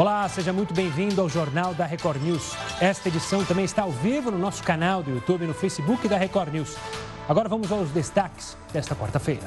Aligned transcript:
Olá, 0.00 0.26
seja 0.30 0.50
muito 0.50 0.72
bem-vindo 0.72 1.20
ao 1.20 1.28
Jornal 1.28 1.74
da 1.74 1.84
Record 1.84 2.22
News. 2.22 2.56
Esta 2.80 3.08
edição 3.08 3.44
também 3.44 3.66
está 3.66 3.82
ao 3.82 3.90
vivo 3.90 4.30
no 4.30 4.38
nosso 4.38 4.62
canal 4.62 5.02
do 5.02 5.10
YouTube 5.10 5.44
e 5.44 5.46
no 5.46 5.52
Facebook 5.52 6.08
da 6.08 6.16
Record 6.16 6.54
News. 6.54 6.74
Agora 7.28 7.50
vamos 7.50 7.70
aos 7.70 7.90
destaques 7.90 8.56
desta 8.72 8.96
quarta-feira. 8.96 9.46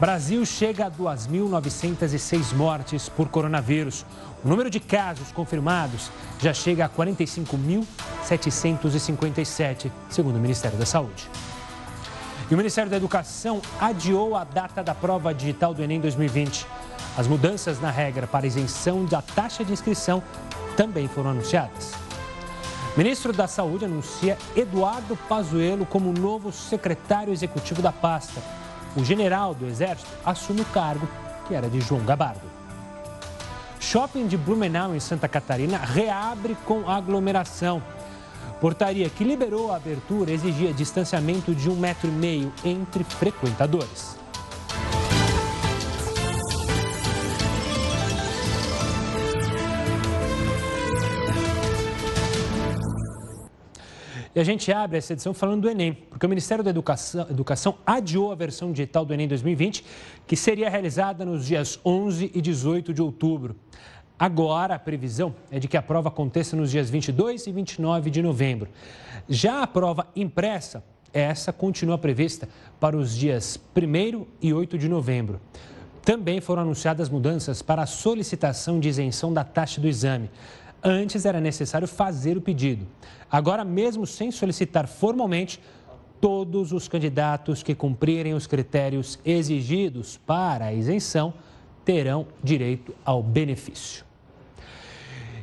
Brasil 0.00 0.44
chega 0.44 0.86
a 0.86 0.90
2.906 0.90 2.52
mortes 2.52 3.08
por 3.08 3.28
coronavírus. 3.28 4.04
O 4.44 4.48
número 4.48 4.68
de 4.68 4.80
casos 4.80 5.30
confirmados 5.30 6.10
já 6.40 6.52
chega 6.52 6.86
a 6.86 6.88
45.757, 6.88 9.88
segundo 10.10 10.34
o 10.34 10.40
Ministério 10.40 10.76
da 10.76 10.84
Saúde. 10.84 11.30
E 12.50 12.54
o 12.54 12.56
Ministério 12.56 12.90
da 12.90 12.96
Educação 12.96 13.62
adiou 13.80 14.34
a 14.34 14.42
data 14.42 14.82
da 14.82 14.96
prova 14.96 15.32
digital 15.32 15.72
do 15.72 15.80
Enem 15.80 16.00
2020. 16.00 16.66
As 17.16 17.26
mudanças 17.26 17.80
na 17.80 17.90
regra 17.90 18.26
para 18.26 18.46
isenção 18.46 19.04
da 19.04 19.22
taxa 19.22 19.64
de 19.64 19.72
inscrição 19.72 20.22
também 20.76 21.08
foram 21.08 21.30
anunciadas. 21.30 21.92
Ministro 22.96 23.32
da 23.32 23.46
Saúde 23.46 23.84
anuncia 23.84 24.38
Eduardo 24.54 25.16
Pazuello 25.28 25.86
como 25.86 26.12
novo 26.12 26.52
secretário 26.52 27.32
executivo 27.32 27.82
da 27.82 27.92
pasta 27.92 28.40
o 28.96 29.04
general 29.04 29.54
do 29.54 29.66
Exército 29.66 30.08
assume 30.24 30.62
o 30.62 30.64
cargo 30.66 31.06
que 31.46 31.54
era 31.54 31.68
de 31.68 31.80
João 31.80 32.02
Gabardo. 32.02 32.40
Shopping 33.78 34.26
de 34.26 34.36
Blumenau, 34.36 34.96
em 34.96 35.00
Santa 35.00 35.28
Catarina, 35.28 35.78
reabre 35.78 36.56
com 36.64 36.88
aglomeração. 36.88 37.82
Portaria 38.60 39.08
que 39.10 39.22
liberou 39.22 39.70
a 39.70 39.76
abertura 39.76 40.32
exigia 40.32 40.72
distanciamento 40.72 41.54
de 41.54 41.68
um 41.68 41.76
metro 41.76 42.08
e 42.08 42.12
meio 42.12 42.52
entre 42.64 43.04
frequentadores. 43.04 44.16
E 54.36 54.40
a 54.40 54.44
gente 54.44 54.70
abre 54.70 54.98
essa 54.98 55.14
edição 55.14 55.32
falando 55.32 55.62
do 55.62 55.70
Enem, 55.70 55.94
porque 55.94 56.26
o 56.26 56.28
Ministério 56.28 56.62
da 56.62 56.68
Educação, 56.68 57.26
Educação 57.30 57.78
adiou 57.86 58.30
a 58.30 58.34
versão 58.34 58.70
digital 58.70 59.02
do 59.02 59.14
Enem 59.14 59.26
2020, 59.26 59.82
que 60.26 60.36
seria 60.36 60.68
realizada 60.68 61.24
nos 61.24 61.46
dias 61.46 61.80
11 61.82 62.32
e 62.34 62.42
18 62.42 62.92
de 62.92 63.00
outubro. 63.00 63.56
Agora, 64.18 64.74
a 64.74 64.78
previsão 64.78 65.34
é 65.50 65.58
de 65.58 65.66
que 65.66 65.76
a 65.76 65.80
prova 65.80 66.10
aconteça 66.10 66.54
nos 66.54 66.70
dias 66.70 66.90
22 66.90 67.46
e 67.46 67.52
29 67.52 68.10
de 68.10 68.20
novembro. 68.20 68.68
Já 69.26 69.62
a 69.62 69.66
prova 69.66 70.06
impressa, 70.14 70.84
essa 71.14 71.50
continua 71.50 71.96
prevista 71.96 72.46
para 72.78 72.94
os 72.94 73.16
dias 73.16 73.58
1 73.74 74.26
e 74.42 74.52
8 74.52 74.76
de 74.76 74.86
novembro. 74.86 75.40
Também 76.02 76.42
foram 76.42 76.60
anunciadas 76.60 77.08
mudanças 77.08 77.62
para 77.62 77.82
a 77.82 77.86
solicitação 77.86 78.78
de 78.78 78.90
isenção 78.90 79.32
da 79.32 79.44
taxa 79.44 79.80
do 79.80 79.88
exame. 79.88 80.30
Antes 80.88 81.26
era 81.26 81.40
necessário 81.40 81.88
fazer 81.88 82.36
o 82.36 82.40
pedido. 82.40 82.86
Agora, 83.28 83.64
mesmo 83.64 84.06
sem 84.06 84.30
solicitar 84.30 84.86
formalmente, 84.86 85.60
todos 86.20 86.70
os 86.70 86.86
candidatos 86.86 87.60
que 87.60 87.74
cumprirem 87.74 88.34
os 88.34 88.46
critérios 88.46 89.18
exigidos 89.24 90.16
para 90.16 90.66
a 90.66 90.72
isenção 90.72 91.34
terão 91.84 92.28
direito 92.40 92.94
ao 93.04 93.20
benefício. 93.20 94.04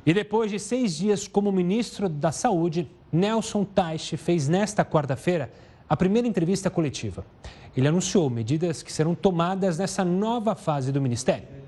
E 0.06 0.14
depois 0.14 0.50
de 0.50 0.58
seis 0.60 0.96
dias 0.96 1.28
como 1.28 1.52
ministro 1.52 2.08
da 2.08 2.32
Saúde, 2.32 2.90
Nelson 3.12 3.66
Teich 3.66 4.16
fez 4.16 4.48
nesta 4.48 4.86
quarta-feira 4.86 5.52
a 5.90 5.98
primeira 5.98 6.26
entrevista 6.26 6.70
coletiva. 6.70 7.26
Ele 7.76 7.90
anunciou 7.90 8.30
medidas 8.30 8.82
que 8.82 8.94
serão 8.94 9.14
tomadas 9.14 9.78
nessa 9.78 10.06
nova 10.06 10.56
fase 10.56 10.90
do 10.90 11.02
ministério. 11.02 11.63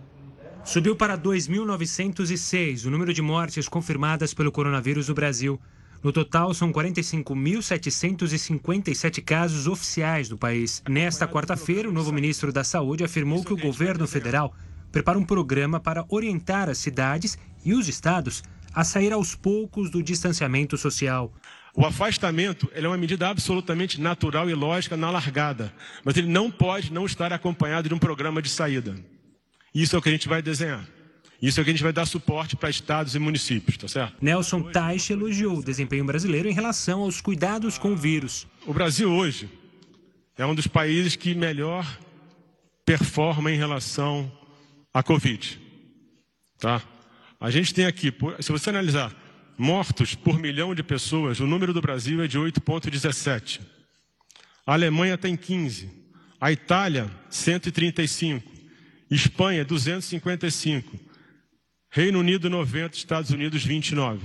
Subiu 0.66 0.96
para 0.96 1.16
2.906 1.16 2.88
o 2.88 2.90
número 2.90 3.14
de 3.14 3.22
mortes 3.22 3.70
confirmadas 3.70 4.34
pelo 4.34 4.52
coronavírus 4.52 5.08
no 5.08 5.14
Brasil. 5.14 5.62
No 6.04 6.12
total, 6.12 6.56
são 6.56 6.74
45.757 6.74 9.24
casos 9.24 9.68
oficiais 9.68 10.28
do 10.28 10.40
país. 10.40 10.82
Nesta 10.90 11.28
quarta-feira, 11.28 11.88
o 11.88 11.94
novo 11.94 12.12
ministro 12.12 12.52
da 12.52 12.64
Saúde 12.64 13.04
afirmou 13.04 13.44
que 13.44 13.54
o 13.54 13.58
governo 13.58 14.08
federal 14.08 14.56
prepara 14.92 15.20
um 15.20 15.24
programa 15.24 15.80
para 15.80 16.04
orientar 16.10 16.68
as 16.68 16.80
cidades 16.80 17.38
e 17.64 17.76
os 17.76 17.88
estados 17.88 18.42
a 18.74 18.84
sair 18.84 19.14
aos 19.14 19.36
poucos 19.36 19.92
do 19.92 20.02
distanciamento 20.02 20.80
social. 20.80 21.32
O 21.76 21.86
afastamento 21.86 22.68
é 22.74 22.88
uma 22.88 22.98
medida 22.98 23.30
absolutamente 23.30 24.02
natural 24.02 24.50
e 24.50 24.56
lógica 24.56 24.98
na 24.98 25.12
largada, 25.12 25.72
mas 26.04 26.18
ele 26.18 26.28
não 26.28 26.50
pode 26.50 26.92
não 26.92 27.06
estar 27.06 27.32
acompanhado 27.32 27.88
de 27.88 27.94
um 27.94 28.00
programa 28.00 28.42
de 28.42 28.50
saída. 28.50 28.96
Isso 29.76 29.94
é 29.94 30.00
o 30.00 30.02
que 30.02 30.08
a 30.08 30.12
gente 30.14 30.30
vai 30.30 30.42
desenhar. 30.42 30.88
Isso 31.42 31.60
é 31.60 31.62
o 31.62 31.66
que 31.66 31.70
a 31.70 31.74
gente 31.74 31.84
vai 31.84 31.92
dar 31.92 32.06
suporte 32.06 32.56
para 32.56 32.70
estados 32.70 33.14
e 33.14 33.20
municípios, 33.20 33.78
tá 33.78 33.90
certo? 33.90 34.16
Nelson 34.22 34.72
Teich 34.72 35.12
elogiou 35.12 35.60
o 35.60 35.64
desempenho 35.64 36.06
brasileiro 36.06 36.48
em 36.48 36.54
relação 36.54 37.02
aos 37.02 37.20
cuidados 37.20 37.78
com 37.78 37.92
o 37.92 37.98
vírus. 37.98 38.48
O 38.66 38.74
Brasil 38.74 39.12
hoje 39.12 39.50
é 40.38 40.46
um 40.46 40.56
dos 40.56 40.66
países 40.66 41.18
que 41.18 41.36
melhor 41.36 41.86
performa 42.86 43.52
em 43.52 43.58
relação 43.58 44.32
à 44.94 45.04
Covid. 45.04 45.60
Tá? 46.58 46.82
A 47.38 47.52
gente 47.52 47.74
tem 47.74 47.86
aqui, 47.86 48.14
se 48.40 48.52
você 48.54 48.70
analisar 48.70 49.14
mortos 49.58 50.16
por 50.16 50.40
milhão 50.40 50.74
de 50.74 50.84
pessoas, 50.84 51.42
o 51.42 51.46
número 51.46 51.74
do 51.74 51.82
Brasil 51.82 52.24
é 52.24 52.28
de 52.28 52.40
8,17. 52.40 53.60
A 54.66 54.74
Alemanha 54.74 55.18
tem 55.18 55.36
15. 55.36 55.90
A 56.40 56.52
Itália, 56.52 57.12
135. 57.30 58.55
Espanha, 59.10 59.64
255. 59.64 60.98
Reino 61.92 62.20
Unido, 62.20 62.50
90. 62.50 62.98
Estados 62.98 63.30
Unidos, 63.30 63.64
29. 63.64 64.20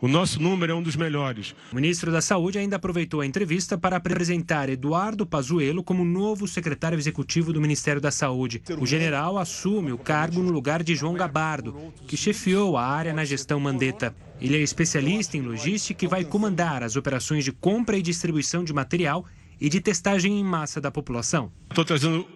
O 0.00 0.08
nosso 0.08 0.42
número 0.42 0.72
é 0.72 0.74
um 0.74 0.82
dos 0.82 0.96
melhores. 0.96 1.54
O 1.70 1.76
ministro 1.76 2.10
da 2.10 2.20
Saúde 2.20 2.58
ainda 2.58 2.74
aproveitou 2.74 3.20
a 3.20 3.26
entrevista 3.26 3.78
para 3.78 3.96
apresentar 3.98 4.68
Eduardo 4.68 5.24
Pazuello 5.24 5.84
como 5.84 6.04
novo 6.04 6.48
secretário 6.48 6.98
executivo 6.98 7.52
do 7.52 7.60
Ministério 7.60 8.00
da 8.00 8.10
Saúde. 8.10 8.60
O 8.80 8.84
general 8.84 9.38
assume 9.38 9.92
o 9.92 9.98
cargo 9.98 10.42
no 10.42 10.50
lugar 10.50 10.82
de 10.82 10.96
João 10.96 11.14
Gabardo, 11.14 11.94
que 12.08 12.16
chefiou 12.16 12.76
a 12.76 12.84
área 12.84 13.12
na 13.12 13.24
gestão 13.24 13.60
Mandetta. 13.60 14.12
Ele 14.40 14.56
é 14.56 14.60
especialista 14.60 15.36
em 15.36 15.42
logística 15.42 16.04
e 16.04 16.08
vai 16.08 16.24
comandar 16.24 16.82
as 16.82 16.96
operações 16.96 17.44
de 17.44 17.52
compra 17.52 17.96
e 17.96 18.02
distribuição 18.02 18.64
de 18.64 18.72
material 18.72 19.24
e 19.60 19.68
de 19.68 19.80
testagem 19.80 20.36
em 20.36 20.42
massa 20.42 20.80
da 20.80 20.90
população. 20.90 21.52
Estou 21.70 21.84
trazendo 21.84 22.26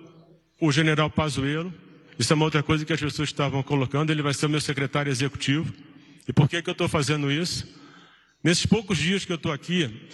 o 0.60 0.72
general 0.72 1.10
Pazuello. 1.10 1.72
Isso 2.18 2.32
é 2.32 2.36
uma 2.36 2.44
outra 2.44 2.62
coisa 2.62 2.84
que 2.84 2.92
as 2.92 3.00
pessoas 3.00 3.28
estavam 3.28 3.62
colocando. 3.62 4.10
Ele 4.10 4.22
vai 4.22 4.32
ser 4.32 4.46
o 4.46 4.48
meu 4.48 4.60
secretário 4.60 5.10
executivo. 5.10 5.72
E 6.26 6.32
por 6.32 6.48
que, 6.48 6.60
que 6.62 6.68
eu 6.68 6.72
estou 6.72 6.88
fazendo 6.88 7.30
isso? 7.30 7.66
Nesses 8.42 8.66
poucos 8.66 8.98
dias 8.98 9.24
que 9.24 9.32
eu 9.32 9.36
estou 9.36 9.52
aqui, 9.52 10.08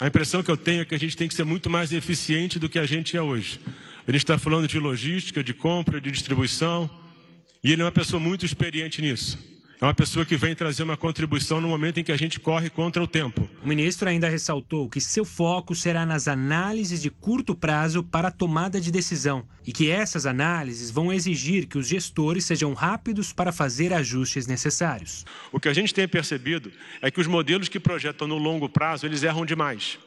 a 0.00 0.06
impressão 0.06 0.42
que 0.42 0.50
eu 0.50 0.56
tenho 0.56 0.82
é 0.82 0.84
que 0.84 0.94
a 0.94 0.98
gente 0.98 1.16
tem 1.16 1.28
que 1.28 1.34
ser 1.34 1.44
muito 1.44 1.70
mais 1.70 1.92
eficiente 1.92 2.58
do 2.58 2.68
que 2.68 2.78
a 2.78 2.86
gente 2.86 3.16
é 3.16 3.22
hoje. 3.22 3.60
Gente 4.06 4.18
está 4.18 4.36
falando 4.38 4.68
de 4.68 4.78
logística, 4.78 5.42
de 5.42 5.54
compra, 5.54 6.00
de 6.00 6.10
distribuição. 6.10 6.90
E 7.62 7.72
ele 7.72 7.80
é 7.80 7.84
uma 7.84 7.92
pessoa 7.92 8.20
muito 8.20 8.44
experiente 8.44 9.00
nisso. 9.00 9.38
É 9.84 9.86
uma 9.86 9.92
pessoa 9.92 10.24
que 10.24 10.34
vem 10.34 10.54
trazer 10.54 10.82
uma 10.82 10.96
contribuição 10.96 11.60
no 11.60 11.68
momento 11.68 12.00
em 12.00 12.02
que 12.02 12.10
a 12.10 12.16
gente 12.16 12.40
corre 12.40 12.70
contra 12.70 13.02
o 13.02 13.06
tempo. 13.06 13.46
O 13.62 13.68
ministro 13.68 14.08
ainda 14.08 14.30
ressaltou 14.30 14.88
que 14.88 14.98
seu 14.98 15.26
foco 15.26 15.74
será 15.74 16.06
nas 16.06 16.26
análises 16.26 17.02
de 17.02 17.10
curto 17.10 17.54
prazo 17.54 18.02
para 18.02 18.28
a 18.28 18.30
tomada 18.30 18.80
de 18.80 18.90
decisão 18.90 19.46
e 19.62 19.74
que 19.74 19.90
essas 19.90 20.24
análises 20.24 20.90
vão 20.90 21.12
exigir 21.12 21.66
que 21.66 21.76
os 21.76 21.86
gestores 21.86 22.46
sejam 22.46 22.72
rápidos 22.72 23.30
para 23.30 23.52
fazer 23.52 23.92
ajustes 23.92 24.46
necessários. 24.46 25.26
O 25.52 25.60
que 25.60 25.68
a 25.68 25.74
gente 25.74 25.92
tem 25.92 26.08
percebido 26.08 26.72
é 27.02 27.10
que 27.10 27.20
os 27.20 27.26
modelos 27.26 27.68
que 27.68 27.78
projetam 27.78 28.26
no 28.26 28.38
longo 28.38 28.70
prazo, 28.70 29.04
eles 29.04 29.22
erram 29.22 29.44
demais. 29.44 29.98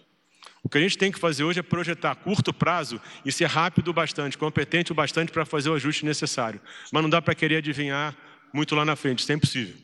O 0.64 0.70
que 0.70 0.80
a 0.80 0.82
gente 0.82 0.98
tem 0.98 1.12
que 1.12 1.20
fazer 1.20 1.44
hoje 1.44 1.60
é 1.60 1.64
projetar 1.64 2.14
a 2.14 2.16
curto 2.16 2.52
prazo 2.52 3.00
e 3.24 3.32
ser 3.32 3.46
rápido 3.46 3.90
o 3.90 3.94
bastante, 3.94 4.40
competente 4.40 4.92
o 4.92 4.96
bastante 4.96 5.32
para 5.32 5.46
fazer 5.46 5.70
o 5.70 5.76
ajuste 5.76 6.04
necessário. 6.04 6.60
Mas 6.92 7.04
não 7.04 7.10
dá 7.12 7.22
para 7.22 7.36
querer 7.36 7.58
adivinhar 7.58 8.18
muito 8.57 8.74
lá 8.75 8.83
na 8.83 8.95
frente, 8.95 9.19
isso 9.19 9.31
é 9.31 9.36
impossível. 9.36 9.75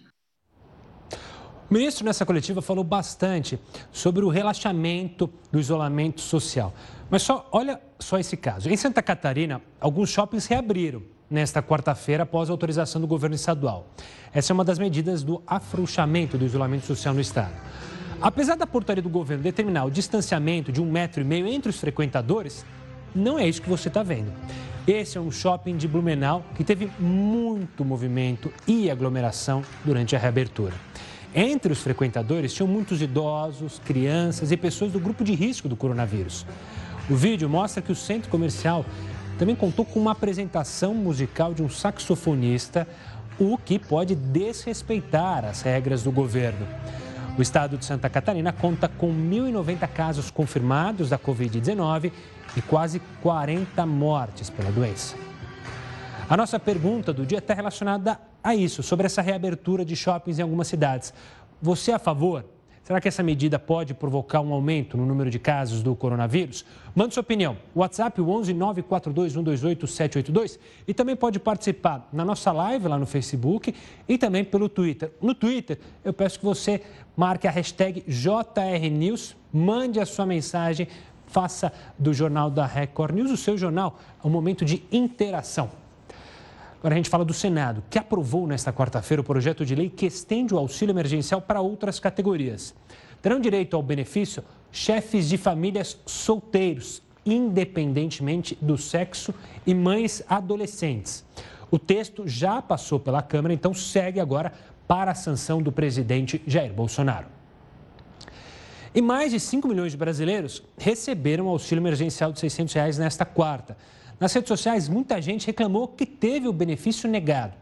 O 1.70 1.74
ministro, 1.74 2.04
nessa 2.04 2.26
coletiva, 2.26 2.62
falou 2.62 2.84
bastante 2.84 3.60
sobre 3.92 4.26
o 4.26 4.30
relaxamento 4.30 5.30
do 5.52 5.60
isolamento 5.60 6.22
social. 6.22 6.74
Mas 7.10 7.22
só 7.22 7.48
olha 7.52 7.80
só 8.00 8.18
esse 8.20 8.36
caso. 8.36 8.70
Em 8.70 8.76
Santa 8.76 9.02
Catarina, 9.02 9.62
alguns 9.80 10.10
shoppings 10.10 10.46
reabriram 10.48 11.04
nesta 11.30 11.62
quarta-feira 11.64 12.24
após 12.24 12.50
a 12.50 12.54
autorização 12.54 13.00
do 13.00 13.08
governo 13.08 13.36
estadual. 13.36 13.88
Essa 14.34 14.52
é 14.52 14.54
uma 14.54 14.66
das 14.66 14.78
medidas 14.78 15.24
do 15.24 15.42
afrouxamento 15.48 16.38
do 16.38 16.46
isolamento 16.46 16.86
social 16.86 17.14
no 17.14 17.22
estado. 17.22 17.54
Apesar 18.22 18.56
da 18.56 18.68
portaria 18.68 19.02
do 19.02 19.10
governo 19.10 19.44
determinar 19.44 19.86
o 19.86 19.92
distanciamento 19.92 20.72
de 20.72 20.82
um 20.82 20.92
metro 20.92 21.22
e 21.22 21.24
meio 21.24 21.48
entre 21.48 21.70
os 21.70 21.80
frequentadores, 21.80 22.66
não 23.16 23.38
é 23.38 23.48
isso 23.48 23.62
que 23.62 23.70
você 23.70 23.88
está 23.88 24.04
vendo. 24.04 24.32
Esse 24.86 25.18
é 25.18 25.22
um 25.22 25.32
shopping 25.32 25.78
de 25.78 25.88
Blumenau 25.88 26.44
que 26.56 26.64
teve 26.64 26.92
muito 27.00 27.86
movimento 27.86 28.52
e 28.68 28.92
aglomeração 28.92 29.64
durante 29.86 30.16
a 30.16 30.20
reabertura. 30.20 30.74
Entre 31.34 31.72
os 31.72 31.82
frequentadores 31.82 32.54
tinham 32.54 32.68
muitos 32.68 33.02
idosos, 33.02 33.82
crianças 33.84 34.52
e 34.52 34.58
pessoas 34.58 34.92
do 34.92 35.00
grupo 35.00 35.24
de 35.24 35.34
risco 35.34 35.70
do 35.70 35.76
coronavírus. 35.76 36.46
O 37.10 37.16
vídeo 37.16 37.50
mostra 37.50 37.82
que 37.82 37.92
o 37.92 37.96
centro 37.96 38.30
comercial 38.30 38.86
também 39.38 39.56
contou 39.56 39.84
com 39.84 40.00
uma 40.00 40.12
apresentação 40.12 40.94
musical 40.94 41.54
de 41.54 41.64
um 41.64 41.70
saxofonista, 41.70 42.88
o 43.40 43.58
que 43.58 43.80
pode 43.80 44.16
desrespeitar 44.16 45.44
as 45.44 45.62
regras 45.62 46.04
do 46.04 46.12
governo. 46.12 46.68
O 47.38 47.42
estado 47.42 47.78
de 47.78 47.86
Santa 47.86 48.10
Catarina 48.10 48.54
conta 48.54 48.88
com 48.88 49.12
1.090 49.12 49.88
casos 49.88 50.30
confirmados 50.30 51.10
da 51.10 51.18
Covid-19 51.18 52.12
e 52.56 52.62
quase 52.62 53.02
40 53.22 53.86
mortes 53.86 54.50
pela 54.50 54.72
doença. 54.72 55.16
A 56.30 56.38
nossa 56.38 56.60
pergunta 56.60 57.12
do 57.12 57.26
dia 57.26 57.40
está 57.40 57.54
relacionada 57.54 58.20
a 58.44 58.56
isso, 58.56 58.84
sobre 58.84 59.06
essa 59.06 59.22
reabertura 59.22 59.86
de 59.86 59.96
shoppings 59.96 60.40
em 60.40 60.42
algumas 60.42 60.68
cidades. 60.68 61.14
Você 61.62 61.92
é 61.92 61.96
a 61.96 62.00
favor? 62.00 62.46
Será 62.84 63.00
que 63.00 63.08
essa 63.08 63.24
medida 63.24 63.58
pode 63.58 63.94
provocar 63.94 64.42
um 64.42 64.52
aumento 64.54 64.98
no 64.98 65.06
número 65.06 65.30
de 65.30 65.40
casos 65.40 65.82
do 65.82 65.96
coronavírus? 65.96 66.66
Mande 66.94 67.14
sua 67.14 67.22
opinião. 67.22 67.56
WhatsApp 67.74 68.22
11 68.22 68.54
942 68.54 69.32
128 69.32 69.88
782 69.88 70.60
e 70.86 70.94
também 70.94 71.16
pode 71.16 71.40
participar 71.40 72.10
na 72.12 72.26
nossa 72.26 72.52
live 72.52 72.90
lá 72.90 72.98
no 72.98 73.06
Facebook 73.06 73.74
e 74.06 74.18
também 74.18 74.44
pelo 74.44 74.68
Twitter. 74.68 75.14
No 75.22 75.34
Twitter, 75.34 75.80
eu 76.04 76.12
peço 76.12 76.40
que 76.40 76.44
você 76.44 76.82
marque 77.16 77.48
a 77.48 77.52
hashtag 77.52 78.04
JRNews, 78.06 79.38
mande 79.54 80.02
a 80.02 80.06
sua 80.06 80.26
mensagem, 80.26 80.86
faça 81.34 81.74
do 81.98 82.14
Jornal 82.14 82.52
da 82.52 82.66
Record 82.68 83.16
News 83.16 83.32
o 83.32 83.38
seu 83.38 83.58
jornal, 83.58 84.00
um 84.24 84.30
momento 84.30 84.64
de 84.64 84.84
interação. 84.92 85.72
Agora 86.78 86.94
a 86.94 86.98
gente 86.98 87.10
fala 87.10 87.26
do 87.26 87.34
Senado, 87.34 87.84
que 87.90 87.98
aprovou 87.98 88.46
nesta 88.46 88.72
quarta-feira 88.72 89.22
o 89.22 89.24
projeto 89.24 89.66
de 89.66 89.74
lei 89.74 89.90
que 89.90 90.06
estende 90.06 90.54
o 90.54 90.60
auxílio 90.60 90.94
emergencial 90.94 91.42
para 91.42 91.60
outras 91.60 92.00
categorias. 92.00 92.76
Terão 93.22 93.40
direito 93.40 93.76
ao 93.76 93.82
benefício 93.82 94.44
chefes 94.72 95.28
de 95.28 95.38
famílias 95.38 95.98
solteiros, 96.06 97.02
independentemente 97.26 98.58
do 98.62 98.78
sexo, 98.78 99.34
e 99.66 99.74
mães 99.74 100.24
adolescentes. 100.28 101.26
O 101.72 101.80
texto 101.80 102.28
já 102.28 102.62
passou 102.62 103.00
pela 103.00 103.22
Câmara, 103.22 103.54
então 103.54 103.74
segue 103.74 104.20
agora 104.20 104.54
para 104.88 105.12
a 105.12 105.16
sanção 105.16 105.62
do 105.62 105.72
presidente 105.72 106.44
Jair 106.46 106.74
Bolsonaro. 106.74 107.43
E 108.96 109.02
mais 109.02 109.32
de 109.32 109.40
5 109.40 109.68
milhões 109.68 109.92
de 109.92 109.98
brasileiros 109.98 110.62
receberam 110.78 111.48
auxílio 111.48 111.82
emergencial 111.82 112.32
de 112.32 112.40
600 112.40 112.74
reais 112.76 112.98
nesta 113.00 113.26
quarta. 113.26 113.76
Nas 114.20 114.32
redes 114.32 114.48
sociais, 114.48 114.88
muita 114.88 115.20
gente 115.20 115.48
reclamou 115.48 115.88
que 115.88 116.06
teve 116.06 116.48
o 116.48 116.54
benefício 116.54 117.10
negado. 117.10 117.54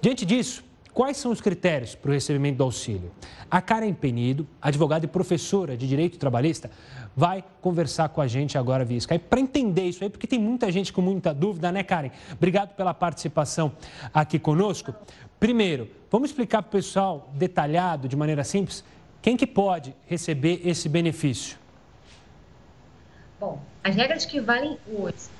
Diante 0.00 0.24
disso, 0.24 0.64
quais 0.94 1.18
são 1.18 1.30
os 1.30 1.42
critérios 1.42 1.94
para 1.94 2.10
o 2.10 2.14
recebimento 2.14 2.56
do 2.56 2.64
auxílio? 2.64 3.10
A 3.50 3.60
Karen 3.60 3.92
Penido, 3.92 4.48
advogada 4.62 5.04
e 5.04 5.08
professora 5.08 5.76
de 5.76 5.86
Direito 5.86 6.18
Trabalhista, 6.18 6.70
vai 7.14 7.44
conversar 7.60 8.08
com 8.08 8.22
a 8.22 8.26
gente 8.26 8.56
agora 8.56 8.82
via 8.82 8.96
Skype 8.96 9.26
para 9.28 9.40
entender 9.40 9.84
isso 9.84 10.02
aí, 10.02 10.08
porque 10.08 10.26
tem 10.26 10.38
muita 10.38 10.72
gente 10.72 10.90
com 10.90 11.02
muita 11.02 11.34
dúvida, 11.34 11.70
né, 11.70 11.82
Karen? 11.82 12.10
Obrigado 12.32 12.74
pela 12.74 12.94
participação 12.94 13.72
aqui 14.12 14.38
conosco. 14.38 14.94
Primeiro, 15.38 15.90
vamos 16.10 16.30
explicar 16.30 16.62
para 16.62 16.68
o 16.68 16.72
pessoal, 16.72 17.30
detalhado, 17.34 18.08
de 18.08 18.16
maneira 18.16 18.42
simples, 18.42 18.82
quem 19.22 19.36
que 19.36 19.46
pode 19.46 19.94
receber 20.06 20.60
esse 20.64 20.88
benefício? 20.88 21.56
Bom, 23.40 23.62
as 23.82 23.94
regras 23.94 24.26
que 24.26 24.40
valem 24.40 24.76
hoje 24.86 25.30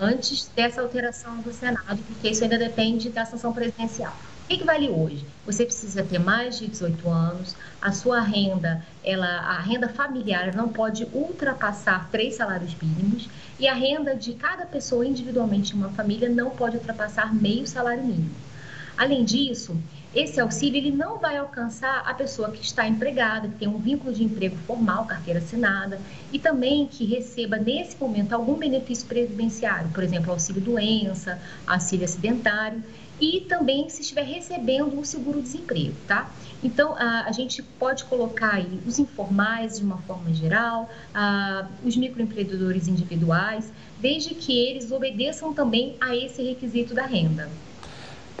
antes 0.00 0.48
dessa 0.56 0.80
alteração 0.80 1.36
do 1.38 1.52
Senado, 1.52 2.02
porque 2.04 2.30
isso 2.30 2.42
ainda 2.42 2.58
depende 2.58 3.10
da 3.10 3.26
sanção 3.26 3.52
presidencial. 3.52 4.16
O 4.44 4.48
que, 4.48 4.58
que, 4.58 4.64
vale 4.64 4.88
hoje? 4.88 5.24
Você 5.46 5.64
precisa 5.64 6.02
ter 6.02 6.18
mais 6.18 6.58
de 6.58 6.66
18 6.66 7.08
anos, 7.08 7.54
a 7.80 7.92
sua 7.92 8.20
renda, 8.20 8.84
ela, 9.04 9.28
a 9.28 9.60
renda 9.60 9.88
familiar 9.88 10.56
não 10.56 10.68
pode 10.68 11.06
ultrapassar 11.12 12.08
três 12.10 12.34
salários 12.34 12.74
mínimos 12.82 13.28
e 13.60 13.68
a 13.68 13.74
renda 13.74 14.16
de 14.16 14.32
cada 14.34 14.66
pessoa 14.66 15.06
individualmente 15.06 15.72
em 15.72 15.76
uma 15.76 15.90
família 15.90 16.28
não 16.28 16.50
pode 16.50 16.78
ultrapassar 16.78 17.32
meio 17.32 17.66
salário 17.66 18.02
mínimo. 18.02 18.34
Além 18.96 19.24
disso, 19.24 19.76
esse 20.14 20.40
auxílio 20.40 20.78
ele 20.78 20.90
não 20.90 21.18
vai 21.18 21.36
alcançar 21.36 22.02
a 22.04 22.12
pessoa 22.12 22.50
que 22.50 22.62
está 22.64 22.86
empregada, 22.86 23.48
que 23.48 23.54
tem 23.54 23.68
um 23.68 23.78
vínculo 23.78 24.12
de 24.12 24.24
emprego 24.24 24.56
formal, 24.66 25.04
carteira 25.06 25.38
assinada, 25.38 26.00
e 26.32 26.38
também 26.38 26.86
que 26.86 27.04
receba 27.04 27.56
nesse 27.56 27.96
momento 27.96 28.32
algum 28.32 28.54
benefício 28.54 29.06
previdenciário, 29.06 29.88
por 29.90 30.02
exemplo, 30.02 30.32
auxílio 30.32 30.60
doença, 30.60 31.40
auxílio 31.64 32.04
acidentário, 32.04 32.82
e 33.20 33.42
também 33.42 33.88
se 33.88 34.00
estiver 34.00 34.24
recebendo 34.24 34.98
o 34.98 35.04
seguro-desemprego, 35.04 35.94
tá? 36.08 36.30
Então, 36.64 36.96
a, 36.96 37.26
a, 37.26 37.32
gente 37.32 37.62
pode 37.62 38.04
colocar 38.04 38.54
aí 38.54 38.80
os 38.86 38.98
informais 38.98 39.78
de 39.78 39.84
uma 39.84 39.98
forma 39.98 40.32
geral, 40.32 40.90
a, 41.14 41.68
os 41.84 41.96
microempreendedores 41.96 42.88
individuais, 42.88 43.70
desde 44.00 44.34
que 44.34 44.58
eles 44.58 44.90
obedeçam 44.90 45.52
também 45.52 45.96
a 46.00 46.16
esse 46.16 46.42
requisito 46.42 46.94
da 46.94 47.04
renda. 47.04 47.48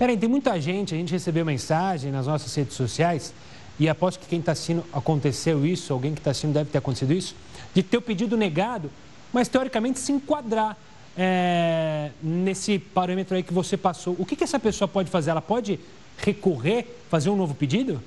Peraí, 0.00 0.16
tem 0.16 0.30
muita 0.30 0.58
gente, 0.58 0.94
a 0.94 0.96
gente 0.96 1.12
recebeu 1.12 1.44
mensagem 1.44 2.10
nas 2.10 2.26
nossas 2.26 2.54
redes 2.54 2.74
sociais, 2.74 3.34
e 3.78 3.86
aposto 3.86 4.18
que 4.18 4.26
quem 4.26 4.40
está 4.40 4.52
assistindo 4.52 4.82
aconteceu 4.94 5.66
isso, 5.66 5.92
alguém 5.92 6.14
que 6.14 6.20
está 6.20 6.30
assistindo 6.30 6.54
deve 6.54 6.70
ter 6.70 6.78
acontecido 6.78 7.12
isso, 7.12 7.36
de 7.74 7.82
ter 7.82 7.98
o 7.98 8.00
pedido 8.00 8.34
negado, 8.34 8.90
mas 9.30 9.46
teoricamente 9.46 9.98
se 9.98 10.10
enquadrar 10.10 10.74
é, 11.14 12.12
nesse 12.22 12.78
parâmetro 12.78 13.36
aí 13.36 13.42
que 13.42 13.52
você 13.52 13.76
passou. 13.76 14.16
O 14.18 14.24
que, 14.24 14.36
que 14.36 14.42
essa 14.42 14.58
pessoa 14.58 14.88
pode 14.88 15.10
fazer? 15.10 15.32
Ela 15.32 15.42
pode 15.42 15.78
recorrer, 16.16 16.86
fazer 17.10 17.28
um 17.28 17.36
novo 17.36 17.54
pedido? 17.54 18.02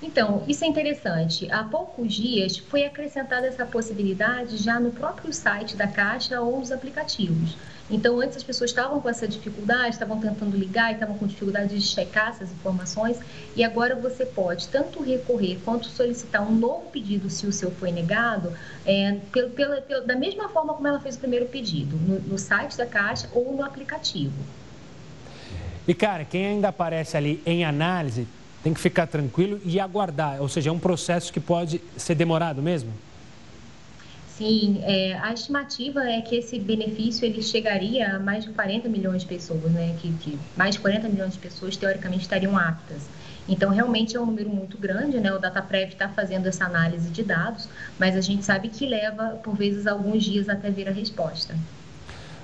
Então, 0.00 0.44
isso 0.48 0.64
é 0.64 0.66
interessante. 0.66 1.46
Há 1.52 1.62
poucos 1.64 2.14
dias 2.14 2.56
foi 2.56 2.86
acrescentada 2.86 3.46
essa 3.46 3.66
possibilidade 3.66 4.56
já 4.56 4.80
no 4.80 4.92
próprio 4.92 5.30
site 5.30 5.76
da 5.76 5.86
Caixa 5.86 6.40
ou 6.40 6.58
os 6.58 6.72
aplicativos. 6.72 7.54
Então, 7.88 8.20
antes 8.20 8.36
as 8.36 8.42
pessoas 8.42 8.70
estavam 8.70 9.00
com 9.00 9.08
essa 9.08 9.28
dificuldade, 9.28 9.90
estavam 9.90 10.18
tentando 10.20 10.56
ligar, 10.56 10.92
estavam 10.92 11.16
com 11.16 11.26
dificuldade 11.26 11.78
de 11.78 11.86
checar 11.86 12.30
essas 12.30 12.50
informações, 12.50 13.18
e 13.54 13.62
agora 13.62 13.94
você 13.94 14.26
pode 14.26 14.68
tanto 14.68 15.02
recorrer 15.02 15.58
quanto 15.64 15.86
solicitar 15.86 16.42
um 16.42 16.52
novo 16.52 16.90
pedido 16.90 17.30
se 17.30 17.46
o 17.46 17.52
seu 17.52 17.70
foi 17.70 17.92
negado, 17.92 18.52
é, 18.84 19.18
pela, 19.54 19.80
pela, 19.80 20.00
da 20.04 20.16
mesma 20.16 20.48
forma 20.48 20.74
como 20.74 20.88
ela 20.88 20.98
fez 20.98 21.14
o 21.14 21.18
primeiro 21.20 21.46
pedido, 21.46 21.96
no, 21.96 22.18
no 22.20 22.38
site 22.38 22.76
da 22.76 22.86
Caixa 22.86 23.28
ou 23.32 23.54
no 23.56 23.64
aplicativo. 23.64 24.34
E, 25.86 25.94
cara, 25.94 26.24
quem 26.24 26.44
ainda 26.46 26.68
aparece 26.68 27.16
ali 27.16 27.40
em 27.46 27.64
análise 27.64 28.26
tem 28.64 28.74
que 28.74 28.80
ficar 28.80 29.06
tranquilo 29.06 29.60
e 29.64 29.78
aguardar, 29.78 30.42
ou 30.42 30.48
seja, 30.48 30.70
é 30.70 30.72
um 30.72 30.78
processo 30.78 31.32
que 31.32 31.38
pode 31.38 31.80
ser 31.96 32.16
demorado 32.16 32.60
mesmo? 32.60 32.90
Sim, 34.36 34.80
é, 34.82 35.14
a 35.22 35.32
estimativa 35.32 36.04
é 36.04 36.20
que 36.20 36.36
esse 36.36 36.58
benefício 36.58 37.24
ele 37.24 37.42
chegaria 37.42 38.16
a 38.16 38.18
mais 38.18 38.44
de 38.44 38.50
40 38.50 38.86
milhões 38.86 39.22
de 39.22 39.28
pessoas, 39.28 39.72
né? 39.72 39.96
Que, 39.98 40.12
que 40.12 40.38
mais 40.54 40.74
de 40.74 40.80
40 40.80 41.08
milhões 41.08 41.32
de 41.32 41.38
pessoas 41.38 41.74
teoricamente 41.74 42.22
estariam 42.22 42.56
aptas. 42.58 43.08
Então, 43.48 43.70
realmente 43.70 44.14
é 44.14 44.20
um 44.20 44.26
número 44.26 44.50
muito 44.50 44.76
grande, 44.76 45.18
né? 45.20 45.32
O 45.32 45.38
DataPrev 45.38 45.92
está 45.92 46.10
fazendo 46.10 46.46
essa 46.46 46.66
análise 46.66 47.08
de 47.08 47.22
dados, 47.22 47.66
mas 47.98 48.14
a 48.14 48.20
gente 48.20 48.44
sabe 48.44 48.68
que 48.68 48.84
leva, 48.84 49.40
por 49.42 49.56
vezes, 49.56 49.86
alguns 49.86 50.22
dias 50.22 50.50
até 50.50 50.70
vir 50.70 50.86
a 50.86 50.92
resposta. 50.92 51.56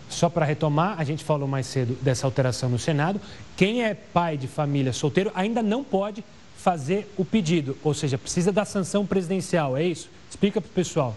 Só 0.09 0.31
para 0.31 0.47
retomar, 0.47 0.99
a 0.99 1.05
gente 1.05 1.23
falou 1.23 1.47
mais 1.47 1.67
cedo 1.67 1.99
dessa 2.01 2.27
alteração 2.27 2.71
no 2.71 2.79
Senado. 2.79 3.21
Quem 3.55 3.85
é 3.85 3.93
pai 3.93 4.39
de 4.39 4.47
família 4.47 4.95
solteiro 4.95 5.31
ainda 5.35 5.63
não 5.63 5.85
pode 5.85 6.25
fazer 6.57 7.13
o 7.19 7.25
pedido, 7.25 7.77
ou 7.83 7.93
seja, 7.93 8.17
precisa 8.17 8.51
da 8.51 8.65
sanção 8.65 9.05
presidencial, 9.05 9.77
é 9.77 9.85
isso? 9.85 10.09
Explica 10.31 10.59
para 10.59 10.69
o 10.69 10.73
pessoal. 10.73 11.17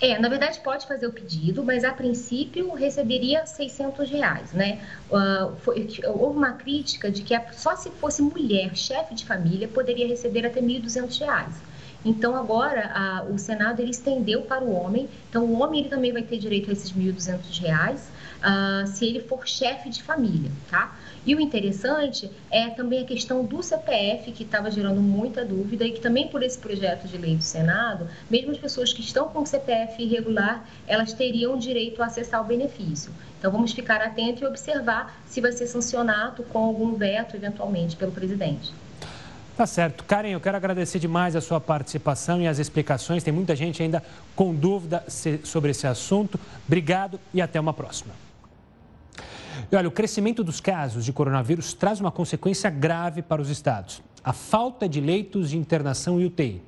É, 0.00 0.16
na 0.18 0.28
verdade 0.28 0.60
pode 0.60 0.86
fazer 0.86 1.08
o 1.08 1.12
pedido, 1.12 1.64
mas 1.64 1.82
a 1.82 1.92
princípio 1.92 2.72
receberia 2.72 3.44
600 3.44 4.08
reais, 4.08 4.52
né? 4.52 4.80
Uh, 5.10 5.56
foi, 5.56 5.88
houve 6.06 6.38
uma 6.38 6.52
crítica 6.52 7.10
de 7.10 7.22
que 7.22 7.34
só 7.52 7.74
se 7.74 7.90
fosse 7.90 8.22
mulher, 8.22 8.76
chefe 8.76 9.14
de 9.14 9.24
família, 9.24 9.66
poderia 9.66 10.06
receber 10.06 10.46
até 10.46 10.60
1.200 10.60 11.18
reais. 11.18 11.62
Então 12.04 12.36
agora 12.36 12.90
a, 12.94 13.24
o 13.24 13.38
Senado 13.38 13.80
ele 13.80 13.90
estendeu 13.90 14.42
para 14.42 14.64
o 14.64 14.72
homem, 14.72 15.08
então 15.28 15.44
o 15.44 15.60
homem 15.60 15.80
ele 15.80 15.88
também 15.88 16.12
vai 16.12 16.22
ter 16.22 16.38
direito 16.38 16.70
a 16.70 16.72
esses 16.72 16.92
1.200 16.92 17.60
reais, 17.60 18.12
uh, 18.38 18.86
se 18.86 19.04
ele 19.04 19.20
for 19.20 19.46
chefe 19.48 19.90
de 19.90 20.02
família, 20.02 20.52
tá? 20.70 20.96
E 21.26 21.34
o 21.34 21.40
interessante 21.40 22.30
é 22.50 22.68
também 22.70 23.02
a 23.02 23.04
questão 23.04 23.44
do 23.44 23.62
CPF, 23.62 24.32
que 24.32 24.42
estava 24.42 24.70
gerando 24.70 25.00
muita 25.00 25.44
dúvida 25.44 25.84
e 25.84 25.92
que 25.92 26.00
também 26.00 26.28
por 26.28 26.42
esse 26.42 26.58
projeto 26.58 27.06
de 27.06 27.18
lei 27.18 27.36
do 27.36 27.42
Senado, 27.42 28.08
mesmo 28.30 28.50
as 28.50 28.58
pessoas 28.58 28.92
que 28.92 29.00
estão 29.00 29.28
com 29.28 29.44
CPF 29.44 30.02
irregular, 30.02 30.64
elas 30.86 31.12
teriam 31.12 31.58
direito 31.58 32.02
a 32.02 32.06
acessar 32.06 32.40
o 32.40 32.44
benefício. 32.44 33.12
Então 33.38 33.52
vamos 33.52 33.72
ficar 33.72 34.00
atentos 34.00 34.42
e 34.42 34.46
observar 34.46 35.20
se 35.26 35.40
vai 35.40 35.52
ser 35.52 35.66
sancionado 35.66 36.42
com 36.44 36.58
algum 36.58 36.94
veto, 36.94 37.36
eventualmente, 37.36 37.96
pelo 37.96 38.12
presidente. 38.12 38.72
Tá 39.56 39.66
certo. 39.66 40.04
Karen, 40.04 40.30
eu 40.30 40.40
quero 40.40 40.56
agradecer 40.56 41.00
demais 41.00 41.34
a 41.34 41.40
sua 41.40 41.60
participação 41.60 42.40
e 42.40 42.46
as 42.46 42.60
explicações. 42.60 43.24
Tem 43.24 43.32
muita 43.32 43.56
gente 43.56 43.82
ainda 43.82 44.02
com 44.36 44.54
dúvida 44.54 45.04
sobre 45.42 45.72
esse 45.72 45.84
assunto. 45.84 46.38
Obrigado 46.64 47.18
e 47.34 47.42
até 47.42 47.58
uma 47.58 47.72
próxima. 47.72 48.27
E 49.70 49.76
olha, 49.76 49.88
o 49.88 49.92
crescimento 49.92 50.42
dos 50.42 50.60
casos 50.60 51.04
de 51.04 51.12
coronavírus 51.12 51.74
traz 51.74 52.00
uma 52.00 52.10
consequência 52.10 52.70
grave 52.70 53.20
para 53.20 53.42
os 53.42 53.50
estados: 53.50 54.02
a 54.24 54.32
falta 54.32 54.88
de 54.88 55.00
leitos 55.00 55.50
de 55.50 55.58
internação 55.58 56.20
e 56.20 56.24
UTI. 56.24 56.62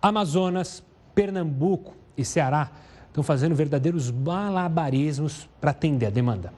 Amazonas, 0.00 0.82
Pernambuco 1.14 1.94
e 2.16 2.24
Ceará 2.24 2.70
estão 3.06 3.22
fazendo 3.22 3.54
verdadeiros 3.54 4.10
malabarismos 4.10 5.48
para 5.60 5.70
atender 5.70 6.06
a 6.06 6.10
demanda. 6.10 6.52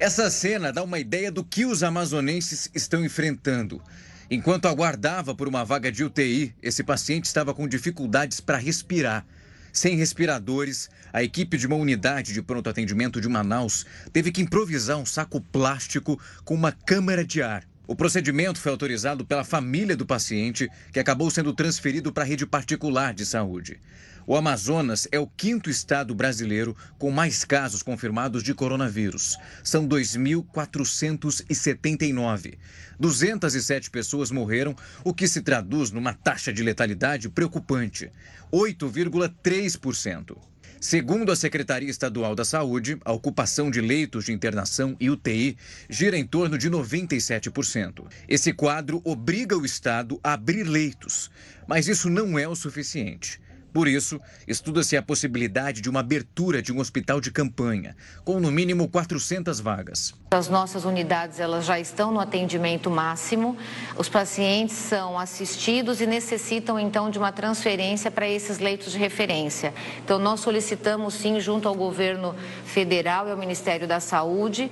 Essa 0.00 0.30
cena 0.30 0.72
dá 0.72 0.82
uma 0.82 0.98
ideia 0.98 1.30
do 1.30 1.44
que 1.44 1.66
os 1.66 1.82
amazonenses 1.82 2.70
estão 2.74 3.04
enfrentando. 3.04 3.82
Enquanto 4.30 4.66
aguardava 4.66 5.34
por 5.34 5.48
uma 5.48 5.64
vaga 5.64 5.90
de 5.90 6.04
UTI, 6.04 6.54
esse 6.62 6.84
paciente 6.84 7.24
estava 7.24 7.52
com 7.52 7.66
dificuldades 7.66 8.40
para 8.40 8.56
respirar. 8.56 9.26
Sem 9.72 9.96
respiradores, 9.96 10.88
a 11.12 11.22
equipe 11.22 11.56
de 11.56 11.66
uma 11.66 11.76
unidade 11.76 12.32
de 12.32 12.42
pronto 12.42 12.68
atendimento 12.68 13.20
de 13.20 13.28
Manaus 13.28 13.84
teve 14.12 14.32
que 14.32 14.42
improvisar 14.42 14.96
um 14.96 15.06
saco 15.06 15.40
plástico 15.40 16.20
com 16.44 16.54
uma 16.54 16.72
câmara 16.72 17.24
de 17.24 17.42
ar. 17.42 17.64
O 17.88 17.96
procedimento 17.96 18.60
foi 18.60 18.70
autorizado 18.70 19.24
pela 19.24 19.42
família 19.42 19.96
do 19.96 20.04
paciente, 20.04 20.68
que 20.92 21.00
acabou 21.00 21.30
sendo 21.30 21.54
transferido 21.54 22.12
para 22.12 22.22
a 22.22 22.26
rede 22.26 22.44
particular 22.44 23.14
de 23.14 23.24
saúde. 23.24 23.80
O 24.26 24.36
Amazonas 24.36 25.08
é 25.10 25.18
o 25.18 25.26
quinto 25.26 25.70
estado 25.70 26.14
brasileiro 26.14 26.76
com 26.98 27.10
mais 27.10 27.46
casos 27.46 27.82
confirmados 27.82 28.42
de 28.42 28.52
coronavírus. 28.52 29.38
São 29.64 29.88
2.479. 29.88 32.58
207 33.00 33.90
pessoas 33.90 34.30
morreram, 34.30 34.76
o 35.02 35.14
que 35.14 35.26
se 35.26 35.40
traduz 35.40 35.90
numa 35.90 36.12
taxa 36.12 36.52
de 36.52 36.62
letalidade 36.62 37.30
preocupante: 37.30 38.12
8,3%. 38.52 40.36
Segundo 40.80 41.32
a 41.32 41.36
Secretaria 41.36 41.90
Estadual 41.90 42.36
da 42.36 42.44
Saúde, 42.44 42.98
a 43.04 43.10
ocupação 43.12 43.68
de 43.68 43.80
leitos 43.80 44.26
de 44.26 44.32
internação 44.32 44.96
e 45.00 45.10
UTI 45.10 45.56
gira 45.90 46.16
em 46.16 46.24
torno 46.24 46.56
de 46.56 46.70
97%. 46.70 48.04
Esse 48.28 48.52
quadro 48.52 49.02
obriga 49.04 49.58
o 49.58 49.66
Estado 49.66 50.20
a 50.22 50.34
abrir 50.34 50.62
leitos, 50.62 51.32
mas 51.66 51.88
isso 51.88 52.08
não 52.08 52.38
é 52.38 52.46
o 52.46 52.54
suficiente. 52.54 53.40
Por 53.72 53.86
isso, 53.86 54.20
estuda-se 54.46 54.96
a 54.96 55.02
possibilidade 55.02 55.80
de 55.80 55.90
uma 55.90 56.00
abertura 56.00 56.62
de 56.62 56.72
um 56.72 56.78
hospital 56.78 57.20
de 57.20 57.30
campanha, 57.30 57.96
com 58.24 58.40
no 58.40 58.50
mínimo 58.50 58.88
400 58.88 59.60
vagas. 59.60 60.14
As 60.30 60.48
nossas 60.48 60.84
unidades 60.84 61.40
elas 61.40 61.64
já 61.64 61.78
estão 61.78 62.12
no 62.12 62.20
atendimento 62.20 62.90
máximo. 62.90 63.56
Os 63.96 64.08
pacientes 64.08 64.76
são 64.76 65.18
assistidos 65.18 66.00
e 66.00 66.06
necessitam 66.06 66.78
então 66.78 67.10
de 67.10 67.18
uma 67.18 67.32
transferência 67.32 68.10
para 68.10 68.28
esses 68.28 68.58
leitos 68.58 68.92
de 68.92 68.98
referência. 68.98 69.72
Então 70.04 70.18
nós 70.18 70.40
solicitamos 70.40 71.14
sim 71.14 71.40
junto 71.40 71.68
ao 71.68 71.74
governo 71.74 72.34
federal 72.64 73.28
e 73.28 73.30
ao 73.30 73.36
Ministério 73.36 73.86
da 73.86 74.00
Saúde 74.00 74.70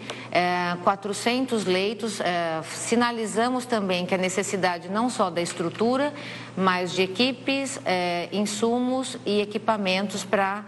400 0.83 1.67
eh, 1.67 1.71
leitos. 1.71 2.21
Eh, 2.21 2.63
sinalizamos 2.75 3.65
também 3.67 4.05
que 4.05 4.15
a 4.15 4.19
necessidade 4.19 4.89
não 4.89 5.09
só 5.09 5.31
da 5.31 5.41
estrutura, 5.41 6.13
mas 6.57 6.93
de 6.93 7.03
equipes, 7.03 7.79
eh, 7.85 8.29
insumos 8.33 9.19
e 9.27 9.41
equipamentos 9.41 10.25
para 10.25 10.65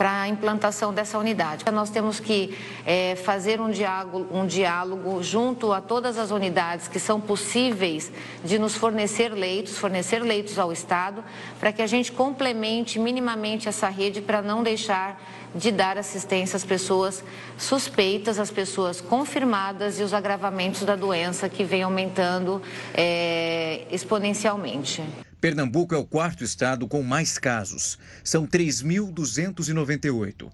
para 0.00 0.22
a 0.22 0.28
implantação 0.28 0.94
dessa 0.94 1.18
unidade. 1.18 1.62
Nós 1.70 1.90
temos 1.90 2.18
que 2.18 2.56
é, 2.86 3.16
fazer 3.16 3.60
um 3.60 3.70
diálogo, 3.70 4.26
um 4.34 4.46
diálogo 4.46 5.22
junto 5.22 5.74
a 5.74 5.80
todas 5.82 6.16
as 6.16 6.30
unidades 6.30 6.88
que 6.88 6.98
são 6.98 7.20
possíveis 7.20 8.10
de 8.42 8.58
nos 8.58 8.74
fornecer 8.74 9.28
leitos, 9.34 9.76
fornecer 9.76 10.20
leitos 10.20 10.58
ao 10.58 10.72
Estado, 10.72 11.22
para 11.58 11.70
que 11.70 11.82
a 11.82 11.86
gente 11.86 12.12
complemente 12.12 12.98
minimamente 12.98 13.68
essa 13.68 13.90
rede 13.90 14.22
para 14.22 14.40
não 14.40 14.62
deixar 14.62 15.22
de 15.54 15.70
dar 15.70 15.98
assistência 15.98 16.56
às 16.56 16.64
pessoas 16.64 17.22
suspeitas, 17.58 18.38
às 18.38 18.50
pessoas 18.50 19.02
confirmadas 19.02 20.00
e 20.00 20.02
os 20.02 20.14
agravamentos 20.14 20.82
da 20.82 20.96
doença 20.96 21.46
que 21.46 21.62
vem 21.62 21.82
aumentando 21.82 22.62
é, 22.94 23.86
exponencialmente. 23.90 25.02
Pernambuco 25.40 25.94
é 25.94 25.98
o 25.98 26.04
quarto 26.04 26.44
estado 26.44 26.86
com 26.86 27.02
mais 27.02 27.38
casos. 27.38 27.98
São 28.22 28.46
3.298. 28.46 30.52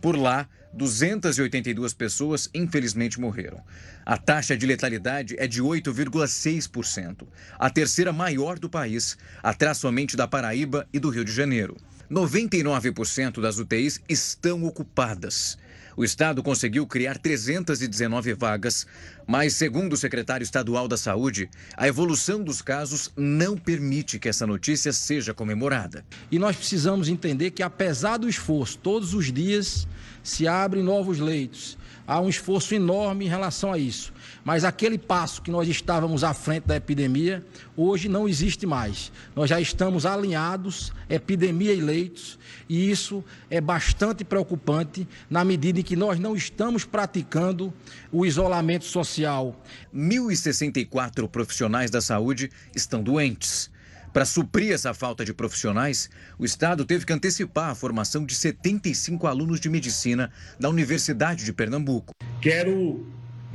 Por 0.00 0.14
lá, 0.14 0.46
282 0.74 1.94
pessoas 1.94 2.50
infelizmente 2.52 3.18
morreram. 3.18 3.62
A 4.04 4.18
taxa 4.18 4.54
de 4.54 4.66
letalidade 4.66 5.34
é 5.38 5.46
de 5.46 5.62
8,6%, 5.62 7.26
a 7.58 7.70
terceira 7.70 8.12
maior 8.12 8.58
do 8.58 8.68
país, 8.68 9.16
atrás 9.42 9.78
somente 9.78 10.18
da 10.18 10.28
Paraíba 10.28 10.86
e 10.92 10.98
do 10.98 11.08
Rio 11.08 11.24
de 11.24 11.32
Janeiro. 11.32 11.74
99% 12.10 13.40
das 13.40 13.58
UTIs 13.58 14.02
estão 14.06 14.64
ocupadas. 14.64 15.56
O 15.96 16.04
Estado 16.04 16.42
conseguiu 16.42 16.86
criar 16.86 17.16
319 17.16 18.34
vagas, 18.34 18.86
mas, 19.26 19.54
segundo 19.54 19.94
o 19.94 19.96
secretário 19.96 20.44
estadual 20.44 20.86
da 20.86 20.96
Saúde, 20.98 21.48
a 21.74 21.88
evolução 21.88 22.44
dos 22.44 22.60
casos 22.60 23.10
não 23.16 23.56
permite 23.56 24.18
que 24.18 24.28
essa 24.28 24.46
notícia 24.46 24.92
seja 24.92 25.32
comemorada. 25.32 26.04
E 26.30 26.38
nós 26.38 26.54
precisamos 26.54 27.08
entender 27.08 27.50
que, 27.52 27.62
apesar 27.62 28.18
do 28.18 28.28
esforço, 28.28 28.76
todos 28.76 29.14
os 29.14 29.32
dias 29.32 29.88
se 30.22 30.46
abrem 30.46 30.82
novos 30.82 31.18
leitos. 31.18 31.78
Há 32.06 32.20
um 32.20 32.28
esforço 32.28 32.74
enorme 32.74 33.24
em 33.24 33.28
relação 33.28 33.72
a 33.72 33.78
isso. 33.78 34.12
Mas 34.46 34.62
aquele 34.62 34.96
passo 34.96 35.42
que 35.42 35.50
nós 35.50 35.66
estávamos 35.66 36.22
à 36.22 36.32
frente 36.32 36.68
da 36.68 36.76
epidemia, 36.76 37.44
hoje 37.76 38.08
não 38.08 38.28
existe 38.28 38.64
mais. 38.64 39.10
Nós 39.34 39.50
já 39.50 39.60
estamos 39.60 40.06
alinhados, 40.06 40.92
epidemia 41.10 41.74
e 41.74 41.80
leitos, 41.80 42.38
e 42.68 42.88
isso 42.88 43.24
é 43.50 43.60
bastante 43.60 44.24
preocupante 44.24 45.04
na 45.28 45.44
medida 45.44 45.80
em 45.80 45.82
que 45.82 45.96
nós 45.96 46.20
não 46.20 46.36
estamos 46.36 46.84
praticando 46.84 47.74
o 48.12 48.24
isolamento 48.24 48.84
social. 48.84 49.60
1.064 49.92 51.26
profissionais 51.26 51.90
da 51.90 52.00
saúde 52.00 52.48
estão 52.72 53.02
doentes. 53.02 53.68
Para 54.12 54.24
suprir 54.24 54.72
essa 54.72 54.94
falta 54.94 55.24
de 55.24 55.34
profissionais, 55.34 56.08
o 56.38 56.44
Estado 56.44 56.84
teve 56.84 57.04
que 57.04 57.12
antecipar 57.12 57.70
a 57.70 57.74
formação 57.74 58.24
de 58.24 58.36
75 58.36 59.26
alunos 59.26 59.58
de 59.58 59.68
medicina 59.68 60.30
da 60.58 60.70
Universidade 60.70 61.44
de 61.44 61.52
Pernambuco. 61.52 62.14
Quero 62.40 63.04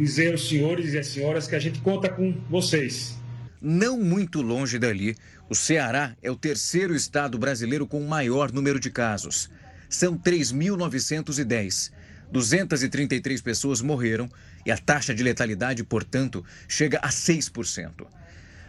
dizer 0.01 0.31
aos 0.31 0.49
senhores 0.49 0.93
e 0.93 0.97
às 0.97 1.07
senhoras 1.07 1.47
que 1.47 1.55
a 1.55 1.59
gente 1.59 1.79
conta 1.79 2.09
com 2.09 2.33
vocês. 2.49 3.15
Não 3.61 3.99
muito 3.99 4.41
longe 4.41 4.79
dali, 4.79 5.15
o 5.47 5.53
Ceará 5.53 6.15
é 6.23 6.31
o 6.31 6.35
terceiro 6.35 6.95
estado 6.95 7.37
brasileiro 7.37 7.85
com 7.85 8.01
o 8.01 8.09
maior 8.09 8.51
número 8.51 8.79
de 8.79 8.89
casos. 8.89 9.49
São 9.87 10.17
3.910. 10.17 11.91
233 12.31 13.41
pessoas 13.41 13.81
morreram 13.81 14.27
e 14.65 14.71
a 14.71 14.77
taxa 14.77 15.13
de 15.13 15.21
letalidade, 15.21 15.83
portanto, 15.83 16.43
chega 16.67 16.97
a 16.99 17.09
6%. 17.09 18.07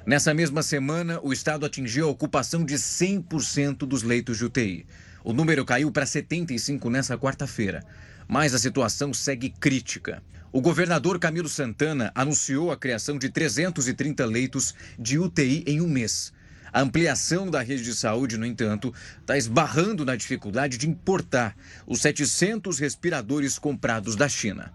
Nessa 0.04 0.34
mesma 0.34 0.62
semana, 0.62 1.18
o 1.22 1.32
estado 1.32 1.64
atingiu 1.64 2.08
a 2.08 2.10
ocupação 2.10 2.64
de 2.64 2.74
100% 2.74 3.86
dos 3.86 4.02
leitos 4.02 4.36
de 4.36 4.44
UTI. 4.44 4.84
O 5.24 5.32
número 5.32 5.64
caiu 5.64 5.90
para 5.90 6.04
75 6.04 6.90
nessa 6.90 7.16
quarta-feira, 7.16 7.82
mas 8.28 8.52
a 8.52 8.58
situação 8.58 9.14
segue 9.14 9.48
crítica. 9.48 10.20
O 10.54 10.60
governador 10.60 11.18
Camilo 11.18 11.48
Santana 11.48 12.12
anunciou 12.14 12.70
a 12.70 12.76
criação 12.76 13.16
de 13.16 13.30
330 13.30 14.22
leitos 14.26 14.74
de 14.98 15.18
UTI 15.18 15.64
em 15.66 15.80
um 15.80 15.88
mês. 15.88 16.30
A 16.70 16.82
ampliação 16.82 17.50
da 17.50 17.62
rede 17.62 17.82
de 17.82 17.94
saúde, 17.94 18.36
no 18.36 18.44
entanto, 18.44 18.92
está 19.18 19.38
esbarrando 19.38 20.04
na 20.04 20.14
dificuldade 20.14 20.76
de 20.76 20.86
importar 20.86 21.56
os 21.86 22.02
700 22.02 22.78
respiradores 22.78 23.58
comprados 23.58 24.14
da 24.14 24.28
China. 24.28 24.70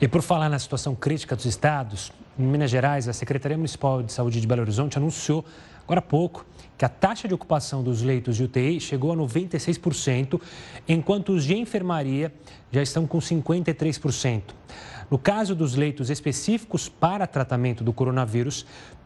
E 0.00 0.08
por 0.08 0.20
falar 0.20 0.48
na 0.48 0.58
situação 0.58 0.96
crítica 0.96 1.36
dos 1.36 1.44
estados, 1.44 2.12
em 2.36 2.42
Minas 2.42 2.72
Gerais, 2.72 3.06
a 3.06 3.12
Secretaria 3.12 3.56
Municipal 3.56 4.02
de 4.02 4.12
Saúde 4.12 4.40
de 4.40 4.48
Belo 4.48 4.62
Horizonte 4.62 4.98
anunciou 4.98 5.44
agora 5.84 6.00
há 6.00 6.02
pouco 6.02 6.44
que 6.76 6.84
a 6.84 6.88
taxa 6.88 7.28
de 7.28 7.34
ocupação 7.34 7.82
dos 7.82 8.00
leitos 8.00 8.36
de 8.36 8.44
UTI 8.44 8.80
chegou 8.80 9.12
a 9.12 9.16
96%, 9.16 10.40
enquanto 10.88 11.32
os 11.32 11.44
de 11.44 11.54
enfermaria 11.54 12.32
já 12.72 12.82
estão 12.82 13.06
com 13.06 13.18
53%. 13.18 14.42
No 15.10 15.18
caso 15.18 15.54
dos 15.54 15.74
leitos 15.74 16.08
específicos 16.08 16.88
para 16.88 17.26
tratamento 17.26 17.84
do 17.84 17.92
coronavírus, 17.92 18.64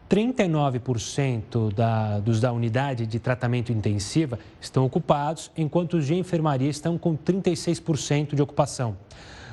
39% 0.09 1.73
da, 1.73 2.19
dos 2.19 2.39
da 2.39 2.51
unidade 2.51 3.07
de 3.07 3.19
tratamento 3.19 3.71
intensiva 3.71 4.39
estão 4.61 4.85
ocupados, 4.85 5.51
enquanto 5.57 5.95
os 5.97 6.05
de 6.05 6.15
enfermaria 6.15 6.69
estão 6.69 6.97
com 6.97 7.17
36% 7.17 8.35
de 8.35 8.41
ocupação. 8.41 8.95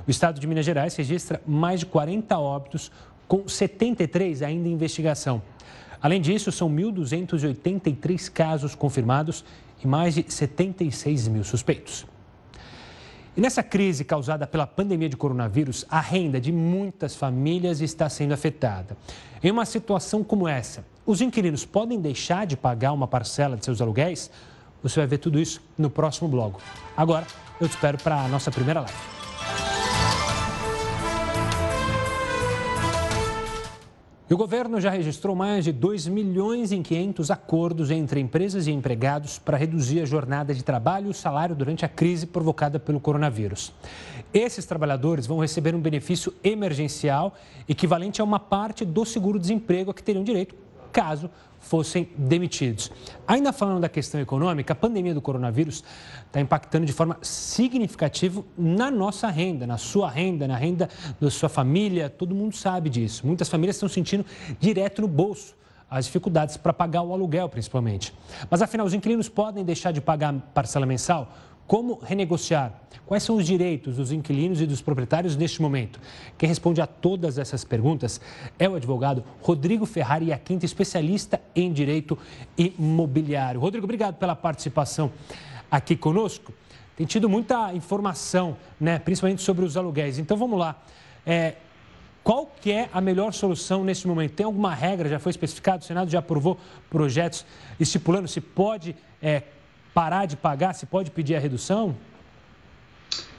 O 0.07 0.11
estado 0.11 0.41
de 0.41 0.47
Minas 0.47 0.67
Gerais 0.67 0.95
registra 0.95 1.41
mais 1.47 1.81
de 1.81 1.87
40 1.87 2.39
óbitos, 2.39 2.93
com 3.27 3.49
73 3.49 4.43
ainda 4.43 4.69
em 4.69 4.73
investigação. 4.73 5.41
Além 6.03 6.21
disso, 6.21 6.51
são 6.51 6.69
1.283 6.69 8.31
casos 8.31 8.75
confirmados 8.75 9.45
e 9.83 9.87
mais 9.87 10.15
de 10.15 10.25
76 10.29 11.29
mil 11.29 11.45
suspeitos. 11.45 12.05
E 13.37 13.41
nessa 13.41 13.63
crise 13.63 14.05
causada 14.05 14.47
pela 14.47 14.67
pandemia 14.67 15.09
de 15.09 15.17
coronavírus, 15.17 15.87
a 15.89 16.01
renda 16.01 16.41
de 16.41 16.53
muitas 16.53 17.15
famílias 17.15 17.81
está 17.81 18.09
sendo 18.09 18.35
afetada. 18.35 18.97
Em 19.43 19.51
uma 19.51 19.65
situação 19.65 20.23
como 20.23 20.47
essa, 20.47 20.85
os 21.07 21.21
inquilinos 21.21 21.65
podem 21.65 22.01
deixar 22.01 22.47
de 22.47 22.57
pagar 22.57 22.93
uma 22.93 23.09
parcela 23.09 23.57
de 23.57 23.65
seus 23.65 23.81
aluguéis? 23.81 24.31
Você 24.83 25.01
vai 25.01 25.07
ver 25.07 25.19
tudo 25.19 25.41
isso 25.41 25.63
no 25.79 25.89
próximo 25.89 26.29
bloco. 26.29 26.61
Agora, 26.97 27.27
eu 27.61 27.69
te 27.69 27.73
espero 27.73 27.97
para 27.97 28.25
a 28.25 28.29
nossa 28.29 28.51
primeira 28.51 28.81
live. 28.81 29.22
E 34.33 34.35
o 34.35 34.39
governo 34.39 34.81
já 34.81 34.89
registrou 34.89 35.37
mais 35.37 35.63
de 35.63 35.73
2 35.73 36.09
milhões 36.09 36.73
e 36.73 36.79
500 36.79 37.31
acordos 37.31 37.91
entre 37.91 38.19
empresas 38.19 38.67
e 38.67 38.73
empregados 38.73 39.39
para 39.39 39.59
reduzir 39.59 40.01
a 40.01 40.07
jornada 40.07 40.55
de 40.55 40.65
trabalho 40.65 41.09
e 41.09 41.11
o 41.11 41.13
salário 41.13 41.55
durante 41.55 41.85
a 41.85 41.89
crise 41.89 42.27
provocada 42.27 42.81
pelo 42.81 42.99
coronavírus. 42.99 43.75
Esses 44.33 44.65
trabalhadores 44.65 45.27
vão 45.27 45.39
receber 45.39 45.75
um 45.75 45.81
benefício 45.83 46.33
emergencial 46.43 47.35
equivalente 47.69 48.23
a 48.23 48.25
uma 48.25 48.41
parte 48.41 48.87
do 48.87 49.05
seguro-desemprego 49.05 49.91
a 49.91 49.95
que 49.95 50.03
teriam 50.03 50.25
direito 50.25 50.55
caso 50.91 51.29
fossem 51.63 52.09
demitidos. 52.19 52.91
Ainda 53.27 53.53
falando 53.53 53.81
da 53.81 53.89
questão 53.89 54.21
econômica, 54.21 54.73
a 54.73 54.77
pandemia 54.77 55.15
do 55.15 55.23
coronavírus 55.23 55.83
está 56.27 56.41
impactando 56.41 56.85
de 56.85 56.93
forma 56.93 57.17
significativa 57.23 58.45
na 58.59 58.91
nossa 58.91 59.29
renda, 59.29 59.67
na 59.67 59.79
sua 59.79 60.11
renda, 60.11 60.47
na 60.47 60.57
renda 60.57 60.91
da 61.19 61.31
sua 61.31 61.49
família. 61.49 62.11
Todo 62.11 62.35
mundo 62.35 62.55
sabe 62.55 62.91
disso. 62.91 63.27
Muitas 63.27 63.49
famílias 63.49 63.77
estão 63.77 63.89
sentindo 63.89 64.27
direto 64.61 65.01
no 65.01 65.09
bolso 65.09 65.55
as 65.89 66.07
dificuldades 66.07 66.57
para 66.57 66.73
pagar 66.73 67.03
o 67.03 67.13
aluguel, 67.13 67.51
principalmente. 67.51 68.15
Mas 68.51 68.63
afinal, 68.63 68.87
os 68.87 68.95
inquilinos 68.95 69.29
podem 69.29 69.63
deixar 69.63 69.93
de 69.93 70.01
pagar 70.01 70.33
parcela 70.55 70.87
mensal? 70.87 71.31
Como 71.73 71.99
renegociar? 72.03 72.83
Quais 73.07 73.23
são 73.23 73.37
os 73.37 73.47
direitos 73.47 73.97
dos 73.97 74.13
inquilinos 74.13 74.61
e 74.61 74.67
dos 74.67 74.83
proprietários 74.83 75.37
neste 75.37 75.63
momento? 75.63 75.99
Quem 76.37 76.47
responde 76.47 76.83
a 76.83 76.87
todas 76.87 77.39
essas 77.39 77.65
perguntas 77.65 78.21
é 78.59 78.69
o 78.69 78.75
advogado 78.75 79.25
Rodrigo 79.41 79.87
Ferrari 79.87 80.27
Iaquinta, 80.27 80.67
especialista 80.67 81.41
em 81.57 81.73
direito 81.73 82.19
imobiliário. 82.59 83.59
Rodrigo, 83.59 83.85
obrigado 83.85 84.17
pela 84.17 84.37
participação 84.37 85.11
aqui 85.71 85.97
conosco. 85.97 86.53
Tem 86.95 87.07
tido 87.07 87.27
muita 87.27 87.73
informação, 87.73 88.55
né, 88.79 88.99
principalmente 88.99 89.41
sobre 89.41 89.65
os 89.65 89.75
aluguéis. 89.75 90.19
Então 90.19 90.37
vamos 90.37 90.59
lá. 90.59 90.79
É, 91.25 91.55
qual 92.23 92.53
que 92.61 92.71
é 92.71 92.91
a 92.93 93.01
melhor 93.01 93.33
solução 93.33 93.83
nesse 93.83 94.07
momento? 94.07 94.35
Tem 94.35 94.45
alguma 94.45 94.75
regra, 94.75 95.09
já 95.09 95.19
foi 95.19 95.31
especificado? 95.31 95.83
O 95.83 95.87
Senado 95.87 96.11
já 96.11 96.19
aprovou 96.19 96.59
projetos 96.91 97.47
estipulando 97.81 98.29
se 98.29 98.43
pode 98.43 98.95
é, 99.23 99.45
parar 99.95 100.27
de 100.27 100.37
pagar, 100.37 100.75
se 100.75 100.87
pode 100.87 101.11
pedir 101.11 101.35
a 101.35 101.39
redução? 101.39 101.97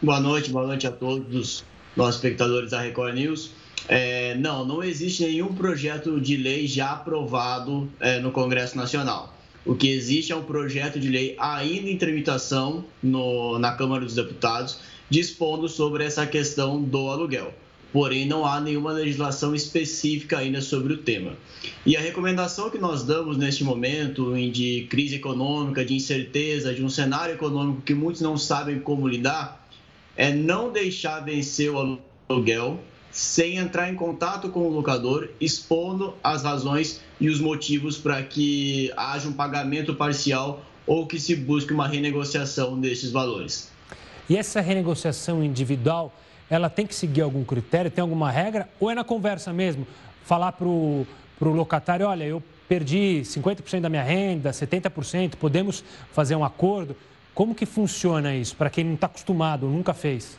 Boa 0.02 0.20
noite, 0.20 0.52
boa 0.52 0.68
noite 0.68 0.86
a 0.86 0.92
todos 0.92 1.36
os 1.36 1.66
nossos 1.96 2.16
espectadores 2.16 2.72
da 2.72 2.82
Record 2.82 3.16
News. 3.16 3.52
É, 3.88 4.36
não, 4.36 4.66
não 4.66 4.84
existe 4.84 5.24
nenhum 5.24 5.54
projeto 5.54 6.20
de 6.22 6.38
lei 6.38 6.68
já 6.68 6.92
aprovado 6.92 7.90
é, 8.00 8.20
no 8.20 8.32
Congresso 8.32 8.78
Nacional. 8.78 9.34
O 9.66 9.76
que 9.76 9.90
existe 9.90 10.32
é 10.32 10.36
um 10.36 10.44
projeto 10.44 11.00
de 11.00 11.10
lei 11.10 11.36
ainda 11.40 11.90
em 11.90 11.98
tramitação 11.98 12.86
no, 13.02 13.58
na 13.60 13.74
Câmara 13.74 14.04
dos 14.04 14.16
Deputados, 14.16 14.80
dispondo 15.10 15.68
sobre 15.68 16.04
essa 16.04 16.26
questão 16.26 16.82
do 16.82 17.10
aluguel 17.10 17.54
porém 17.94 18.26
não 18.26 18.44
há 18.44 18.60
nenhuma 18.60 18.92
legislação 18.92 19.54
específica 19.54 20.40
ainda 20.40 20.60
sobre 20.62 20.94
o 20.94 20.98
tema. 20.98 21.34
E 21.86 21.96
a 21.96 22.02
recomendação 22.02 22.72
que 22.72 22.80
nós 22.80 23.04
damos 23.04 23.38
neste 23.38 23.64
momento 23.64 24.34
de 24.52 24.88
crise 24.90 25.16
econômica, 25.16 25.86
de 25.86 25.94
incerteza, 25.94 26.74
de 26.74 26.84
um 26.84 26.90
cenário 26.90 27.36
econômico 27.36 27.84
que 27.84 27.94
muitos 27.94 28.22
não 28.22 28.36
sabem 28.36 28.80
como 28.80 29.08
lidar, 29.08 29.70
é 30.18 30.34
não 30.34 30.72
deixar 30.72 31.20
vencer 31.20 31.72
o 31.72 32.00
aluguel 32.28 32.80
sem 33.12 33.58
entrar 33.58 33.92
em 33.92 33.96
contato 33.96 34.50
com 34.50 34.62
o 34.62 34.70
locador, 34.72 35.30
expondo 35.40 36.16
as 36.24 36.42
razões 36.42 37.00
e 37.22 37.30
os 37.30 37.40
motivos 37.40 37.96
para 37.96 38.24
que 38.24 38.92
haja 38.98 39.30
um 39.30 39.34
pagamento 39.34 39.94
parcial 39.94 40.66
ou 40.88 41.06
que 41.06 41.20
se 41.20 41.36
busque 41.36 41.72
uma 41.72 41.88
renegociação 41.88 42.80
desses 42.82 43.12
valores. 43.12 43.72
E 44.28 44.36
essa 44.36 44.60
renegociação 44.62 45.44
individual 45.44 46.12
ela 46.54 46.70
tem 46.70 46.86
que 46.86 46.94
seguir 46.94 47.22
algum 47.22 47.44
critério, 47.44 47.90
tem 47.90 48.02
alguma 48.04 48.30
regra? 48.30 48.70
Ou 48.80 48.92
é 48.92 48.94
na 48.94 49.04
conversa 49.04 49.52
mesmo? 49.52 49.88
Falar 50.24 50.52
para 50.52 50.68
o 50.68 51.08
locatário, 51.42 52.06
olha, 52.06 52.24
eu 52.24 52.44
perdi 52.70 53.22
50% 53.24 53.82
da 53.82 53.90
minha 53.90 54.04
renda, 54.04 54.52
70%, 54.52 55.36
podemos 55.36 55.84
fazer 56.12 56.36
um 56.36 56.44
acordo? 56.44 56.96
Como 57.34 57.56
que 57.56 57.66
funciona 57.66 58.36
isso, 58.36 58.56
para 58.56 58.70
quem 58.70 58.84
não 58.84 58.94
está 58.94 59.08
acostumado, 59.08 59.66
nunca 59.66 59.96
fez? 59.96 60.38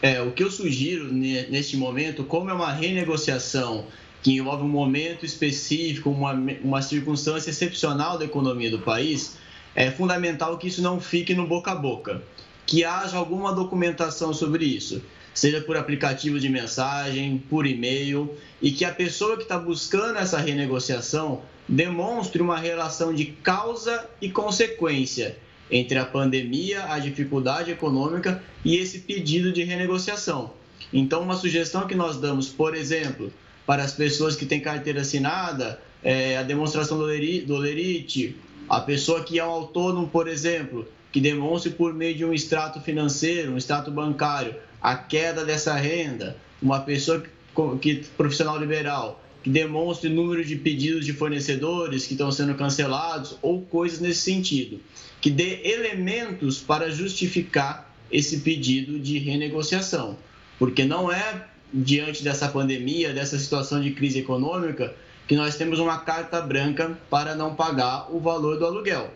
É, 0.00 0.22
o 0.22 0.32
que 0.32 0.42
eu 0.42 0.50
sugiro 0.50 1.12
neste 1.12 1.76
momento, 1.76 2.24
como 2.24 2.48
é 2.48 2.54
uma 2.54 2.72
renegociação 2.72 3.84
que 4.22 4.32
envolve 4.32 4.62
um 4.62 4.68
momento 4.68 5.26
específico, 5.26 6.08
uma, 6.08 6.32
uma 6.64 6.80
circunstância 6.80 7.50
excepcional 7.50 8.16
da 8.16 8.24
economia 8.24 8.70
do 8.70 8.78
país, 8.78 9.36
é 9.74 9.90
fundamental 9.90 10.56
que 10.56 10.68
isso 10.68 10.80
não 10.80 10.98
fique 10.98 11.34
no 11.34 11.46
boca 11.46 11.72
a 11.72 11.74
boca 11.74 12.22
que 12.66 12.84
haja 12.84 13.16
alguma 13.16 13.52
documentação 13.52 14.32
sobre 14.32 14.64
isso, 14.64 15.02
seja 15.34 15.60
por 15.60 15.76
aplicativo 15.76 16.38
de 16.38 16.48
mensagem, 16.48 17.42
por 17.48 17.66
e-mail, 17.66 18.34
e 18.60 18.70
que 18.70 18.84
a 18.84 18.92
pessoa 18.92 19.36
que 19.36 19.42
está 19.42 19.58
buscando 19.58 20.18
essa 20.18 20.38
renegociação 20.38 21.42
demonstre 21.68 22.42
uma 22.42 22.58
relação 22.58 23.14
de 23.14 23.26
causa 23.26 24.08
e 24.20 24.28
consequência 24.28 25.36
entre 25.70 25.98
a 25.98 26.04
pandemia, 26.04 26.84
a 26.84 26.98
dificuldade 26.98 27.70
econômica 27.70 28.42
e 28.64 28.76
esse 28.76 29.00
pedido 29.00 29.52
de 29.52 29.62
renegociação. 29.62 30.52
Então, 30.92 31.22
uma 31.22 31.36
sugestão 31.36 31.86
que 31.86 31.94
nós 31.94 32.18
damos, 32.18 32.48
por 32.48 32.74
exemplo, 32.74 33.32
para 33.66 33.82
as 33.82 33.92
pessoas 33.92 34.36
que 34.36 34.44
têm 34.44 34.60
carteira 34.60 35.00
assinada, 35.00 35.80
é 36.04 36.36
a 36.36 36.42
demonstração 36.42 36.98
do 36.98 37.04
lerite, 37.06 38.36
a 38.68 38.80
pessoa 38.80 39.22
que 39.22 39.38
é 39.38 39.44
um 39.44 39.50
autônomo, 39.50 40.08
por 40.08 40.28
exemplo, 40.28 40.86
que 41.12 41.20
demonstre 41.20 41.70
por 41.70 41.92
meio 41.92 42.16
de 42.16 42.24
um 42.24 42.32
extrato 42.32 42.80
financeiro, 42.80 43.52
um 43.52 43.58
extrato 43.58 43.90
bancário, 43.90 44.54
a 44.80 44.96
queda 44.96 45.44
dessa 45.44 45.74
renda, 45.74 46.36
uma 46.60 46.80
pessoa 46.80 47.22
que, 47.22 47.78
que 47.78 48.04
profissional 48.16 48.58
liberal 48.58 49.22
que 49.42 49.50
demonstre 49.50 50.08
número 50.08 50.44
de 50.44 50.56
pedidos 50.56 51.04
de 51.04 51.12
fornecedores 51.12 52.06
que 52.06 52.14
estão 52.14 52.30
sendo 52.30 52.54
cancelados 52.54 53.36
ou 53.42 53.62
coisas 53.62 53.98
nesse 53.98 54.20
sentido, 54.20 54.80
que 55.20 55.30
dê 55.30 55.60
elementos 55.64 56.58
para 56.58 56.90
justificar 56.90 57.92
esse 58.10 58.40
pedido 58.40 58.98
de 58.98 59.18
renegociação, 59.18 60.16
porque 60.58 60.84
não 60.84 61.10
é 61.10 61.46
diante 61.74 62.22
dessa 62.22 62.48
pandemia, 62.48 63.12
dessa 63.12 63.38
situação 63.38 63.80
de 63.80 63.90
crise 63.90 64.20
econômica, 64.20 64.94
que 65.26 65.34
nós 65.34 65.56
temos 65.56 65.78
uma 65.78 65.98
carta 65.98 66.40
branca 66.40 66.96
para 67.10 67.34
não 67.34 67.54
pagar 67.54 68.14
o 68.14 68.20
valor 68.20 68.58
do 68.58 68.66
aluguel. 68.66 69.12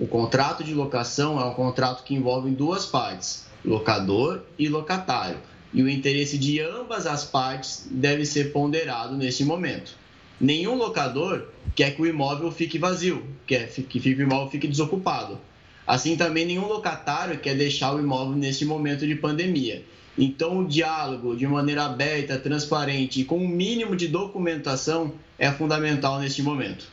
O 0.00 0.06
contrato 0.06 0.64
de 0.64 0.72
locação 0.72 1.38
é 1.38 1.44
um 1.44 1.52
contrato 1.52 2.04
que 2.04 2.14
envolve 2.14 2.50
duas 2.50 2.86
partes, 2.86 3.44
locador 3.62 4.40
e 4.58 4.66
locatário, 4.66 5.36
e 5.74 5.82
o 5.82 5.90
interesse 5.90 6.38
de 6.38 6.58
ambas 6.58 7.06
as 7.06 7.22
partes 7.22 7.86
deve 7.90 8.24
ser 8.24 8.50
ponderado 8.50 9.14
neste 9.14 9.44
momento. 9.44 9.94
Nenhum 10.40 10.74
locador 10.74 11.48
quer 11.74 11.94
que 11.94 12.00
o 12.00 12.06
imóvel 12.06 12.50
fique 12.50 12.78
vazio, 12.78 13.22
quer 13.46 13.68
que 13.68 13.98
o 13.98 14.22
imóvel 14.22 14.48
fique 14.50 14.66
desocupado. 14.66 15.38
Assim 15.86 16.16
também 16.16 16.46
nenhum 16.46 16.66
locatário 16.66 17.38
quer 17.38 17.54
deixar 17.54 17.94
o 17.94 18.00
imóvel 18.00 18.34
neste 18.34 18.64
momento 18.64 19.06
de 19.06 19.14
pandemia. 19.16 19.84
Então 20.16 20.60
o 20.60 20.66
diálogo 20.66 21.36
de 21.36 21.46
maneira 21.46 21.84
aberta, 21.84 22.38
transparente 22.38 23.20
e 23.20 23.24
com 23.24 23.36
o 23.36 23.42
um 23.42 23.48
mínimo 23.48 23.94
de 23.94 24.08
documentação 24.08 25.12
é 25.38 25.52
fundamental 25.52 26.18
neste 26.18 26.42
momento. 26.42 26.86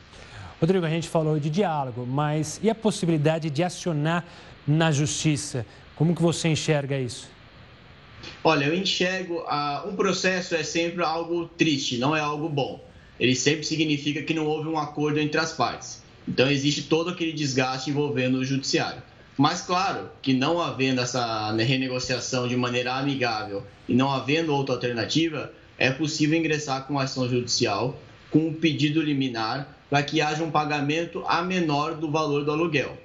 Rodrigo, 0.60 0.84
a 0.84 0.90
gente 0.90 1.08
falou 1.08 1.38
de 1.38 1.48
diálogo, 1.48 2.04
mas 2.04 2.58
e 2.62 2.68
a 2.68 2.74
possibilidade 2.74 3.48
de 3.48 3.62
acionar 3.62 4.24
na 4.66 4.90
justiça? 4.90 5.64
Como 5.94 6.14
que 6.14 6.20
você 6.20 6.48
enxerga 6.48 6.98
isso? 6.98 7.28
Olha, 8.42 8.64
eu 8.64 8.74
enxergo 8.74 9.44
ah, 9.46 9.84
um 9.86 9.94
processo 9.94 10.56
é 10.56 10.64
sempre 10.64 11.04
algo 11.04 11.46
triste, 11.46 11.98
não 11.98 12.14
é 12.16 12.20
algo 12.20 12.48
bom. 12.48 12.84
Ele 13.20 13.34
sempre 13.34 13.64
significa 13.64 14.22
que 14.22 14.34
não 14.34 14.46
houve 14.46 14.68
um 14.68 14.78
acordo 14.78 15.20
entre 15.20 15.40
as 15.40 15.52
partes. 15.52 16.02
Então 16.26 16.50
existe 16.50 16.82
todo 16.82 17.10
aquele 17.10 17.32
desgaste 17.32 17.90
envolvendo 17.90 18.38
o 18.38 18.44
judiciário. 18.44 19.02
Mas 19.36 19.62
claro 19.62 20.10
que 20.20 20.34
não 20.34 20.60
havendo 20.60 21.00
essa 21.00 21.52
renegociação 21.52 22.48
de 22.48 22.56
maneira 22.56 22.94
amigável 22.94 23.64
e 23.88 23.94
não 23.94 24.10
havendo 24.10 24.52
outra 24.52 24.74
alternativa, 24.74 25.52
é 25.78 25.92
possível 25.92 26.36
ingressar 26.36 26.84
com 26.86 26.98
ação 26.98 27.28
judicial 27.28 27.96
com 28.30 28.48
um 28.48 28.52
pedido 28.52 29.00
liminar 29.00 29.77
para 29.88 30.02
que 30.02 30.20
haja 30.20 30.42
um 30.42 30.50
pagamento 30.50 31.24
a 31.26 31.42
menor 31.42 31.94
do 31.94 32.10
valor 32.10 32.44
do 32.44 32.52
aluguel. 32.52 32.96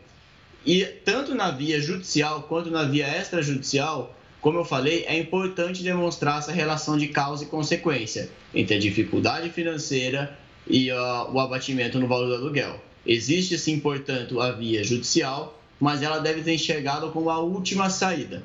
E 0.66 0.84
tanto 0.84 1.36
na 1.36 1.52
via 1.52 1.82
judicial 1.82 2.44
quanto 2.44 2.70
na 2.70 2.84
via 2.84 3.08
extrajudicial, 3.08 4.16
como 4.42 4.60
eu 4.60 4.66
falei, 4.66 5.06
é 5.08 5.18
importante 5.18 5.84
demonstrar 5.84 6.40
essa 6.40 6.52
relação 6.52 6.98
de 6.98 7.08
causa 7.08 7.44
e 7.44 7.48
consequência 7.48 8.30
entre 8.54 8.76
a 8.76 8.80
dificuldade 8.80 9.50
financeira 9.50 10.38
e 10.68 10.92
uh, 10.92 11.32
o 11.32 11.40
abatimento 11.40 12.00
no 12.00 12.08
valor 12.08 12.28
do 12.28 12.36
aluguel. 12.36 12.80
Existe 13.06 13.58
sim, 13.58 13.80
portanto, 13.80 14.40
a 14.40 14.52
via 14.52 14.84
judicial, 14.84 15.60
mas 15.80 16.02
ela 16.02 16.20
deve 16.20 16.44
ser 16.44 16.54
enxergada 16.54 17.08
como 17.08 17.30
a 17.30 17.40
última 17.40 17.90
saída. 17.90 18.44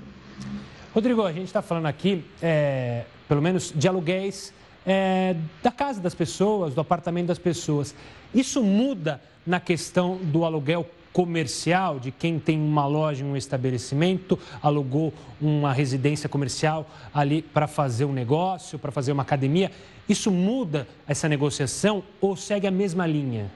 Rodrigo, 0.92 1.22
a 1.22 1.32
gente 1.32 1.46
está 1.46 1.62
falando 1.62 1.86
aqui, 1.86 2.24
é, 2.42 3.04
pelo 3.28 3.40
menos, 3.40 3.72
de 3.74 3.86
aluguéis 3.86 4.52
é, 4.88 5.36
da 5.62 5.70
casa 5.70 6.00
das 6.00 6.14
pessoas, 6.14 6.74
do 6.74 6.80
apartamento 6.80 7.26
das 7.26 7.38
pessoas. 7.38 7.94
Isso 8.34 8.62
muda 8.62 9.20
na 9.46 9.60
questão 9.60 10.16
do 10.16 10.46
aluguel 10.46 10.88
comercial, 11.12 12.00
de 12.00 12.10
quem 12.10 12.38
tem 12.38 12.58
uma 12.58 12.86
loja, 12.86 13.22
um 13.22 13.36
estabelecimento, 13.36 14.38
alugou 14.62 15.12
uma 15.40 15.74
residência 15.74 16.28
comercial 16.28 16.88
ali 17.12 17.42
para 17.42 17.66
fazer 17.66 18.06
um 18.06 18.12
negócio, 18.12 18.78
para 18.78 18.90
fazer 18.90 19.12
uma 19.12 19.22
academia. 19.22 19.70
Isso 20.08 20.30
muda 20.30 20.88
essa 21.06 21.28
negociação 21.28 22.02
ou 22.18 22.34
segue 22.34 22.66
a 22.66 22.70
mesma 22.70 23.06
linha? 23.06 23.50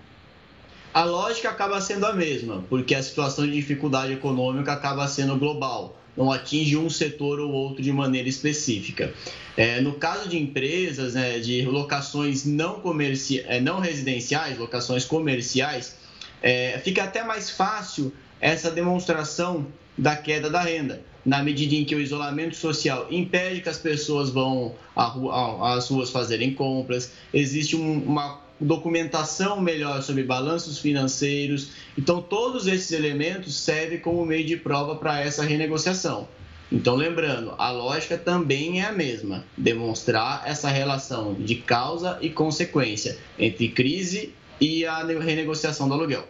A 0.92 1.04
lógica 1.04 1.48
acaba 1.48 1.80
sendo 1.80 2.04
a 2.04 2.12
mesma, 2.12 2.62
porque 2.68 2.94
a 2.94 3.02
situação 3.02 3.46
de 3.46 3.52
dificuldade 3.52 4.12
econômica 4.12 4.72
acaba 4.72 5.08
sendo 5.08 5.38
global 5.38 5.96
não 6.16 6.30
atinge 6.30 6.76
um 6.76 6.90
setor 6.90 7.40
ou 7.40 7.50
outro 7.50 7.82
de 7.82 7.92
maneira 7.92 8.28
específica. 8.28 9.12
É, 9.56 9.80
no 9.80 9.94
caso 9.94 10.28
de 10.28 10.38
empresas, 10.38 11.14
né, 11.14 11.38
de 11.38 11.62
locações 11.62 12.44
não, 12.44 12.80
comerci... 12.80 13.40
É, 13.46 13.60
não 13.60 13.80
residenciais, 13.80 14.58
locações 14.58 15.04
comerciais, 15.04 15.96
é, 16.42 16.80
fica 16.84 17.04
até 17.04 17.22
mais 17.22 17.50
fácil 17.50 18.12
essa 18.40 18.70
demonstração 18.70 19.66
da 19.96 20.16
queda 20.16 20.50
da 20.50 20.60
renda, 20.60 21.02
na 21.24 21.42
medida 21.42 21.74
em 21.74 21.84
que 21.84 21.94
o 21.94 22.00
isolamento 22.00 22.56
social 22.56 23.06
impede 23.10 23.60
que 23.60 23.68
as 23.68 23.78
pessoas 23.78 24.30
vão 24.30 24.74
às 24.96 25.88
ruas 25.88 26.10
fazerem 26.10 26.52
compras, 26.52 27.12
existe 27.32 27.76
um, 27.76 28.02
uma 28.02 28.40
documentação 28.64 29.60
melhor 29.60 30.02
sobre 30.02 30.22
balanços 30.22 30.78
financeiros. 30.78 31.70
Então, 31.96 32.22
todos 32.22 32.66
esses 32.66 32.92
elementos 32.92 33.54
servem 33.56 33.98
como 33.98 34.24
meio 34.24 34.46
de 34.46 34.56
prova 34.56 34.96
para 34.96 35.20
essa 35.20 35.42
renegociação. 35.42 36.28
Então, 36.70 36.94
lembrando, 36.94 37.54
a 37.58 37.70
lógica 37.70 38.16
também 38.16 38.80
é 38.80 38.86
a 38.86 38.92
mesma: 38.92 39.44
demonstrar 39.56 40.42
essa 40.46 40.70
relação 40.70 41.34
de 41.34 41.56
causa 41.56 42.18
e 42.22 42.30
consequência 42.30 43.18
entre 43.38 43.68
crise 43.68 44.32
e 44.58 44.86
a 44.86 45.04
renegociação 45.04 45.86
do 45.86 45.94
aluguel. 45.94 46.26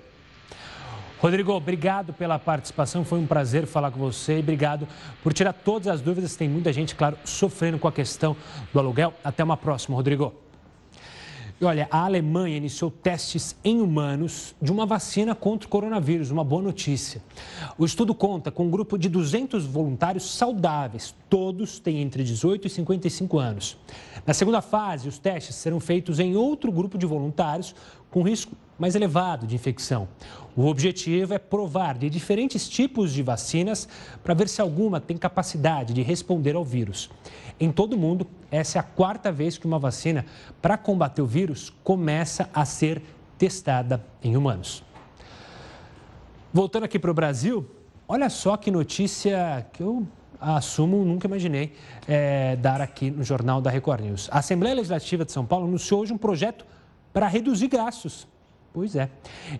Rodrigo, 1.21 1.53
obrigado 1.53 2.13
pela 2.13 2.37
participação. 2.37 3.05
Foi 3.05 3.21
um 3.21 3.27
prazer 3.27 3.65
falar 3.65 3.93
com 3.93 4.01
você 4.01 4.39
e 4.39 4.41
obrigado 4.41 4.89
por 5.23 5.33
tirar 5.33 5.53
todas 5.53 5.87
as 5.87 6.01
dúvidas. 6.01 6.35
Tem 6.35 6.49
muita 6.49 6.73
gente, 6.73 6.97
claro, 6.97 7.17
sofrendo 7.25 7.79
com 7.79 7.87
a 7.87 7.93
questão 7.93 8.37
do 8.73 8.79
aluguel. 8.81 9.15
Até 9.23 9.45
uma 9.45 9.57
próxima, 9.57 9.95
Rodrigo. 9.95 10.42
Olha, 11.65 11.87
a 11.93 12.07
Alemanha 12.07 12.57
iniciou 12.57 12.91
testes 12.91 13.55
em 13.63 13.81
humanos 13.81 14.53
de 14.61 14.73
uma 14.73 14.85
vacina 14.85 15.33
contra 15.33 15.65
o 15.65 15.71
coronavírus, 15.71 16.33
uma 16.33 16.43
boa 16.43 16.61
notícia. 16.61 17.23
O 17.79 17.85
estudo 17.85 18.13
conta 18.13 18.51
com 18.51 18.67
um 18.67 18.71
grupo 18.71 18.99
de 18.99 19.09
200 19.09 19.65
voluntários 19.65 20.29
saudáveis, 20.35 21.15
todos 21.31 21.79
têm 21.79 22.03
entre 22.03 22.25
18 22.25 22.67
e 22.67 22.71
55 22.71 23.39
anos. 23.39 23.79
Na 24.27 24.35
segunda 24.35 24.61
fase, 24.61 25.09
os 25.09 25.19
testes 25.19 25.55
serão 25.55 25.79
feitos 25.79 26.19
em 26.19 26.35
outro 26.35 26.73
grupo 26.73 26.99
de 26.99 27.07
voluntários 27.07 27.77
com 28.11 28.23
risco 28.23 28.57
mais 28.77 28.97
elevado 28.97 29.47
de 29.47 29.55
infecção. 29.55 30.09
O 30.57 30.67
objetivo 30.67 31.33
é 31.33 31.39
provar 31.39 31.97
de 31.97 32.11
diferentes 32.11 32.69
tipos 32.69 33.13
de 33.13 33.23
vacinas 33.23 33.89
para 34.25 34.35
ver 34.35 34.49
se 34.49 34.61
alguma 34.61 35.01
tem 35.01 35.17
capacidade 35.17 35.95
de 35.95 36.03
responder 36.03 36.57
ao 36.57 36.65
vírus. 36.65 37.09
Em 37.63 37.71
todo 37.71 37.93
o 37.93 37.97
mundo, 37.97 38.27
essa 38.51 38.77
é 38.77 38.81
a 38.81 38.83
quarta 38.83 39.31
vez 39.31 39.57
que 39.57 39.67
uma 39.67 39.79
vacina 39.79 40.27
para 40.61 40.77
combater 40.77 41.23
o 41.23 41.27
vírus 41.27 41.73
começa 41.85 42.51
a 42.53 42.65
ser 42.65 43.01
testada 43.39 44.05
em 44.21 44.37
humanos. 44.37 44.83
Voltando 46.53 46.83
aqui 46.83 46.99
para 46.99 47.13
o 47.13 47.15
Brasil, 47.15 47.65
olha 48.09 48.29
só 48.29 48.57
que 48.57 48.69
notícia 48.69 49.65
que 49.73 49.81
eu 49.81 50.05
assumo, 50.41 51.05
nunca 51.05 51.29
imaginei 51.29 51.73
é, 52.09 52.57
dar 52.57 52.81
aqui 52.81 53.13
no 53.13 53.23
Jornal 53.23 53.61
da 53.61 53.71
Record 53.71 54.01
News. 54.01 54.29
A 54.33 54.41
Assembleia 54.41 54.75
Legislativa 54.75 55.25
de 55.25 55.31
São 55.31 55.47
Paulo 55.47 55.69
anunciou 55.69 56.01
hoje 56.01 56.13
um 56.13 56.19
projeto 56.19 56.67
para 57.13 57.29
reduzir 57.29 57.69
gastos 57.69 58.27
Pois 58.73 58.97
é. 58.97 59.11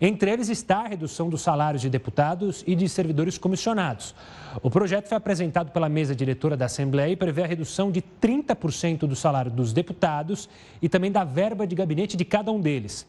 Entre 0.01 0.31
eles 0.31 0.49
está 0.49 0.79
a 0.79 0.89
redução 0.89 1.29
dos 1.29 1.43
salários 1.43 1.83
de 1.83 1.91
deputados 1.91 2.65
e 2.67 2.75
de 2.75 2.89
servidores 2.89 3.37
comissionados. 3.37 4.15
O 4.63 4.71
projeto 4.71 5.07
foi 5.07 5.19
apresentado 5.19 5.71
pela 5.71 5.87
mesa 5.87 6.17
diretora 6.17 6.57
da 6.57 6.65
Assembleia 6.65 7.13
e 7.13 7.17
prevê 7.17 7.43
a 7.43 7.47
redução 7.47 7.91
de 7.91 8.01
30% 8.01 9.01
do 9.01 9.15
salário 9.15 9.51
dos 9.51 9.75
deputados 9.75 10.49
e 10.81 10.89
também 10.89 11.13
da 11.13 11.25
verba 11.25 11.67
de 11.67 11.75
gabinete 11.75 12.17
de 12.17 12.25
cada 12.25 12.51
um 12.51 12.59
deles. 12.59 13.07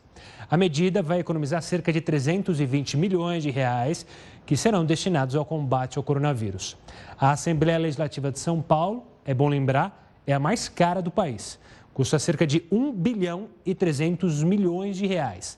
A 0.49 0.57
medida 0.57 1.01
vai 1.01 1.19
economizar 1.19 1.61
cerca 1.61 1.91
de 1.93 2.01
320 2.01 2.97
milhões 2.97 3.41
de 3.41 3.49
reais 3.49 4.05
que 4.45 4.57
serão 4.57 4.85
destinados 4.85 5.35
ao 5.35 5.45
combate 5.45 5.97
ao 5.97 6.03
coronavírus. 6.03 6.75
A 7.17 7.31
Assembleia 7.31 7.79
Legislativa 7.79 8.29
de 8.29 8.39
São 8.39 8.61
Paulo, 8.61 9.05
é 9.23 9.33
bom 9.33 9.47
lembrar, 9.47 10.13
é 10.27 10.33
a 10.33 10.39
mais 10.39 10.67
cara 10.67 11.01
do 11.01 11.09
país. 11.09 11.57
Custa 11.93 12.19
cerca 12.19 12.45
de 12.45 12.63
1 12.71 12.91
bilhão 12.91 13.47
e 13.65 13.73
300 13.73 14.43
milhões 14.43 14.97
de 14.97 15.05
reais. 15.05 15.57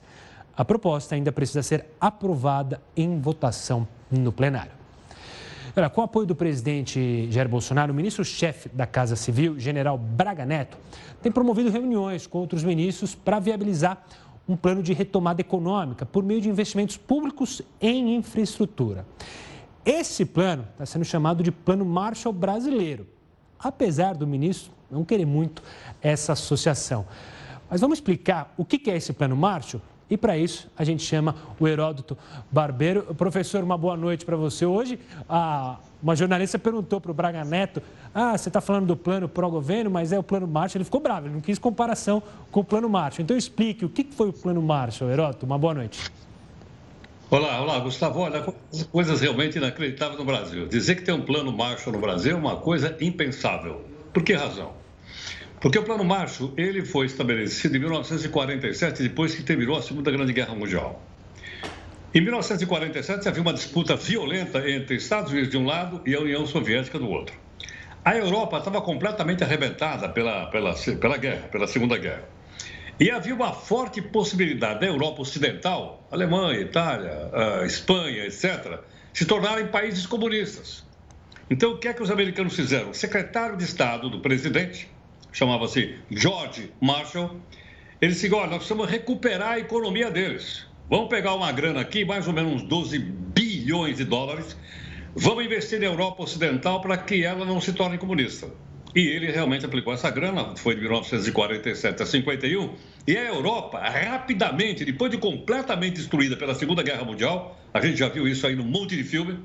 A 0.57 0.63
proposta 0.63 1.15
ainda 1.15 1.31
precisa 1.31 1.61
ser 1.61 1.85
aprovada 1.99 2.81
em 2.95 3.19
votação 3.19 3.87
no 4.09 4.31
plenário. 4.31 4.71
Olha, 5.75 5.89
com 5.89 5.99
o 5.99 6.03
apoio 6.05 6.25
do 6.25 6.33
presidente 6.33 7.29
Jair 7.29 7.49
Bolsonaro, 7.49 7.91
o 7.91 7.95
ministro-chefe 7.95 8.69
da 8.69 8.87
Casa 8.87 9.17
Civil, 9.17 9.59
general 9.59 9.97
Braga 9.97 10.45
Neto, 10.45 10.77
tem 11.21 11.29
promovido 11.29 11.69
reuniões 11.69 12.25
com 12.25 12.37
outros 12.37 12.63
ministros 12.63 13.13
para 13.13 13.39
viabilizar 13.39 14.01
um 14.47 14.55
plano 14.55 14.81
de 14.81 14.93
retomada 14.93 15.41
econômica 15.41 16.05
por 16.05 16.23
meio 16.23 16.39
de 16.39 16.47
investimentos 16.47 16.95
públicos 16.95 17.61
em 17.81 18.15
infraestrutura. 18.15 19.05
Esse 19.83 20.23
plano 20.23 20.65
está 20.71 20.85
sendo 20.85 21.03
chamado 21.03 21.43
de 21.43 21.51
Plano 21.51 21.83
Marshall 21.83 22.33
Brasileiro, 22.33 23.07
apesar 23.59 24.15
do 24.15 24.25
ministro 24.25 24.71
não 24.89 25.03
querer 25.03 25.25
muito 25.25 25.61
essa 26.01 26.33
associação. 26.33 27.05
Mas 27.69 27.81
vamos 27.81 27.97
explicar 27.97 28.53
o 28.55 28.63
que 28.63 28.89
é 28.89 28.95
esse 28.95 29.11
Plano 29.11 29.35
Marshall 29.35 29.81
e 30.09 30.15
para 30.15 30.37
isso, 30.37 30.69
a 30.77 30.83
gente 30.83 31.03
chama 31.03 31.35
o 31.59 31.67
Heródoto 31.67 32.15
Barbeiro. 32.51 33.03
Professor, 33.15 33.63
uma 33.63 33.77
boa 33.77 33.97
noite 33.97 34.23
para 34.23 34.35
você. 34.35 34.65
Hoje, 34.65 34.99
a, 35.27 35.77
uma 36.01 36.15
jornalista 36.15 36.59
perguntou 36.59 37.01
para 37.01 37.09
o 37.09 37.13
Braga 37.13 37.43
Neto: 37.43 37.81
Ah, 38.13 38.37
você 38.37 38.49
está 38.49 38.61
falando 38.61 38.85
do 38.85 38.95
plano 38.95 39.27
pró-governo, 39.27 39.89
mas 39.89 40.11
é 40.11 40.19
o 40.19 40.23
plano 40.23 40.47
Marshall. 40.47 40.77
Ele 40.77 40.85
ficou 40.85 41.01
bravo, 41.01 41.25
ele 41.25 41.33
não 41.33 41.41
quis 41.41 41.57
comparação 41.57 42.21
com 42.51 42.59
o 42.59 42.63
plano 42.63 42.87
Marshall. 42.87 43.23
Então, 43.23 43.35
explique 43.35 43.83
o 43.83 43.89
que 43.89 44.03
foi 44.03 44.29
o 44.29 44.33
plano 44.33 44.61
Marshall, 44.61 45.09
Heródoto. 45.09 45.45
Uma 45.45 45.57
boa 45.57 45.73
noite. 45.73 46.11
Olá, 47.31 47.59
olá, 47.59 47.79
Gustavo. 47.79 48.19
Olha, 48.19 48.45
coisas 48.91 49.21
realmente 49.21 49.57
inacreditáveis 49.57 50.19
no 50.19 50.25
Brasil. 50.25 50.67
Dizer 50.67 50.95
que 50.95 51.01
tem 51.01 51.15
um 51.15 51.21
plano 51.21 51.51
Marshall 51.51 51.93
no 51.93 51.99
Brasil 51.99 52.33
é 52.33 52.39
uma 52.39 52.57
coisa 52.57 52.95
impensável. 53.01 53.83
Por 54.13 54.21
que 54.21 54.33
razão? 54.33 54.84
Porque 55.65 55.79
o 55.79 55.83
Plano 55.83 56.03
Marshall 56.03 56.53
ele 56.57 56.85
foi 56.85 57.07
estabelecido 57.07 57.75
em 57.75 57.79
1947, 57.79 59.01
depois 59.01 59.33
que 59.33 59.41
terminou 59.41 59.75
a 59.75 59.81
Segunda 59.81 60.11
Grande 60.11 60.31
Guerra 60.31 60.53
Mundial. 60.53 61.01
Em 62.13 62.21
1947 62.21 63.27
havia 63.27 63.41
uma 63.41 63.51
disputa 63.51 63.95
violenta 63.95 64.69
entre 64.69 64.95
Estados 64.95 65.31
Unidos 65.31 65.49
de 65.49 65.57
um 65.57 65.65
lado 65.65 66.03
e 66.05 66.13
a 66.13 66.19
União 66.19 66.45
Soviética 66.45 66.99
do 66.99 67.09
outro. 67.09 67.35
A 68.03 68.15
Europa 68.15 68.59
estava 68.59 68.79
completamente 68.79 69.43
arrebentada 69.43 70.07
pela, 70.07 70.45
pela, 70.51 70.75
pela 71.01 71.17
guerra, 71.17 71.47
pela 71.47 71.65
Segunda 71.65 71.97
Guerra. 71.97 72.29
E 72.99 73.09
havia 73.09 73.33
uma 73.33 73.51
forte 73.51 74.03
possibilidade 74.03 74.81
da 74.81 74.85
Europa 74.85 75.23
Ocidental, 75.23 76.07
Alemanha, 76.11 76.59
Itália, 76.59 77.31
Espanha, 77.65 78.23
etc., 78.27 78.81
se 79.11 79.25
tornarem 79.25 79.65
países 79.65 80.05
comunistas. 80.05 80.85
Então, 81.49 81.71
o 81.71 81.79
que 81.79 81.87
é 81.87 81.93
que 81.93 82.03
os 82.03 82.11
americanos 82.11 82.55
fizeram? 82.55 82.91
O 82.91 82.93
secretário 82.93 83.57
de 83.57 83.63
Estado 83.63 84.11
do 84.11 84.19
presidente 84.19 84.93
chamava-se 85.35 85.95
George 86.09 86.71
Marshall, 86.81 87.41
ele 88.01 88.13
disse: 88.13 88.33
olha, 88.33 88.47
nós 88.47 88.57
precisamos 88.59 88.89
recuperar 88.89 89.51
a 89.51 89.59
economia 89.59 90.09
deles. 90.09 90.65
Vamos 90.89 91.09
pegar 91.09 91.35
uma 91.35 91.51
grana 91.51 91.81
aqui, 91.81 92.05
mais 92.05 92.25
ou 92.27 92.33
menos 92.33 92.53
uns 92.53 92.63
12 92.63 92.99
bilhões 92.99 93.97
de 93.97 94.05
dólares, 94.05 94.55
vamos 95.13 95.43
investir 95.43 95.79
na 95.79 95.87
Europa 95.87 96.23
Ocidental 96.23 96.79
para 96.79 96.97
que 96.97 97.23
ela 97.23 97.43
não 97.43 97.59
se 97.59 97.73
torne 97.73 97.97
comunista. 97.97 98.47
E 98.95 98.99
ele 98.99 99.29
realmente 99.29 99.65
aplicou 99.65 99.93
essa 99.93 100.09
grana, 100.09 100.55
foi 100.55 100.75
de 100.75 100.81
1947 100.81 102.01
a 102.01 102.05
51, 102.05 102.73
e 103.05 103.17
a 103.17 103.25
Europa, 103.25 103.79
rapidamente, 103.79 104.85
depois 104.85 105.11
de 105.11 105.17
completamente 105.17 105.95
destruída 105.95 106.37
pela 106.37 106.55
Segunda 106.55 106.81
Guerra 106.81 107.03
Mundial, 107.03 107.59
a 107.73 107.81
gente 107.81 107.97
já 107.97 108.07
viu 108.07 108.25
isso 108.25 108.47
aí 108.47 108.55
num 108.55 108.63
monte 108.63 108.95
de 108.95 109.03
filme, 109.03 109.37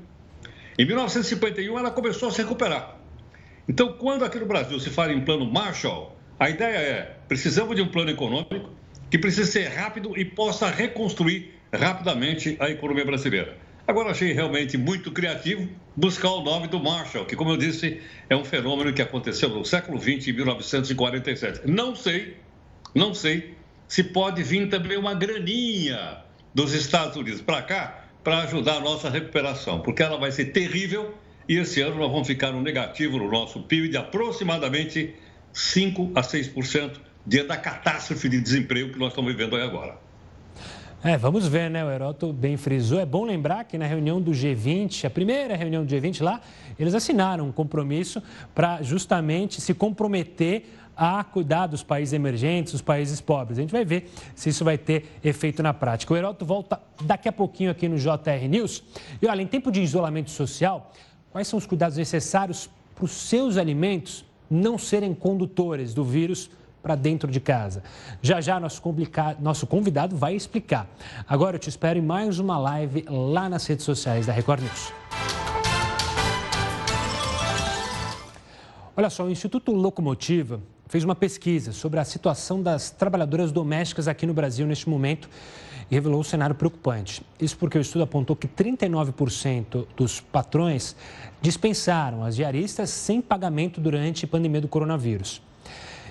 em 0.79 0.85
1951 0.85 1.77
ela 1.77 1.91
começou 1.91 2.29
a 2.29 2.31
se 2.31 2.41
recuperar. 2.41 3.00
Então, 3.67 3.93
quando 3.93 4.25
aqui 4.25 4.39
no 4.39 4.45
Brasil 4.45 4.79
se 4.79 4.89
fala 4.89 5.13
em 5.13 5.21
plano 5.21 5.45
Marshall, 5.45 6.17
a 6.39 6.49
ideia 6.49 6.77
é: 6.77 7.17
precisamos 7.27 7.75
de 7.75 7.81
um 7.81 7.87
plano 7.87 8.09
econômico 8.09 8.71
que 9.09 9.17
precisa 9.17 9.49
ser 9.49 9.67
rápido 9.67 10.17
e 10.17 10.25
possa 10.25 10.69
reconstruir 10.69 11.53
rapidamente 11.73 12.57
a 12.59 12.69
economia 12.69 13.05
brasileira. 13.05 13.57
Agora, 13.87 14.11
achei 14.11 14.31
realmente 14.31 14.77
muito 14.77 15.11
criativo 15.11 15.67
buscar 15.95 16.29
o 16.29 16.41
nome 16.41 16.67
do 16.67 16.79
Marshall, 16.79 17.25
que, 17.25 17.35
como 17.35 17.51
eu 17.51 17.57
disse, 17.57 18.01
é 18.29 18.35
um 18.35 18.45
fenômeno 18.45 18.93
que 18.93 19.01
aconteceu 19.01 19.49
no 19.49 19.65
século 19.65 19.99
XX, 19.99 20.29
em 20.29 20.33
1947. 20.33 21.61
Não 21.65 21.95
sei, 21.95 22.37
não 22.95 23.13
sei 23.13 23.55
se 23.87 24.03
pode 24.03 24.43
vir 24.43 24.69
também 24.69 24.97
uma 24.97 25.13
graninha 25.13 26.19
dos 26.53 26.73
Estados 26.73 27.17
Unidos 27.17 27.41
para 27.41 27.61
cá 27.61 28.05
para 28.23 28.43
ajudar 28.43 28.77
a 28.77 28.79
nossa 28.79 29.09
recuperação, 29.09 29.81
porque 29.81 30.01
ela 30.03 30.17
vai 30.17 30.31
ser 30.31 30.45
terrível 30.45 31.13
e 31.47 31.57
esse 31.57 31.81
ano 31.81 31.97
nós 31.97 32.11
vamos 32.11 32.27
ficar 32.27 32.51
no 32.51 32.61
negativo 32.61 33.17
no 33.17 33.29
nosso 33.29 33.61
PIB 33.61 33.89
de 33.89 33.97
aproximadamente 33.97 35.15
5 35.53 36.11
a 36.15 36.21
6% 36.21 36.93
diante 37.25 37.47
da 37.47 37.57
catástrofe 37.57 38.29
de 38.29 38.39
desemprego 38.39 38.93
que 38.93 38.99
nós 38.99 39.09
estamos 39.09 39.31
vivendo 39.31 39.55
aí 39.55 39.63
agora. 39.63 39.97
É, 41.03 41.17
vamos 41.17 41.47
ver, 41.47 41.67
né? 41.67 41.83
O 41.83 41.89
Heroto 41.89 42.31
bem 42.31 42.57
frisou. 42.57 42.99
É 42.99 43.05
bom 43.07 43.25
lembrar 43.25 43.63
que 43.63 43.75
na 43.75 43.87
reunião 43.87 44.21
do 44.21 44.31
G20, 44.31 45.05
a 45.05 45.09
primeira 45.09 45.55
reunião 45.55 45.83
do 45.83 45.91
G20 45.91 46.23
lá, 46.23 46.39
eles 46.77 46.93
assinaram 46.93 47.47
um 47.47 47.51
compromisso 47.51 48.21
para 48.53 48.83
justamente 48.83 49.59
se 49.59 49.73
comprometer 49.73 50.65
a 50.95 51.23
cuidar 51.23 51.65
dos 51.65 51.81
países 51.81 52.13
emergentes, 52.13 52.73
dos 52.73 52.83
países 52.83 53.19
pobres. 53.19 53.57
A 53.57 53.61
gente 53.61 53.71
vai 53.71 53.83
ver 53.83 54.11
se 54.35 54.49
isso 54.49 54.63
vai 54.63 54.77
ter 54.77 55.05
efeito 55.23 55.63
na 55.63 55.73
prática. 55.73 56.13
O 56.13 56.17
Heroto 56.17 56.45
volta 56.45 56.79
daqui 57.01 57.27
a 57.27 57.31
pouquinho 57.31 57.71
aqui 57.71 57.89
no 57.89 57.97
JR 57.97 58.47
News. 58.47 58.83
E 59.19 59.25
olha, 59.25 59.41
em 59.41 59.47
tempo 59.47 59.71
de 59.71 59.81
isolamento 59.81 60.29
social, 60.29 60.91
quais 61.31 61.47
são 61.47 61.57
os 61.57 61.65
cuidados 61.65 61.97
necessários 61.97 62.69
para 62.93 63.05
os 63.05 63.11
seus 63.11 63.57
alimentos 63.57 64.25
não 64.49 64.77
serem 64.77 65.13
condutores 65.13 65.93
do 65.93 66.03
vírus 66.03 66.49
para 66.83 66.95
dentro 66.95 67.31
de 67.31 67.39
casa. 67.39 67.83
Já 68.21 68.41
já 68.41 68.59
nosso, 68.59 68.81
nosso 69.39 69.67
convidado 69.67 70.15
vai 70.15 70.35
explicar. 70.35 70.87
Agora 71.27 71.55
eu 71.55 71.59
te 71.59 71.69
espero 71.69 71.99
em 71.99 72.01
mais 72.01 72.39
uma 72.39 72.57
live 72.57 73.05
lá 73.07 73.47
nas 73.47 73.65
redes 73.65 73.85
sociais 73.85 74.25
da 74.25 74.33
Record 74.33 74.61
News. 74.61 74.91
Olha 78.97 79.09
só, 79.09 79.23
o 79.23 79.31
Instituto 79.31 79.71
Locomotiva 79.71 80.59
fez 80.87 81.05
uma 81.05 81.15
pesquisa 81.15 81.71
sobre 81.71 81.99
a 81.99 82.03
situação 82.03 82.61
das 82.61 82.89
trabalhadoras 82.89 83.51
domésticas 83.51 84.07
aqui 84.09 84.25
no 84.25 84.33
Brasil 84.33 84.67
neste 84.67 84.89
momento 84.89 85.29
e 85.91 85.95
revelou 85.95 86.21
um 86.21 86.23
cenário 86.23 86.55
preocupante. 86.55 87.21
Isso 87.37 87.57
porque 87.57 87.77
o 87.77 87.81
estudo 87.81 88.03
apontou 88.03 88.33
que 88.33 88.47
39% 88.47 89.85
dos 89.97 90.21
patrões 90.21 90.95
dispensaram 91.41 92.23
as 92.23 92.37
diaristas 92.37 92.89
sem 92.89 93.21
pagamento 93.21 93.81
durante 93.81 94.23
a 94.23 94.27
pandemia 94.27 94.61
do 94.61 94.69
coronavírus. 94.69 95.41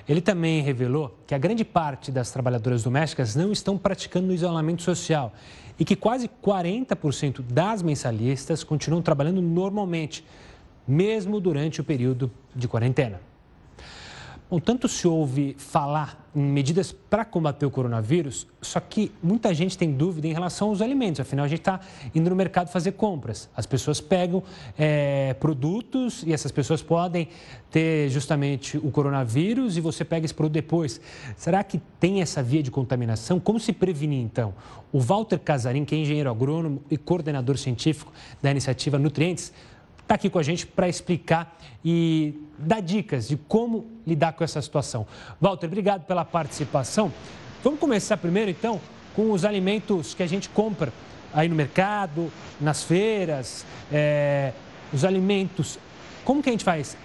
Ele 0.07 0.21
também 0.21 0.61
revelou 0.61 1.17
que 1.27 1.35
a 1.35 1.39
grande 1.39 1.65
parte 1.65 2.13
das 2.13 2.31
trabalhadoras 2.31 2.83
domésticas 2.83 3.35
não 3.35 3.51
estão 3.51 3.79
praticando 3.79 4.29
o 4.29 4.35
isolamento 4.35 4.83
social 4.83 5.33
e 5.79 5.85
que 5.85 5.97
quase 5.97 6.29
40% 6.29 7.41
das 7.41 7.83
mensalistas 7.83 8.63
continuam 8.63 9.01
trabalhando 9.01 9.41
normalmente, 9.41 10.23
mesmo 10.87 11.41
durante 11.41 11.81
o 11.81 11.85
período 11.85 12.31
de 12.55 12.69
quarentena. 12.69 13.30
Bom, 14.51 14.59
tanto 14.59 14.89
se 14.89 15.07
ouve 15.07 15.55
falar 15.57 16.29
em 16.35 16.43
medidas 16.43 16.91
para 16.91 17.25
combater 17.25 17.65
o 17.65 17.71
coronavírus, 17.71 18.49
só 18.61 18.81
que 18.81 19.13
muita 19.23 19.55
gente 19.55 19.79
tem 19.79 19.93
dúvida 19.93 20.27
em 20.27 20.33
relação 20.33 20.71
aos 20.71 20.83
alimentos. 20.83 21.21
Afinal, 21.21 21.45
a 21.45 21.49
gente 21.49 21.61
está 21.61 21.79
indo 22.13 22.29
no 22.29 22.35
mercado 22.35 22.69
fazer 22.69 22.93
compras. 22.93 23.49
As 23.55 23.65
pessoas 23.65 24.01
pegam 24.01 24.43
é, 24.77 25.35
produtos 25.35 26.25
e 26.27 26.33
essas 26.33 26.51
pessoas 26.51 26.83
podem 26.83 27.29
ter 27.71 28.09
justamente 28.11 28.77
o 28.77 28.91
coronavírus 28.91 29.77
e 29.77 29.81
você 29.81 30.05
pega 30.05 30.25
esse 30.25 30.35
produto 30.35 30.55
depois. 30.55 31.01
Será 31.37 31.63
que 31.63 31.81
tem 32.01 32.21
essa 32.21 32.43
via 32.43 32.61
de 32.63 32.73
contaminação? 32.73 33.39
Como 33.39 33.61
se 33.61 33.73
prevenir, 33.73 34.21
então? 34.21 34.53
O 34.93 34.99
Walter 34.99 35.39
Casarim, 35.39 35.85
que 35.85 35.95
é 35.95 35.99
engenheiro 35.99 36.29
agrônomo 36.29 36.83
e 36.91 36.97
coordenador 36.97 37.57
científico 37.57 38.13
da 38.43 38.51
iniciativa 38.51 38.99
Nutrientes, 38.99 39.53
está 40.11 40.17
aqui 40.17 40.29
com 40.29 40.41
a 40.41 40.43
gente 40.43 40.67
para 40.67 40.89
explicar 40.89 41.57
e 41.85 42.35
dar 42.59 42.81
dicas 42.81 43.29
de 43.29 43.37
como 43.37 43.87
lidar 44.05 44.33
com 44.33 44.43
essa 44.43 44.61
situação. 44.61 45.07
Walter, 45.41 45.69
obrigado 45.69 46.05
pela 46.05 46.25
participação. 46.25 47.13
Vamos 47.63 47.79
começar 47.79 48.17
primeiro, 48.17 48.51
então, 48.51 48.81
com 49.15 49.31
os 49.31 49.45
alimentos 49.45 50.13
que 50.13 50.25
a 50.25 50.27
gente 50.27 50.49
compra 50.49 50.93
aí 51.33 51.49
no 51.49 51.55
mercado, 51.55 52.33
nas 52.61 52.83
feiras, 52.83 53.65
é, 53.93 54.53
os 54.93 55.05
alimentos. 55.05 55.79
Como 56.25 56.43
que 56.43 56.49
a 56.49 56.53
gente 56.53 56.65
faz? 56.65 56.97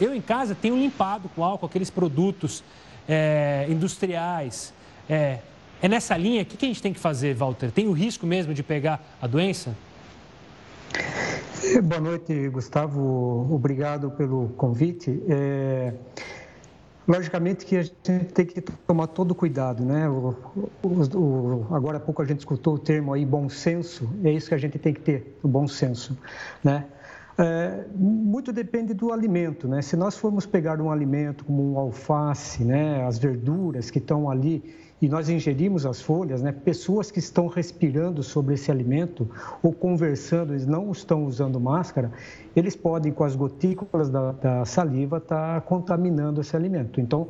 Eu 0.00 0.14
em 0.14 0.20
casa 0.20 0.54
tenho 0.54 0.76
limpado 0.76 1.28
com 1.30 1.42
álcool 1.42 1.66
aqueles 1.66 1.90
produtos 1.90 2.62
é, 3.08 3.66
industriais. 3.68 4.72
É, 5.10 5.40
é 5.82 5.88
nessa 5.88 6.16
linha, 6.16 6.42
o 6.42 6.46
que, 6.46 6.56
que 6.56 6.64
a 6.64 6.68
gente 6.68 6.80
tem 6.80 6.92
que 6.92 7.00
fazer, 7.00 7.34
Walter? 7.34 7.72
Tem 7.72 7.88
o 7.88 7.92
risco 7.92 8.24
mesmo 8.24 8.54
de 8.54 8.62
pegar 8.62 9.04
a 9.20 9.26
doença? 9.26 9.74
Boa 11.82 12.00
noite, 12.00 12.48
Gustavo. 12.48 13.52
Obrigado 13.52 14.08
pelo 14.12 14.50
convite. 14.50 15.20
É, 15.28 15.92
logicamente 17.08 17.66
que 17.66 17.76
a 17.76 17.82
gente 17.82 18.24
tem 18.32 18.46
que 18.46 18.60
tomar 18.60 19.08
todo 19.08 19.34
cuidado, 19.34 19.84
né? 19.84 20.08
O, 20.08 20.32
o, 20.80 21.18
o, 21.18 21.74
agora 21.74 21.96
há 21.96 22.00
pouco 22.00 22.22
a 22.22 22.24
gente 22.24 22.38
escutou 22.38 22.74
o 22.74 22.78
termo 22.78 23.12
aí 23.12 23.26
bom 23.26 23.48
senso. 23.48 24.08
É 24.22 24.30
isso 24.30 24.48
que 24.48 24.54
a 24.54 24.58
gente 24.58 24.78
tem 24.78 24.94
que 24.94 25.00
ter, 25.00 25.36
o 25.42 25.48
bom 25.48 25.66
senso, 25.66 26.16
né? 26.62 26.86
É, 27.36 27.84
muito 27.96 28.52
depende 28.52 28.94
do 28.94 29.12
alimento, 29.12 29.66
né? 29.66 29.82
Se 29.82 29.96
nós 29.96 30.16
formos 30.16 30.46
pegar 30.46 30.80
um 30.80 30.88
alimento 30.88 31.44
como 31.44 31.72
um 31.72 31.76
alface, 31.76 32.62
né? 32.62 33.04
As 33.04 33.18
verduras 33.18 33.90
que 33.90 33.98
estão 33.98 34.30
ali 34.30 34.72
e 35.02 35.08
nós 35.08 35.28
ingerimos 35.28 35.84
as 35.84 36.00
folhas, 36.00 36.40
né, 36.40 36.52
pessoas 36.52 37.10
que 37.10 37.18
estão 37.18 37.48
respirando 37.48 38.22
sobre 38.22 38.54
esse 38.54 38.70
alimento 38.70 39.28
ou 39.60 39.72
conversando, 39.72 40.52
eles 40.52 40.64
não 40.64 40.92
estão 40.92 41.24
usando 41.24 41.58
máscara, 41.58 42.12
eles 42.54 42.76
podem, 42.76 43.12
com 43.12 43.24
as 43.24 43.34
gotículas 43.34 44.08
da, 44.08 44.30
da 44.30 44.64
saliva, 44.64 45.16
estar 45.16 45.54
tá 45.56 45.60
contaminando 45.60 46.40
esse 46.40 46.54
alimento. 46.54 47.00
Então, 47.00 47.28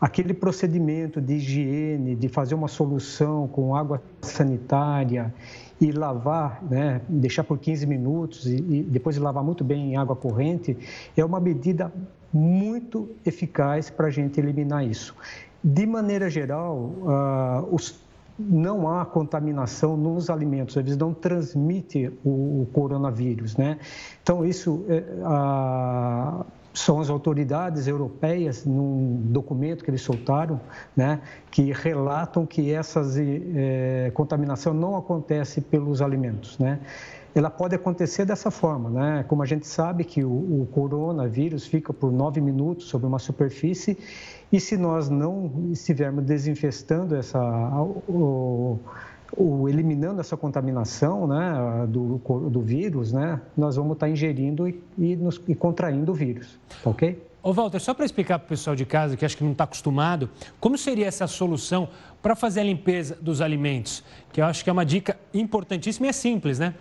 aquele 0.00 0.32
procedimento 0.32 1.20
de 1.20 1.34
higiene, 1.34 2.14
de 2.14 2.28
fazer 2.28 2.54
uma 2.54 2.68
solução 2.68 3.48
com 3.48 3.74
água 3.74 4.00
sanitária 4.22 5.34
e 5.80 5.90
lavar, 5.90 6.62
né, 6.70 7.00
deixar 7.08 7.42
por 7.42 7.58
15 7.58 7.84
minutos 7.84 8.46
e, 8.46 8.56
e 8.56 8.82
depois 8.84 9.18
lavar 9.18 9.42
muito 9.42 9.64
bem 9.64 9.92
em 9.92 9.96
água 9.96 10.14
corrente, 10.14 10.76
é 11.16 11.24
uma 11.24 11.40
medida 11.40 11.92
muito 12.32 13.08
eficaz 13.24 13.90
para 13.90 14.06
a 14.06 14.10
gente 14.10 14.38
eliminar 14.38 14.86
isso. 14.86 15.16
De 15.62 15.86
maneira 15.86 16.30
geral, 16.30 16.76
uh, 16.76 17.74
os, 17.74 18.00
não 18.38 18.88
há 18.88 19.04
contaminação 19.04 19.96
nos 19.96 20.30
alimentos, 20.30 20.76
eles 20.76 20.96
não 20.96 21.12
transmitem 21.12 22.12
o, 22.24 22.62
o 22.62 22.68
coronavírus, 22.72 23.56
né? 23.56 23.78
Então, 24.22 24.44
isso 24.44 24.84
uh, 24.86 26.46
são 26.78 27.00
as 27.00 27.10
autoridades 27.10 27.86
europeias, 27.86 28.64
num 28.64 29.20
documento 29.24 29.84
que 29.84 29.90
eles 29.90 30.02
soltaram, 30.02 30.60
né, 30.96 31.20
que 31.50 31.72
relatam 31.72 32.46
que 32.46 32.72
essa 32.72 33.02
eh, 33.16 34.10
contaminação 34.14 34.72
não 34.72 34.96
acontece 34.96 35.60
pelos 35.60 36.00
alimentos, 36.00 36.58
né? 36.58 36.80
ela 37.34 37.50
pode 37.50 37.74
acontecer 37.74 38.24
dessa 38.24 38.50
forma, 38.50 38.90
né? 38.90 39.24
Como 39.28 39.42
a 39.42 39.46
gente 39.46 39.66
sabe 39.66 40.02
que 40.02 40.24
o, 40.24 40.62
o 40.62 40.68
coronavírus 40.72 41.66
fica 41.66 41.92
por 41.92 42.10
nove 42.10 42.40
minutos 42.40 42.86
sobre 42.86 43.06
uma 43.06 43.18
superfície 43.18 43.96
e 44.50 44.58
se 44.58 44.76
nós 44.76 45.08
não 45.08 45.70
estivermos 45.70 46.24
desinfestando 46.24 47.14
essa, 47.14 47.38
o, 48.08 48.78
o, 49.36 49.68
eliminando 49.68 50.20
essa 50.20 50.36
contaminação 50.36 51.26
né, 51.26 51.86
do, 51.88 52.20
do 52.50 52.60
vírus, 52.60 53.12
né, 53.12 53.40
nós 53.56 53.76
vamos 53.76 53.92
estar 53.92 54.08
ingerindo 54.08 54.68
e, 54.68 54.82
e, 54.96 55.16
nos, 55.16 55.40
e 55.46 55.54
contraindo 55.54 56.12
o 56.12 56.14
vírus, 56.14 56.58
tá 56.82 56.90
ok? 56.90 57.28
Ô 57.42 57.52
Walter, 57.52 57.78
só 57.80 57.94
para 57.94 58.04
explicar 58.04 58.38
para 58.38 58.46
o 58.46 58.48
pessoal 58.48 58.74
de 58.74 58.84
casa 58.84 59.16
que 59.16 59.24
acho 59.24 59.36
que 59.36 59.44
não 59.44 59.52
está 59.52 59.64
acostumado, 59.64 60.28
como 60.60 60.76
seria 60.76 61.06
essa 61.06 61.26
solução 61.26 61.88
para 62.20 62.34
fazer 62.34 62.60
a 62.60 62.64
limpeza 62.64 63.16
dos 63.20 63.40
alimentos? 63.40 64.04
Que 64.32 64.40
eu 64.40 64.44
acho 64.44 64.64
que 64.64 64.68
é 64.68 64.72
uma 64.72 64.84
dica 64.84 65.16
importantíssima 65.32 66.06
e 66.06 66.10
é 66.10 66.12
simples, 66.12 66.58
né? 66.58 66.74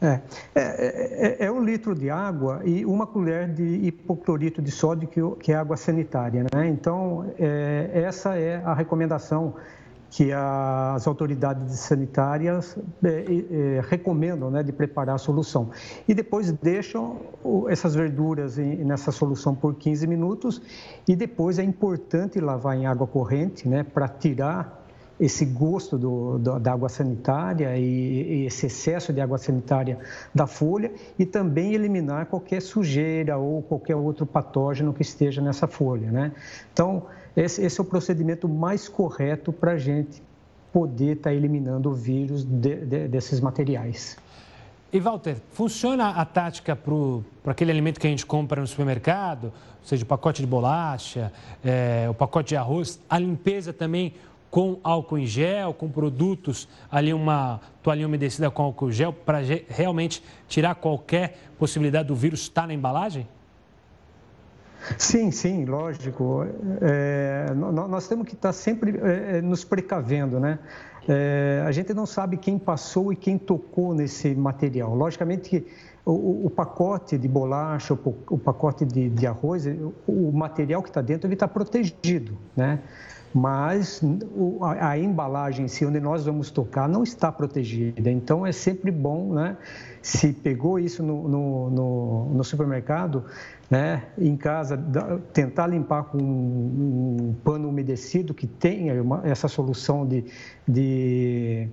É, 0.00 0.20
é, 0.54 0.60
é, 0.60 1.46
é, 1.46 1.50
um 1.50 1.64
litro 1.64 1.94
de 1.94 2.10
água 2.10 2.60
e 2.64 2.84
uma 2.84 3.06
colher 3.06 3.48
de 3.48 3.64
hipoclorito 3.86 4.60
de 4.60 4.70
sódio, 4.70 5.08
que, 5.08 5.20
que 5.42 5.52
é 5.52 5.56
água 5.56 5.78
sanitária. 5.78 6.44
Né? 6.54 6.68
Então, 6.68 7.32
é, 7.38 7.90
essa 7.94 8.36
é 8.36 8.62
a 8.64 8.74
recomendação 8.74 9.54
que 10.14 10.30
as 10.32 11.08
autoridades 11.08 11.76
sanitárias 11.80 12.78
é, 13.02 13.08
é, 13.08 13.80
recomendam 13.88 14.48
né, 14.48 14.62
de 14.62 14.70
preparar 14.72 15.16
a 15.16 15.18
solução. 15.18 15.70
E 16.06 16.14
depois 16.14 16.52
deixam 16.52 17.16
essas 17.68 17.96
verduras 17.96 18.56
nessa 18.56 19.10
solução 19.10 19.56
por 19.56 19.74
15 19.74 20.06
minutos 20.06 20.62
e 21.08 21.16
depois 21.16 21.58
é 21.58 21.64
importante 21.64 22.38
lavar 22.38 22.76
em 22.76 22.86
água 22.86 23.08
corrente 23.08 23.68
né, 23.68 23.82
para 23.82 24.06
tirar 24.06 24.86
esse 25.18 25.44
gosto 25.44 25.98
do, 25.98 26.38
do, 26.38 26.60
da 26.60 26.72
água 26.72 26.88
sanitária 26.88 27.76
e, 27.76 27.82
e, 27.82 28.46
esse 28.46 28.66
excesso 28.66 29.12
de 29.12 29.20
água 29.20 29.38
sanitária 29.38 29.98
da 30.32 30.46
folha 30.46 30.92
e 31.18 31.26
também 31.26 31.74
eliminar 31.74 32.26
qualquer 32.26 32.62
sujeira 32.62 33.36
ou 33.36 33.62
qualquer 33.62 33.96
outro 33.96 34.24
patógeno 34.26 34.94
que 34.94 35.02
esteja 35.02 35.42
nessa 35.42 35.66
folha, 35.66 36.10
né? 36.12 36.32
Então, 36.72 37.04
esse, 37.36 37.62
esse 37.62 37.80
é 37.80 37.82
o 37.82 37.86
procedimento 37.86 38.48
mais 38.48 38.88
correto 38.88 39.52
para 39.52 39.72
a 39.72 39.78
gente 39.78 40.22
poder 40.72 41.16
estar 41.16 41.30
tá 41.30 41.34
eliminando 41.34 41.90
o 41.90 41.94
vírus 41.94 42.44
de, 42.44 42.76
de, 42.76 43.08
desses 43.08 43.40
materiais. 43.40 44.16
E 44.92 45.00
Walter, 45.00 45.36
funciona 45.50 46.10
a 46.10 46.24
tática 46.24 46.76
para 46.76 47.50
aquele 47.50 47.72
alimento 47.72 47.98
que 47.98 48.06
a 48.06 48.10
gente 48.10 48.24
compra 48.24 48.60
no 48.60 48.66
supermercado, 48.66 49.46
ou 49.46 49.52
seja, 49.82 50.04
o 50.04 50.06
pacote 50.06 50.40
de 50.40 50.46
bolacha, 50.46 51.32
é, 51.64 52.06
o 52.08 52.14
pacote 52.14 52.50
de 52.50 52.56
arroz, 52.56 53.00
a 53.10 53.18
limpeza 53.18 53.72
também 53.72 54.14
com 54.50 54.78
álcool 54.84 55.18
em 55.18 55.26
gel, 55.26 55.74
com 55.74 55.88
produtos, 55.88 56.68
ali 56.88 57.12
uma 57.12 57.60
toalhinha 57.82 58.06
umedecida 58.06 58.48
com 58.52 58.62
álcool 58.62 58.90
em 58.90 58.92
gel, 58.92 59.12
para 59.12 59.40
realmente 59.68 60.22
tirar 60.46 60.76
qualquer 60.76 61.38
possibilidade 61.58 62.06
do 62.06 62.14
vírus 62.14 62.42
estar 62.42 62.68
na 62.68 62.72
embalagem? 62.72 63.26
Sim, 64.98 65.30
sim, 65.30 65.64
lógico. 65.64 66.46
É, 66.80 67.46
nós 67.54 68.08
temos 68.08 68.26
que 68.26 68.34
estar 68.34 68.52
sempre 68.52 68.98
é, 69.02 69.38
é, 69.38 69.42
nos 69.42 69.64
precavendo, 69.64 70.38
né? 70.38 70.58
É, 71.06 71.62
a 71.66 71.72
gente 71.72 71.92
não 71.92 72.06
sabe 72.06 72.36
quem 72.36 72.58
passou 72.58 73.12
e 73.12 73.16
quem 73.16 73.36
tocou 73.36 73.94
nesse 73.94 74.34
material. 74.34 74.94
Logicamente 74.94 75.50
que 75.50 75.66
o, 76.04 76.46
o 76.46 76.50
pacote 76.50 77.16
de 77.16 77.28
bolacha, 77.28 77.94
o, 77.94 78.14
o 78.30 78.38
pacote 78.38 78.84
de, 78.84 79.08
de, 79.08 79.26
arroz, 79.26 79.66
o, 80.06 80.32
material 80.32 80.82
que 80.82 80.88
está 80.88 81.00
dentro, 81.00 81.26
ele 81.26 81.34
está 81.34 81.48
protegido, 81.48 82.36
né? 82.56 82.80
Mas 83.34 84.00
a, 84.60 84.90
a, 84.90 84.98
embalagem 84.98 85.64
em 85.64 85.68
si, 85.68 85.84
onde 85.84 85.98
nós 85.98 86.24
vamos 86.24 86.52
tocar, 86.52 86.88
não 86.88 87.02
está 87.02 87.32
protegida. 87.32 88.08
Então, 88.08 88.46
é 88.46 88.52
sempre 88.52 88.92
bom, 88.92 89.32
né? 89.34 89.56
Se 90.00 90.32
pegou 90.32 90.78
isso 90.78 91.02
no, 91.02 91.26
no, 91.26 91.70
no, 91.70 92.24
no 92.34 92.44
supermercado, 92.44 93.24
né, 93.70 94.04
em 94.18 94.36
casa, 94.36 94.76
tentar 95.32 95.66
limpar 95.66 96.04
com 96.04 96.18
um, 96.18 97.34
pano 97.42 97.68
umedecido 97.68 98.34
que 98.34 98.46
tenha 98.46 99.00
uma, 99.02 99.22
essa 99.24 99.48
solução 99.48 100.06
de, 100.06 100.24
de, 100.68 101.68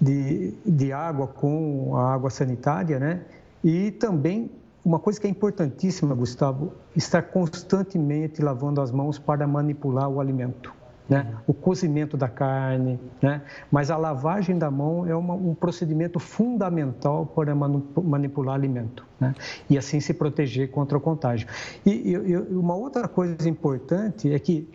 de, 0.00 0.54
de, 0.64 0.92
água 0.92 1.26
com 1.26 1.96
a 1.96 2.14
água 2.14 2.30
sanitária, 2.30 2.98
né? 2.98 3.22
E 3.62 3.90
também 3.92 4.50
uma 4.84 4.98
coisa 4.98 5.20
que 5.20 5.26
é 5.26 5.30
importantíssima, 5.30 6.14
Gustavo, 6.14 6.72
estar 6.96 7.22
constantemente 7.22 8.40
lavando 8.40 8.80
as 8.80 8.90
mãos 8.90 9.18
para 9.18 9.46
manipular 9.46 10.08
o 10.08 10.20
alimento 10.20 10.77
né? 11.08 11.34
o 11.46 11.54
cozimento 11.54 12.16
da 12.16 12.28
carne, 12.28 13.00
né? 13.22 13.42
mas 13.70 13.90
a 13.90 13.96
lavagem 13.96 14.58
da 14.58 14.70
mão 14.70 15.06
é 15.06 15.14
uma, 15.14 15.34
um 15.34 15.54
procedimento 15.54 16.18
fundamental 16.18 17.24
para 17.26 17.54
manipular 17.54 18.54
alimento 18.54 19.06
né? 19.18 19.34
e 19.70 19.78
assim 19.78 20.00
se 20.00 20.12
proteger 20.12 20.70
contra 20.70 20.98
o 20.98 21.00
contágio. 21.00 21.48
E, 21.86 22.12
e, 22.12 22.36
uma 22.52 22.74
outra 22.74 23.08
coisa 23.08 23.48
importante 23.48 24.32
é 24.32 24.38
que 24.38 24.68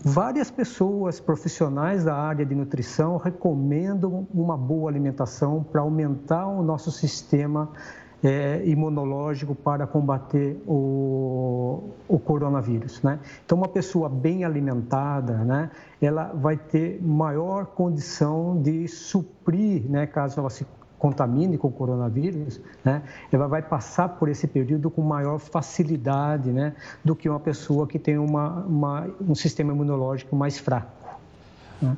várias 0.00 0.50
pessoas 0.50 1.18
profissionais 1.18 2.04
da 2.04 2.14
área 2.14 2.44
de 2.44 2.54
nutrição 2.54 3.16
recomendam 3.16 4.26
uma 4.34 4.56
boa 4.56 4.90
alimentação 4.90 5.62
para 5.62 5.80
aumentar 5.80 6.46
o 6.46 6.62
nosso 6.62 6.90
sistema 6.90 7.70
é, 8.24 8.62
imunológico 8.64 9.54
para 9.54 9.86
combater 9.86 10.56
o, 10.66 11.90
o 12.08 12.18
coronavírus. 12.18 13.02
Né? 13.02 13.18
Então, 13.44 13.58
uma 13.58 13.68
pessoa 13.68 14.08
bem 14.08 14.44
alimentada, 14.44 15.36
né, 15.44 15.70
ela 16.00 16.32
vai 16.34 16.56
ter 16.56 17.00
maior 17.02 17.66
condição 17.66 18.60
de 18.60 18.88
suprir, 18.88 19.84
né, 19.90 20.06
caso 20.06 20.40
ela 20.40 20.48
se 20.48 20.66
contamine 20.98 21.58
com 21.58 21.68
o 21.68 21.72
coronavírus, 21.72 22.58
né, 22.82 23.02
ela 23.30 23.46
vai 23.46 23.60
passar 23.60 24.08
por 24.08 24.30
esse 24.30 24.46
período 24.46 24.90
com 24.90 25.02
maior 25.02 25.38
facilidade 25.38 26.50
né, 26.50 26.74
do 27.04 27.14
que 27.14 27.28
uma 27.28 27.40
pessoa 27.40 27.86
que 27.86 27.98
tem 27.98 28.16
uma, 28.16 28.64
uma 28.64 29.06
um 29.20 29.34
sistema 29.34 29.72
imunológico 29.72 30.34
mais 30.34 30.58
fraco. 30.58 31.03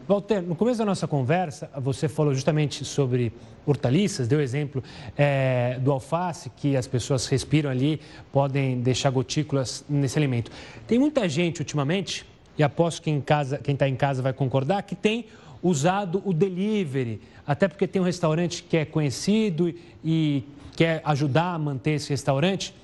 Walter, 0.09 0.43
no 0.43 0.57
começo 0.57 0.79
da 0.79 0.85
nossa 0.85 1.07
conversa, 1.07 1.71
você 1.77 2.09
falou 2.09 2.35
justamente 2.35 2.85
sobre 2.85 3.33
hortaliças, 3.65 4.27
deu 4.27 4.41
exemplo 4.41 4.83
é, 5.17 5.79
do 5.81 5.93
alface, 5.93 6.51
que 6.51 6.77
as 6.77 6.87
pessoas 6.87 7.27
respiram 7.27 7.71
ali, 7.71 8.01
podem 8.33 8.81
deixar 8.81 9.11
gotículas 9.11 9.85
nesse 9.89 10.19
alimento. 10.19 10.51
Tem 10.87 10.99
muita 10.99 11.29
gente 11.29 11.61
ultimamente, 11.61 12.25
e 12.57 12.63
aposto 12.63 13.03
que 13.03 13.23
quem 13.63 13.75
está 13.75 13.89
em 13.89 13.97
casa 13.97 14.23
vai 14.23 14.33
concordar, 14.33 14.83
que 14.83 14.95
tem 14.95 15.27
usado 15.63 16.23
o 16.25 16.33
delivery, 16.33 17.21
até 17.47 17.69
porque 17.69 17.87
tem 17.87 18.01
um 18.01 18.05
restaurante 18.05 18.63
que 18.63 18.77
é 18.77 18.85
conhecido 18.85 19.75
e 20.05 20.45
quer 20.75 21.03
ajudar 21.05 21.55
a 21.55 21.59
manter 21.59 21.93
esse 21.93 22.11
restaurante. 22.11 22.75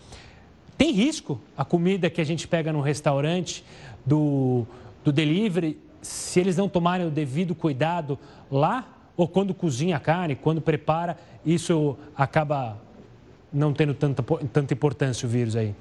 Tem 0.76 0.90
risco 0.92 1.40
a 1.57 1.64
comida 1.64 2.11
que 2.11 2.20
a 2.20 2.24
gente 2.24 2.48
pega 2.48 2.72
no 2.72 2.81
restaurante 2.81 3.64
do, 4.05 4.66
do 5.05 5.12
delivery 5.12 5.78
se 6.03 6.41
eles 6.41 6.57
não 6.57 6.69
tomarem 6.69 7.07
o 7.07 7.11
devido 7.11 7.55
cuidado 7.55 8.19
lá, 8.51 8.87
ou 9.17 9.29
quando 9.29 9.55
cozinha 9.55 9.97
a 9.97 10.01
carne, 10.01 10.35
quando 10.35 10.61
prepara, 10.61 11.17
isso 11.47 11.97
acaba 12.17 12.77
não 13.53 13.73
tendo 13.73 13.95
tanta, 13.95 14.23
tanta 14.53 14.75
importância 14.75 15.27
o 15.27 15.31
vírus 15.31 15.55
aí? 15.55 15.75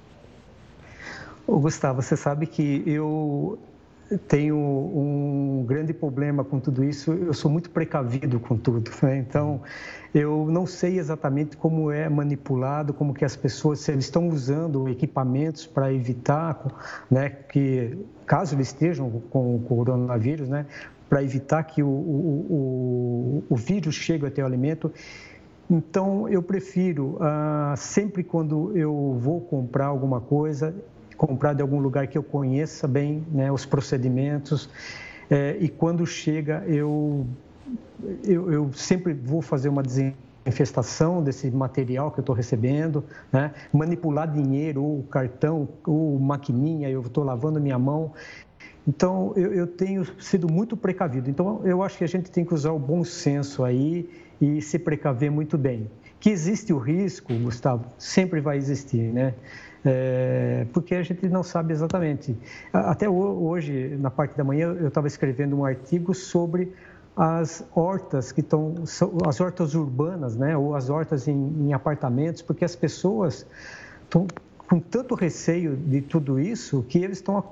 Ô 1.48 1.60
Gustavo, 1.60 2.02
você 2.02 2.16
sabe 2.16 2.46
que 2.46 2.84
eu 2.86 3.58
tenho 4.28 4.58
um 4.58 5.64
grande 5.68 5.94
problema 5.94 6.44
com 6.44 6.60
tudo 6.60 6.84
isso, 6.84 7.14
eu 7.14 7.34
sou 7.34 7.50
muito 7.50 7.70
precavido 7.70 8.40
com 8.40 8.58
tudo, 8.58 8.92
né? 9.02 9.18
então 9.18 9.62
eu 10.14 10.48
não 10.50 10.66
sei 10.66 11.00
exatamente 11.00 11.56
como 11.56 11.90
é 11.90 12.10
manipulado, 12.10 12.94
como 12.94 13.14
que 13.14 13.24
as 13.24 13.36
pessoas, 13.36 13.80
se 13.80 13.92
eles 13.92 14.06
estão 14.06 14.28
usando 14.28 14.90
equipamentos 14.90 15.66
para 15.66 15.94
evitar 15.94 16.60
né, 17.10 17.30
que, 17.30 17.98
caso 18.26 18.56
eles 18.56 18.68
estejam 18.68 19.10
com 19.30 19.56
o 19.56 19.60
coronavírus, 19.60 20.50
né, 20.50 20.66
para 21.10 21.24
evitar 21.24 21.64
que 21.64 21.82
o, 21.82 21.88
o, 21.88 23.44
o, 23.50 23.54
o, 23.54 23.56
vírus 23.56 23.96
chegue 23.96 24.26
até 24.26 24.42
o 24.44 24.46
alimento. 24.46 24.92
Então, 25.70 26.28
eu 26.28 26.42
prefiro, 26.44 27.18
ah, 27.22 27.74
sempre 27.78 28.24
quando 28.24 28.76
eu 28.78 29.18
vou 29.18 29.40
comprar 29.40 29.88
alguma 29.88 30.20
coisa, 30.20 30.76
comprar 31.16 31.54
de 31.54 31.62
algum 31.62 31.80
lugar 31.80 32.08
que 32.08 32.18
eu 32.18 32.24
conheça 32.24 32.88
bem 32.88 33.26
né, 33.32 33.52
os 33.52 33.66
procedimentos, 33.66 34.70
é, 35.30 35.56
e 35.62 35.70
quando 35.70 36.06
chega, 36.06 36.64
eu 36.68 37.26
eu, 38.24 38.52
eu 38.52 38.74
sempre 38.74 39.14
vou 39.14 39.42
fazer 39.42 39.70
uma 39.70 39.84
desinfestação 39.84 41.24
desse 41.24 41.50
material 41.52 42.12
que 42.12 42.20
eu 42.20 42.22
estou 42.22 42.36
recebendo, 42.36 43.04
né? 43.32 43.52
manipular 43.72 44.32
dinheiro, 44.32 44.84
ou 44.84 45.04
cartão, 45.04 45.68
ou 45.86 46.20
maquininha, 46.20 46.90
eu 46.90 47.02
estou 47.02 47.24
lavando 47.24 47.60
minha 47.60 47.80
mão. 47.80 48.14
Então, 48.88 49.34
eu, 49.36 49.54
eu, 49.54 49.68
tenho 49.68 50.06
sido 50.20 50.52
muito 50.52 50.76
precavido. 50.76 51.30
Então, 51.30 51.62
eu 51.64 51.84
acho 51.84 51.98
que 51.98 52.04
a 52.04 52.08
gente 52.08 52.32
tem 52.32 52.44
que 52.44 52.54
usar 52.54 52.72
o 52.72 52.80
bom 52.80 53.04
senso 53.04 53.64
aí 53.64 54.10
e 54.40 54.62
se 54.62 54.80
precaver 54.80 55.30
muito 55.30 55.58
bem. 55.58 55.90
Que 56.20 56.30
existe 56.30 56.74
o 56.74 56.78
risco, 56.78 57.34
Gustavo, 57.34 57.86
sempre 57.98 58.42
vai 58.42 58.58
existir, 58.58 59.12
né? 59.14 59.34
É, 59.84 60.68
porque 60.74 60.94
a 60.94 61.02
gente 61.02 61.28
não 61.28 61.42
sabe 61.44 61.74
exatamente. 61.74 62.36
Até 62.72 63.10
hoje, 63.10 63.98
na 64.00 64.12
parte 64.12 64.38
da 64.38 64.44
manhã, 64.44 64.76
eu 64.80 64.88
estava 64.88 65.08
escrevendo 65.08 65.58
um 65.58 65.66
artigo 65.66 66.14
sobre 66.14 66.72
as 67.16 67.66
hortas 67.76 68.32
que 68.32 68.42
estão, 68.42 68.76
as 69.28 69.42
hortas 69.42 69.76
urbanas, 69.76 70.36
né, 70.36 70.56
ou 70.56 70.76
as 70.76 70.90
hortas 70.90 71.28
em, 71.28 71.68
em 71.68 71.74
apartamentos, 71.74 72.42
porque 72.42 72.64
as 72.64 72.76
pessoas 72.76 73.46
estão 74.04 74.28
com 74.58 74.80
tanto 74.80 75.16
receio 75.16 75.76
de 75.76 76.02
tudo 76.02 76.40
isso 76.40 76.84
que 76.88 77.00
eles 77.00 77.18
estão 77.18 77.44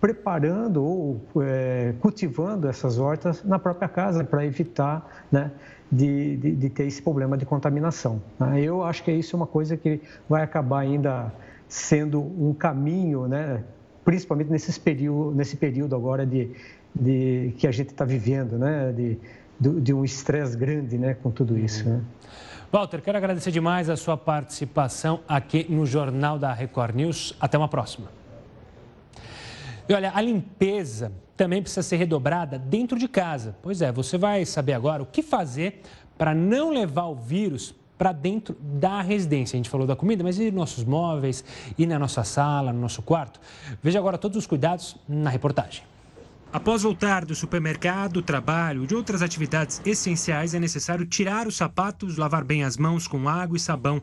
preparando 0.00 0.84
ou 0.84 1.20
é, 1.40 1.94
cultivando 2.00 2.68
essas 2.68 2.98
hortas 2.98 3.42
na 3.42 3.58
própria 3.58 3.88
casa 3.88 4.22
para 4.22 4.44
evitar, 4.44 5.26
né, 5.32 5.50
de, 5.90 6.36
de, 6.36 6.54
de, 6.54 6.70
ter 6.70 6.86
esse 6.86 7.00
problema 7.00 7.36
de 7.38 7.46
contaminação. 7.46 8.20
Né? 8.38 8.60
Eu 8.60 8.82
acho 8.82 9.02
que 9.02 9.10
isso 9.10 9.34
é 9.34 9.36
uma 9.38 9.46
coisa 9.46 9.76
que 9.76 10.00
vai 10.28 10.42
acabar 10.42 10.80
ainda 10.80 11.32
sendo 11.66 12.20
um 12.20 12.52
caminho, 12.52 13.26
né, 13.26 13.64
principalmente 14.04 14.50
nesses 14.50 14.76
período, 14.76 15.34
nesse 15.34 15.56
período 15.56 15.96
agora 15.96 16.26
de, 16.26 16.50
de 16.98 17.54
que 17.58 17.66
a 17.66 17.72
gente 17.72 17.90
está 17.90 18.04
vivendo, 18.04 18.58
né? 18.58 18.92
De, 18.92 19.18
de, 19.80 19.92
um 19.92 20.04
estresse 20.04 20.56
grande, 20.56 20.98
né? 20.98 21.14
Com 21.14 21.30
tudo 21.30 21.58
isso. 21.58 21.88
Né? 21.88 22.00
Walter, 22.72 23.00
quero 23.00 23.18
agradecer 23.18 23.50
demais 23.50 23.88
a 23.88 23.96
sua 23.96 24.16
participação 24.16 25.20
aqui 25.28 25.66
no 25.68 25.86
Jornal 25.86 26.38
da 26.38 26.52
Record 26.52 26.94
News. 26.94 27.36
Até 27.40 27.56
uma 27.56 27.68
próxima. 27.68 28.08
E 29.88 29.94
olha, 29.94 30.10
a 30.14 30.20
limpeza 30.20 31.12
também 31.36 31.62
precisa 31.62 31.82
ser 31.82 31.96
redobrada 31.96 32.58
dentro 32.58 32.98
de 32.98 33.06
casa. 33.06 33.56
Pois 33.62 33.82
é, 33.82 33.92
você 33.92 34.18
vai 34.18 34.44
saber 34.44 34.72
agora 34.72 35.02
o 35.02 35.06
que 35.06 35.22
fazer 35.22 35.82
para 36.18 36.34
não 36.34 36.70
levar 36.70 37.04
o 37.04 37.14
vírus 37.14 37.74
para 37.96 38.12
dentro 38.12 38.56
da 38.60 39.00
residência. 39.00 39.56
A 39.56 39.58
gente 39.58 39.70
falou 39.70 39.86
da 39.86 39.96
comida, 39.96 40.24
mas 40.24 40.38
e 40.38 40.50
nossos 40.50 40.84
móveis, 40.84 41.44
e 41.78 41.86
na 41.86 41.98
nossa 41.98 42.24
sala, 42.24 42.72
no 42.72 42.80
nosso 42.80 43.02
quarto? 43.02 43.40
Veja 43.82 43.98
agora 43.98 44.18
todos 44.18 44.36
os 44.36 44.46
cuidados 44.46 44.96
na 45.08 45.30
reportagem. 45.30 45.82
Após 46.52 46.82
voltar 46.82 47.24
do 47.24 47.34
supermercado, 47.34 48.22
trabalho 48.22 48.84
e 48.84 48.86
de 48.86 48.94
outras 48.94 49.20
atividades 49.20 49.80
essenciais, 49.84 50.54
é 50.54 50.60
necessário 50.60 51.04
tirar 51.04 51.46
os 51.46 51.56
sapatos, 51.56 52.16
lavar 52.16 52.44
bem 52.44 52.62
as 52.62 52.76
mãos 52.76 53.08
com 53.08 53.28
água 53.28 53.56
e 53.56 53.60
sabão. 53.60 54.02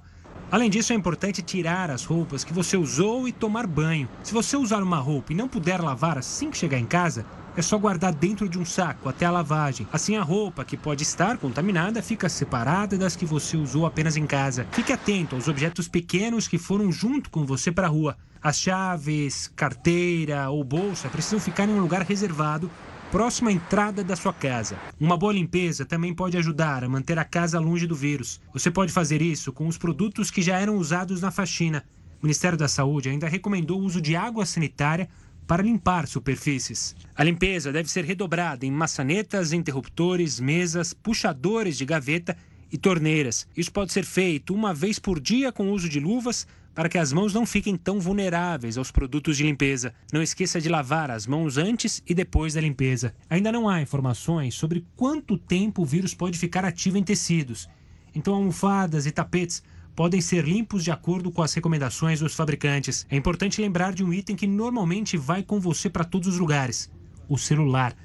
Além 0.52 0.70
disso, 0.70 0.94
é 0.94 0.96
importante 0.96 1.42
tirar 1.42 1.90
as 1.90 2.04
roupas 2.04 2.44
que 2.44 2.54
você 2.54 2.78
usou 2.78 3.28
e 3.28 3.32
tomar 3.32 3.66
banho. 3.66 4.10
Se 4.24 4.34
você 4.34 4.58
usar 4.58 4.84
uma 4.84 4.98
roupa 4.98 5.32
e 5.32 5.36
não 5.36 5.48
puder 5.48 5.82
lavar 5.82 6.18
assim 6.18 6.52
que 6.52 6.58
chegar 6.58 6.78
em 6.78 6.86
casa, 6.86 7.26
é 7.56 7.62
só 7.62 7.78
guardar 7.78 8.14
dentro 8.14 8.50
de 8.50 8.58
um 8.58 8.66
saco 8.66 9.10
até 9.10 9.26
a 9.26 9.32
lavagem. 9.32 9.88
Assim, 9.92 10.16
a 10.16 10.24
roupa 10.24 10.66
que 10.66 10.76
pode 10.76 11.04
estar 11.04 11.38
contaminada 11.38 12.02
fica 12.02 12.30
separada 12.30 12.98
das 12.98 13.16
que 13.16 13.26
você 13.26 13.56
usou 13.58 13.86
apenas 13.86 14.18
em 14.18 14.26
casa. 14.26 14.68
Fique 14.72 14.92
atento 14.92 15.36
aos 15.36 15.48
objetos 15.48 15.88
pequenos 15.88 16.48
que 16.48 16.58
foram 16.58 16.92
junto 16.92 17.30
com 17.30 17.46
você 17.46 17.72
para 17.72 17.88
a 17.88 17.90
rua. 17.90 18.18
As 18.42 18.60
chaves, 18.60 19.52
carteira 19.56 20.50
ou 20.50 20.64
bolsa 20.64 21.08
precisam 21.10 21.40
ficar 21.40 21.68
em 21.68 21.74
um 21.74 21.80
lugar 21.80 22.02
reservado 22.02 22.70
próximo 23.12 23.48
à 23.48 23.52
entrada 23.52 24.04
da 24.04 24.16
sua 24.16 24.34
casa. 24.34 24.76
Uma 25.00 25.16
boa 25.16 25.32
limpeza 25.32 25.86
também 25.86 26.16
pode 26.16 26.36
ajudar 26.36 26.84
a 26.84 26.90
manter 26.90 27.20
a 27.20 27.24
casa 27.24 27.60
longe 27.60 27.86
do 27.86 27.96
vírus. 27.96 28.42
Você 28.52 28.72
pode 28.72 28.92
fazer 28.92 29.22
isso 29.22 29.54
com 29.54 29.68
os 29.68 29.78
produtos 29.78 30.32
que 30.32 30.42
já 30.42 30.60
eram 30.60 30.78
usados 30.78 31.22
na 31.22 31.30
faxina. 31.30 31.86
O 32.20 32.26
Ministério 32.26 32.58
da 32.58 32.68
Saúde 32.68 33.10
ainda 33.10 33.28
recomendou 33.28 33.80
o 33.80 33.84
uso 33.84 34.02
de 34.02 34.16
água 34.16 34.46
sanitária 34.46 35.08
para 35.54 35.62
limpar 35.62 36.08
superfícies. 36.08 36.96
A 37.16 37.24
limpeza 37.24 37.72
deve 37.72 37.88
ser 37.88 38.04
redobrada 38.04 38.66
em 38.66 38.72
maçanetas, 38.72 39.54
interruptores, 39.54 40.40
mesas, 40.40 40.96
puxadores 40.96 41.78
de 41.78 41.86
gaveta 41.86 42.36
e 42.72 42.78
torneiras. 42.80 43.48
Isso 43.56 43.72
pode 43.72 43.94
ser 43.94 44.04
feito 44.04 44.52
uma 44.52 44.74
vez 44.74 44.98
por 44.98 45.20
dia 45.20 45.52
com 45.52 45.70
o 45.70 45.72
uso 45.72 45.88
de 45.88 46.00
luvas 46.00 46.48
para 46.74 46.90
que 46.90 46.98
as 46.98 47.14
mãos 47.14 47.36
não 47.36 47.46
fiquem 47.46 47.78
tão 47.78 48.00
vulneráveis 48.00 48.80
aos 48.80 48.90
produtos 48.90 49.38
de 49.38 49.44
limpeza. 49.44 49.94
Não 50.12 50.24
esqueça 50.24 50.60
de 50.60 50.70
lavar 50.70 51.12
as 51.12 51.28
mãos 51.28 51.56
antes 51.56 52.02
e 52.08 52.16
depois 52.16 52.56
da 52.56 52.62
limpeza. 52.62 53.14
Ainda 53.30 53.52
não 53.52 53.70
há 53.70 53.80
informações 53.80 54.56
sobre 54.56 54.84
quanto 54.96 55.38
tempo 55.38 55.84
o 55.84 55.86
vírus 55.86 56.16
pode 56.16 56.40
ficar 56.40 56.66
ativo 56.66 56.98
em 56.98 57.04
tecidos. 57.04 57.70
Então, 58.16 58.34
almofadas 58.34 59.06
e 59.06 59.12
tapetes 59.12 59.62
podem 59.96 60.22
ser 60.22 60.46
limpos 60.46 60.84
de 60.84 60.92
acordo 60.92 61.32
com 61.32 61.42
as 61.42 61.54
recomendações 61.54 62.20
dos 62.20 62.36
fabricantes. 62.36 63.06
É 63.10 63.16
importante 63.16 63.62
lembrar 63.62 63.94
de 63.94 64.04
um 64.04 64.14
item 64.14 64.36
que 64.36 64.48
normalmente 64.48 65.18
vai 65.18 65.44
com 65.44 65.60
você 65.60 65.90
para 65.90 66.04
todos 66.04 66.28
os 66.28 66.40
lugares: 66.40 66.92
o 67.28 67.38
celular. 67.38 67.96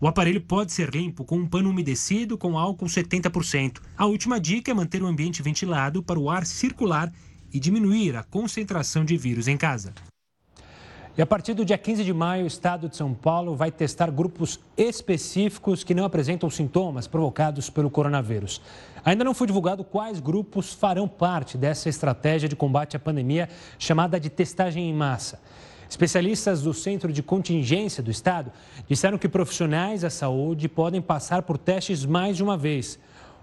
O 0.00 0.08
aparelho 0.08 0.40
pode 0.40 0.72
ser 0.72 0.94
limpo 0.94 1.24
com 1.24 1.36
um 1.36 1.46
pano 1.46 1.68
umedecido 1.68 2.38
com 2.38 2.58
álcool 2.58 2.86
70%. 2.86 3.80
A 3.96 4.06
última 4.06 4.40
dica 4.40 4.70
é 4.70 4.74
manter 4.74 5.02
o 5.02 5.06
ambiente 5.06 5.42
ventilado 5.42 6.02
para 6.02 6.18
o 6.18 6.30
ar 6.30 6.46
circular 6.46 7.12
e 7.52 7.60
diminuir 7.60 8.16
a 8.16 8.22
concentração 8.22 9.04
de 9.04 9.16
vírus 9.16 9.46
em 9.46 9.58
casa. 9.58 9.92
E 11.18 11.22
a 11.22 11.26
partir 11.26 11.54
do 11.54 11.64
dia 11.64 11.76
15 11.76 12.04
de 12.04 12.14
maio, 12.14 12.44
o 12.44 12.46
estado 12.46 12.88
de 12.88 12.96
São 12.96 13.12
Paulo 13.12 13.56
vai 13.56 13.70
testar 13.70 14.10
grupos 14.10 14.60
específicos 14.76 15.82
que 15.82 15.92
não 15.92 16.04
apresentam 16.04 16.48
sintomas 16.48 17.08
provocados 17.08 17.68
pelo 17.68 17.90
coronavírus. 17.90 18.62
Ainda 19.04 19.24
não 19.24 19.34
foi 19.34 19.48
divulgado 19.48 19.82
quais 19.82 20.20
grupos 20.20 20.72
farão 20.72 21.08
parte 21.08 21.58
dessa 21.58 21.88
estratégia 21.88 22.48
de 22.48 22.54
combate 22.54 22.96
à 22.96 23.00
pandemia 23.00 23.48
chamada 23.76 24.20
de 24.20 24.30
testagem 24.30 24.88
em 24.88 24.94
massa. 24.94 25.40
Especialistas 25.88 26.62
do 26.62 26.72
Centro 26.72 27.12
de 27.12 27.20
Contingência 27.20 28.00
do 28.00 28.12
Estado 28.12 28.52
disseram 28.88 29.18
que 29.18 29.28
profissionais 29.28 30.02
da 30.02 30.10
saúde 30.10 30.68
podem 30.68 31.02
passar 31.02 31.42
por 31.42 31.58
testes 31.58 32.04
mais 32.06 32.36
de 32.36 32.44
uma 32.44 32.56
vez. 32.56 32.96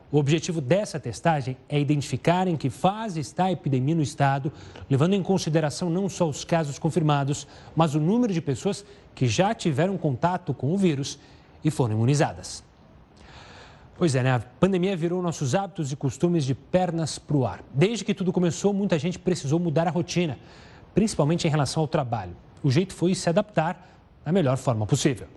O 0.09 0.17
objetivo 0.17 0.61
dessa 0.61 0.99
testagem 0.99 1.57
é 1.67 1.79
identificar 1.79 2.47
em 2.47 2.55
que 2.55 2.69
fase 2.69 3.19
está 3.19 3.45
a 3.45 3.51
epidemia 3.51 3.95
no 3.95 4.01
estado, 4.01 4.53
levando 4.89 5.13
em 5.13 5.21
consideração 5.21 5.89
não 5.89 6.07
só 6.07 6.29
os 6.29 6.45
casos 6.45 6.79
confirmados, 6.79 7.45
mas 7.75 7.93
o 7.93 7.99
número 7.99 8.33
de 8.33 8.41
pessoas 8.41 8.85
que 9.13 9.27
já 9.27 9.53
tiveram 9.53 9.97
contato 9.97 10.53
com 10.53 10.73
o 10.73 10.77
vírus 10.77 11.19
e 11.63 11.69
foram 11.69 11.95
imunizadas. 11.95 12.63
Pois 13.97 14.15
é, 14.15 14.23
né? 14.23 14.35
A 14.35 14.39
pandemia 14.39 14.95
virou 14.95 15.21
nossos 15.21 15.55
hábitos 15.55 15.91
e 15.91 15.95
costumes 15.95 16.45
de 16.45 16.55
pernas 16.55 17.19
para 17.19 17.35
o 17.35 17.45
ar. 17.45 17.63
Desde 17.73 18.05
que 18.05 18.13
tudo 18.13 18.31
começou, 18.31 18.71
muita 18.71 18.97
gente 18.97 19.19
precisou 19.19 19.59
mudar 19.59 19.87
a 19.87 19.91
rotina, 19.91 20.37
principalmente 20.93 21.47
em 21.47 21.49
relação 21.49 21.81
ao 21.81 21.87
trabalho. 21.87 22.35
O 22.63 22.71
jeito 22.71 22.93
foi 22.93 23.13
se 23.13 23.27
adaptar 23.27 23.89
da 24.23 24.31
melhor 24.31 24.55
forma 24.55 24.85
possível. 24.85 25.27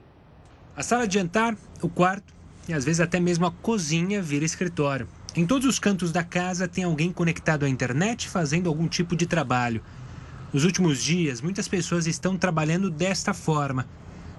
A 0.77 0.83
sala 0.83 1.09
de 1.09 1.15
jantar, 1.15 1.57
o 1.83 1.89
quarto 1.89 2.40
e 2.71 2.73
às 2.73 2.85
vezes 2.85 3.01
até 3.01 3.19
mesmo 3.19 3.45
a 3.47 3.51
cozinha 3.51 4.23
vira 4.23 4.45
escritório. 4.45 5.09
Em 5.35 5.45
todos 5.45 5.67
os 5.67 5.81
cantos 5.81 6.13
da 6.13 6.23
casa 6.23 6.69
tem 6.69 6.85
alguém 6.85 7.13
conectado 7.13 7.65
à 7.65 7.69
internet 7.69 8.29
fazendo 8.29 8.69
algum 8.69 8.87
tipo 8.87 9.17
de 9.17 9.27
trabalho. 9.27 9.83
Nos 10.53 10.65
últimos 10.65 11.03
dias, 11.03 11.41
muitas 11.41 11.67
pessoas 11.67 12.07
estão 12.07 12.37
trabalhando 12.37 12.89
desta 12.89 13.35
forma. 13.35 13.89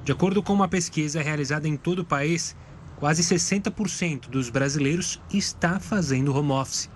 De 0.05 0.13
acordo 0.13 0.41
com 0.41 0.53
uma 0.53 0.69
pesquisa 0.69 1.21
realizada 1.21 1.67
em 1.67 1.75
todo 1.75 1.99
o 1.99 2.05
país, 2.05 2.55
quase 2.95 3.21
60% 3.21 4.29
dos 4.29 4.49
brasileiros 4.49 5.19
está 5.33 5.77
fazendo 5.77 6.33
home 6.33 6.51
office. 6.51 6.89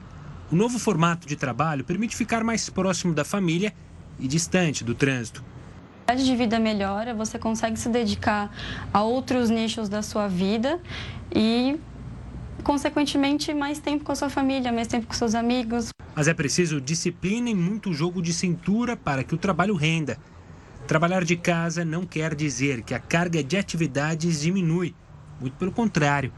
O 0.49 0.55
novo 0.55 0.79
formato 0.79 1.27
de 1.27 1.35
trabalho 1.35 1.83
permite 1.83 2.15
ficar 2.15 2.45
mais 2.45 2.69
próximo 2.69 3.13
da 3.13 3.25
família 3.25 3.73
e 4.17 4.25
distante 4.25 4.85
do 4.85 4.95
trânsito 4.95 5.43
qualidade 6.05 6.23
de 6.23 6.35
vida 6.35 6.59
melhora, 6.59 7.15
você 7.15 7.39
consegue 7.39 7.77
se 7.77 7.89
dedicar 7.89 8.51
a 8.93 9.01
outros 9.01 9.49
nichos 9.49 9.89
da 9.89 10.03
sua 10.03 10.27
vida 10.27 10.79
e, 11.33 11.79
consequentemente, 12.63 13.53
mais 13.53 13.79
tempo 13.79 14.03
com 14.03 14.11
a 14.11 14.15
sua 14.15 14.29
família, 14.29 14.71
mais 14.71 14.87
tempo 14.87 15.07
com 15.07 15.13
seus 15.13 15.35
amigos. 15.35 15.89
Mas 16.15 16.27
é 16.27 16.33
preciso 16.33 16.79
disciplina 16.79 17.49
e 17.49 17.55
muito 17.55 17.93
jogo 17.93 18.21
de 18.21 18.33
cintura 18.33 18.95
para 18.95 19.23
que 19.23 19.35
o 19.35 19.37
trabalho 19.37 19.75
renda. 19.75 20.17
Trabalhar 20.87 21.23
de 21.23 21.35
casa 21.35 21.83
não 21.83 22.05
quer 22.05 22.35
dizer 22.35 22.83
que 22.83 22.93
a 22.93 22.99
carga 22.99 23.43
de 23.43 23.57
atividades 23.57 24.41
diminui. 24.41 24.95
Muito 25.39 25.57
pelo 25.57 25.71
contrário. 25.71 26.31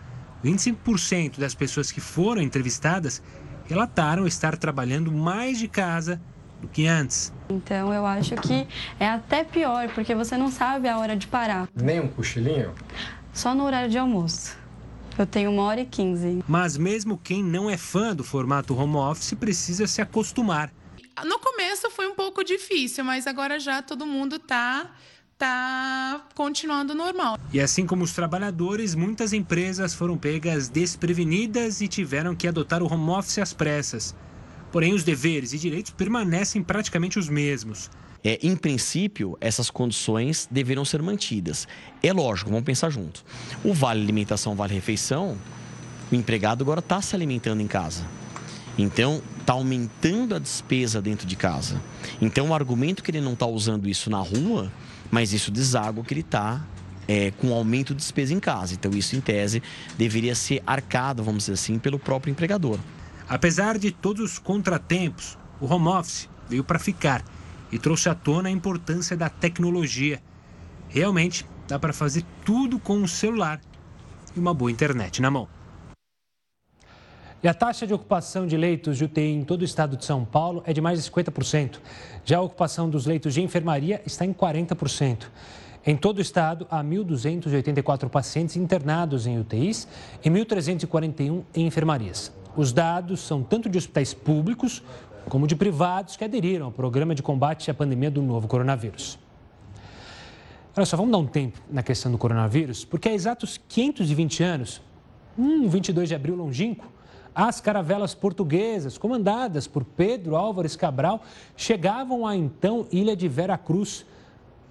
25% 0.44 1.40
das 1.40 1.54
pessoas 1.54 1.92
que 1.92 2.00
foram 2.00 2.42
entrevistadas 2.42 3.22
relataram 3.66 4.26
estar 4.26 4.56
trabalhando 4.56 5.12
mais 5.12 5.60
de 5.60 5.68
casa 5.68 6.22
do 6.62 6.68
que 6.68 6.88
antes. 6.88 7.34
Então 7.50 7.94
eu 7.94 8.06
acho 8.06 8.36
que 8.36 8.68
é 9.00 9.08
até 9.08 9.44
pior, 9.44 9.90
porque 9.90 10.16
você 10.16 10.38
não 10.38 10.50
sabe 10.50 10.88
a 10.88 10.98
hora 10.98 11.16
de 11.16 11.28
parar. 11.28 11.68
Nem 11.76 12.00
um 12.00 12.08
cochilinho? 12.08 12.74
Só 13.34 13.54
no 13.54 13.64
horário 13.66 13.90
de 13.90 13.98
almoço. 13.98 14.58
Eu 15.18 15.26
tenho 15.26 15.52
uma 15.52 15.64
hora 15.64 15.82
e 15.82 15.86
quinze. 15.86 16.44
Mas 16.48 16.78
mesmo 16.78 17.18
quem 17.18 17.44
não 17.44 17.70
é 17.70 17.76
fã 17.76 18.16
do 18.16 18.24
formato 18.24 18.76
home 18.76 18.98
office 18.98 19.34
precisa 19.34 19.88
se 19.88 20.02
acostumar. 20.02 20.72
No 21.26 21.40
começo 21.40 21.90
foi 21.90 22.08
um 22.08 22.14
pouco 22.14 22.44
difícil, 22.44 23.04
mas 23.04 23.26
agora 23.26 23.60
já 23.60 23.82
todo 23.82 24.06
mundo 24.06 24.36
está 24.36 24.92
tá 25.38 26.28
continuando 26.36 26.94
normal. 26.94 27.40
E 27.52 27.60
assim 27.60 27.88
como 27.88 28.04
os 28.04 28.14
trabalhadores, 28.14 28.94
muitas 28.94 29.34
empresas 29.34 29.96
foram 29.96 30.18
pegas 30.18 30.70
desprevenidas 30.70 31.82
e 31.82 31.88
tiveram 31.88 32.36
que 32.36 32.48
adotar 32.48 32.84
o 32.84 32.92
home 32.92 33.10
office 33.10 33.40
às 33.40 33.54
pressas. 33.54 34.16
Porém, 34.72 34.94
os 34.94 35.04
deveres 35.04 35.54
e 35.54 35.58
direitos 35.58 35.92
permanecem 35.92 36.62
praticamente 36.62 37.18
os 37.18 37.28
mesmos. 37.30 37.90
É, 38.24 38.40
em 38.42 38.56
princípio, 38.56 39.38
essas 39.40 39.70
condições 39.70 40.48
deverão 40.50 40.84
ser 40.84 41.02
mantidas. 41.02 41.68
É 42.02 42.12
lógico, 42.12 42.50
vamos 42.50 42.66
pensar 42.66 42.90
junto. 42.90 43.24
O 43.64 43.74
vale 43.74 44.02
alimentação, 44.02 44.56
vale 44.56 44.74
refeição, 44.74 45.38
o 46.12 46.16
empregado 46.16 46.64
agora 46.64 46.80
está 46.80 47.02
se 47.02 47.16
alimentando 47.16 47.62
em 47.62 47.68
casa. 47.68 48.06
Então, 48.78 49.22
está 49.40 49.54
aumentando 49.54 50.36
a 50.36 50.40
despesa 50.40 51.02
dentro 51.02 51.26
de 51.26 51.36
casa. 51.36 51.82
Então, 52.22 52.50
o 52.50 52.54
argumento 52.54 53.02
que 53.02 53.12
ele 53.12 53.22
não 53.22 53.34
está 53.34 53.46
usando 53.46 53.88
isso 53.90 54.10
na 54.10 54.20
rua, 54.20 54.72
mas 55.10 55.34
isso 55.34 55.50
deságua 55.50 56.04
que 56.04 56.14
ele 56.14 56.22
está 56.22 56.66
é, 57.08 57.32
com 57.32 57.54
aumento 57.54 57.94
de 57.94 58.02
despesa 58.02 58.34
em 58.34 58.40
casa. 58.40 58.74
Então, 58.74 58.92
isso, 58.92 59.16
em 59.16 59.22
tese, 59.22 59.64
deveria 59.98 60.36
ser 60.36 60.62
arcado, 60.66 61.24
vamos 61.24 61.44
dizer 61.44 61.54
assim, 61.54 61.80
pelo 61.80 61.98
próprio 61.98 62.32
empregador. 62.32 62.78
Apesar 63.28 63.78
de 63.78 63.92
todos 63.92 64.34
os 64.34 64.40
contratempos, 64.40 65.38
o 65.60 65.66
home 65.66 65.88
office 65.88 66.30
veio 66.48 66.64
para 66.64 66.78
ficar 66.80 67.24
e 67.72 67.78
trouxe 67.78 68.10
à 68.10 68.16
tona 68.16 68.50
a 68.50 68.52
importância 68.52 69.16
da 69.16 69.30
tecnologia. 69.30 70.22
Realmente 70.90 71.46
dá 71.68 71.78
para 71.78 71.94
fazer 71.94 72.24
tudo 72.46 72.80
com 72.80 72.98
um 72.98 73.08
celular 73.08 73.60
e 74.36 74.40
uma 74.40 74.54
boa 74.54 74.72
internet 74.72 75.22
na 75.22 75.30
mão. 75.30 75.48
E 77.44 77.48
a 77.48 77.54
taxa 77.54 77.86
de 77.86 77.94
ocupação 77.94 78.48
de 78.48 78.58
leitos 78.58 78.98
de 78.98 79.06
UTI 79.06 79.22
em 79.22 79.44
todo 79.44 79.62
o 79.62 79.66
estado 79.66 79.96
de 79.96 80.04
São 80.04 80.26
Paulo 80.26 80.64
é 80.66 80.74
de 80.74 80.82
mais 80.82 81.04
de 81.04 81.10
50%. 81.10 81.80
Já 82.26 82.38
a 82.38 82.42
ocupação 82.42 82.90
dos 82.90 83.06
leitos 83.06 83.34
de 83.34 83.42
enfermaria 83.42 84.02
está 84.06 84.26
em 84.26 84.34
40%. 84.34 85.28
Em 85.86 85.96
todo 85.96 86.18
o 86.18 86.22
estado, 86.22 86.68
há 86.70 86.84
1.284 86.84 88.10
pacientes 88.10 88.58
internados 88.58 89.28
em 89.28 89.40
UTIs 89.40 89.88
e 90.24 90.30
1.341 90.30 91.44
em 91.56 91.68
enfermarias. 91.68 92.32
Os 92.58 92.74
dados 92.74 93.20
são 93.20 93.44
tanto 93.44 93.70
de 93.70 93.78
hospitais 93.78 94.16
públicos 94.16 94.84
como 95.30 95.46
de 95.46 95.56
privados 95.56 96.16
que 96.16 96.24
aderiram 96.24 96.68
ao 96.68 96.72
programa 96.72 97.14
de 97.14 97.22
combate 97.22 97.70
à 97.70 97.74
pandemia 97.74 98.10
do 98.10 98.22
novo 98.22 98.48
coronavírus. 98.48 99.20
Olha 100.76 100.86
só, 100.86 100.96
vamos 100.96 101.12
dar 101.12 101.18
um 101.18 101.26
tempo 101.26 101.60
na 101.70 101.82
questão 101.82 102.12
do 102.12 102.18
coronavírus, 102.18 102.86
porque 102.86 103.10
há 103.10 103.14
exatos 103.14 103.60
520 103.68 104.44
anos, 104.44 104.82
um 105.38 105.68
22 105.68 106.10
de 106.10 106.16
abril 106.16 106.36
longínquo, 106.36 106.86
as 107.34 107.60
caravelas 107.60 108.16
portuguesas, 108.16 108.98
comandadas 108.98 109.68
por 109.68 109.84
Pedro 109.84 110.36
Álvares 110.36 110.76
Cabral, 110.76 111.22
chegavam 111.56 112.26
à 112.26 112.36
então 112.36 112.88
ilha 112.92 113.16
de 113.16 113.28
Vera 113.28 113.58
Cruz. 113.58 114.06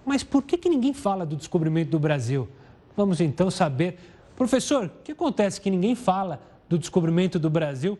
Mas 0.04 0.22
por 0.24 0.42
que, 0.42 0.56
que 0.56 0.68
ninguém 0.68 0.92
fala 0.92 1.26
do 1.26 1.36
descobrimento 1.36 1.90
do 1.90 1.98
Brasil? 1.98 2.48
Vamos 2.96 3.20
então 3.20 3.50
saber. 3.50 3.98
Professor, 4.34 4.86
o 4.86 5.02
que 5.04 5.12
acontece 5.12 5.60
que 5.60 5.70
ninguém 5.70 5.94
fala 5.94 6.40
do 6.68 6.78
descobrimento 6.78 7.38
do 7.38 7.50
Brasil? 7.50 7.98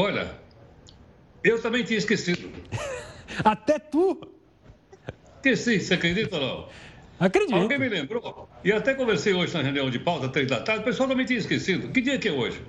Olha, 0.00 0.30
eu 1.44 1.60
também 1.60 1.84
tinha 1.84 1.98
esquecido. 1.98 2.50
Até 3.44 3.78
tu? 3.78 4.18
Esqueci, 5.36 5.78
você 5.78 5.92
acredita 5.92 6.36
ou 6.36 6.42
não? 6.42 6.68
Acredito. 7.18 7.54
Alguém 7.54 7.78
me 7.78 7.88
lembrou. 7.88 8.48
E 8.64 8.72
até 8.72 8.94
conversei 8.94 9.34
hoje 9.34 9.52
na 9.52 9.62
reunião 9.62 9.90
de 9.90 9.98
pauta, 9.98 10.28
três 10.28 10.48
da 10.48 10.60
tarde, 10.60 10.80
o 10.80 10.84
pessoal 10.84 11.06
também 11.06 11.26
tinha 11.26 11.38
esquecido. 11.38 11.88
Que 11.92 12.00
dia 12.00 12.18
que 12.18 12.28
é 12.28 12.32
hoje? 12.32 12.62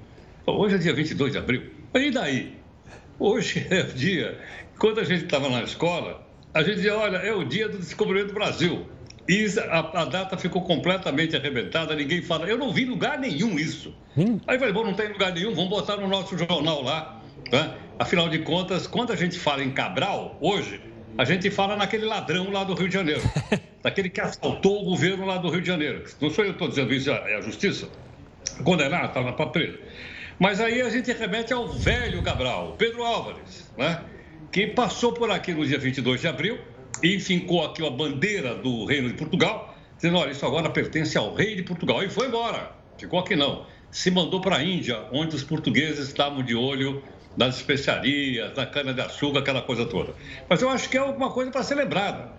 hoje 0.46 0.76
é 0.76 0.78
dia 0.78 0.94
22 0.94 1.32
de 1.32 1.38
abril. 1.38 1.72
E 1.94 2.12
daí? 2.12 2.54
Hoje 3.18 3.66
é 3.72 3.82
o 3.82 3.94
dia. 3.94 4.38
Quando 4.78 5.00
a 5.00 5.06
gente 5.06 5.24
estava 5.24 5.48
na 5.48 5.64
escola, 5.64 6.28
a 6.54 6.64
gente 6.64 6.76
dizia, 6.76 6.98
olha, 6.98 7.18
é 7.18 7.34
o 7.34 7.46
dia 7.46 7.70
do 7.70 7.78
descobrimento 7.78 8.28
do 8.28 8.34
Brasil. 8.34 8.86
E 9.28 9.46
a, 9.70 10.02
a, 10.02 10.06
data 10.06 10.36
ficou 10.36 10.64
completamente 10.64 11.36
arrebentada, 11.36 11.96
ninguém 11.96 12.22
fala. 12.22 12.46
Eu 12.46 12.58
não 12.58 12.74
vi 12.74 12.84
lugar 12.84 13.18
nenhum 13.18 13.58
isso. 13.58 13.96
Hum. 14.18 14.38
Aí 14.46 14.60
falei, 14.60 14.74
bom, 14.74 14.84
não 14.84 14.94
tem 14.94 15.08
lugar 15.08 15.34
nenhum, 15.34 15.54
vamos 15.54 15.70
botar 15.70 15.96
no 15.96 16.08
nosso 16.10 16.38
jornal 16.38 16.84
lá. 16.84 17.21
Né? 17.52 17.76
Afinal 18.00 18.30
de 18.30 18.40
contas, 18.40 18.88
quando 18.88 19.12
a 19.12 19.16
gente 19.16 19.38
fala 19.38 19.64
em 19.64 19.72
Cabral, 19.72 20.38
hoje, 20.40 20.82
a 21.18 21.26
gente 21.26 21.52
fala 21.52 21.76
naquele 21.76 22.06
ladrão 22.06 22.52
lá 22.52 22.64
do 22.64 22.74
Rio 22.74 22.88
de 22.88 22.94
Janeiro, 22.94 23.22
daquele 23.84 24.10
que 24.10 24.22
assaltou 24.22 24.82
o 24.82 24.86
governo 24.86 25.26
lá 25.26 25.38
do 25.38 25.50
Rio 25.50 25.62
de 25.62 25.68
Janeiro. 25.68 26.04
Não 26.20 26.30
sou 26.30 26.46
eu 26.46 26.52
que 26.52 26.56
estou 26.56 26.70
dizendo 26.70 26.94
isso, 26.94 27.12
é 27.12 27.36
a 27.36 27.42
justiça. 27.42 27.90
Condenado, 28.64 29.08
estava 29.08 29.34
para 29.34 29.48
preso. 29.48 29.78
Mas 30.40 30.60
aí 30.60 30.82
a 30.82 30.90
gente 30.90 31.12
remete 31.12 31.54
ao 31.54 31.68
velho 31.68 32.24
Cabral, 32.24 32.76
Pedro 32.78 33.04
Álvares, 33.04 33.72
né? 33.78 34.02
que 34.52 34.68
passou 34.68 35.14
por 35.14 35.30
aqui 35.30 35.54
no 35.54 35.66
dia 35.66 35.78
22 35.78 36.22
de 36.22 36.28
abril 36.28 36.60
e 37.04 37.20
fincou 37.20 37.64
aqui 37.64 37.86
a 37.86 37.90
bandeira 37.90 38.56
do 38.56 38.86
Reino 38.86 39.08
de 39.08 39.14
Portugal, 39.14 39.76
dizendo: 39.96 40.18
olha, 40.18 40.32
isso 40.32 40.46
agora 40.46 40.70
pertence 40.70 41.18
ao 41.18 41.34
rei 41.34 41.56
de 41.56 41.64
Portugal. 41.64 42.04
E 42.04 42.10
foi 42.10 42.28
embora, 42.28 42.72
ficou 42.98 43.20
aqui 43.20 43.36
não. 43.36 43.66
Se 43.92 44.10
mandou 44.10 44.42
para 44.42 44.58
a 44.58 44.64
Índia, 44.64 45.06
onde 45.12 45.36
os 45.36 45.44
portugueses 45.44 46.08
estavam 46.08 46.44
de 46.44 46.56
olho 46.56 47.04
nas 47.36 47.56
especiarias, 47.58 48.56
na 48.56 48.66
cana-de-açúcar, 48.66 49.40
aquela 49.40 49.62
coisa 49.62 49.86
toda. 49.86 50.14
Mas 50.50 50.62
eu 50.62 50.70
acho 50.70 50.90
que 50.90 50.98
é 50.98 51.00
alguma 51.00 51.32
coisa 51.32 51.52
para 51.52 51.64
ser 51.64 51.76
lembrada. 51.76 52.32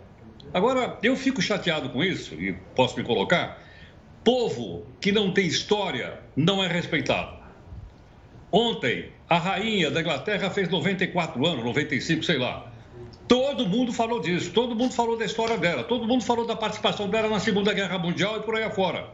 Agora, 0.53 0.99
eu 1.03 1.17
fico 1.17 1.41
chateado 1.41 1.89
com 1.89 2.03
isso, 2.03 2.35
e 2.35 2.53
posso 2.75 2.97
me 2.97 3.05
colocar. 3.05 3.63
Povo 4.23 4.87
que 5.01 5.11
não 5.11 5.33
tem 5.33 5.47
história 5.47 6.21
não 6.37 6.63
é 6.63 6.69
respeitado. 6.69 7.37
Ontem, 8.51 9.11
a 9.29 9.39
rainha 9.39 9.91
da 9.91 10.01
Inglaterra 10.01 10.51
fez 10.51 10.69
94 10.69 11.47
anos, 11.47 11.65
95, 11.65 12.23
sei 12.23 12.39
lá. 12.39 12.71
Todo 13.27 13.67
mundo 13.67 13.93
falou 13.93 14.21
disso, 14.21 14.53
todo 14.53 14.77
mundo 14.77 14.93
falou 14.93 15.17
da 15.17 15.25
história 15.25 15.57
dela, 15.57 15.83
todo 15.85 16.07
mundo 16.07 16.23
falou 16.23 16.47
da 16.47 16.55
participação 16.55 17.09
dela 17.09 17.31
na 17.31 17.41
Segunda 17.41 17.73
Guerra 17.73 17.99
Mundial 17.99 18.37
e 18.37 18.43
por 18.43 18.55
aí 18.55 18.65
afora. 18.65 19.09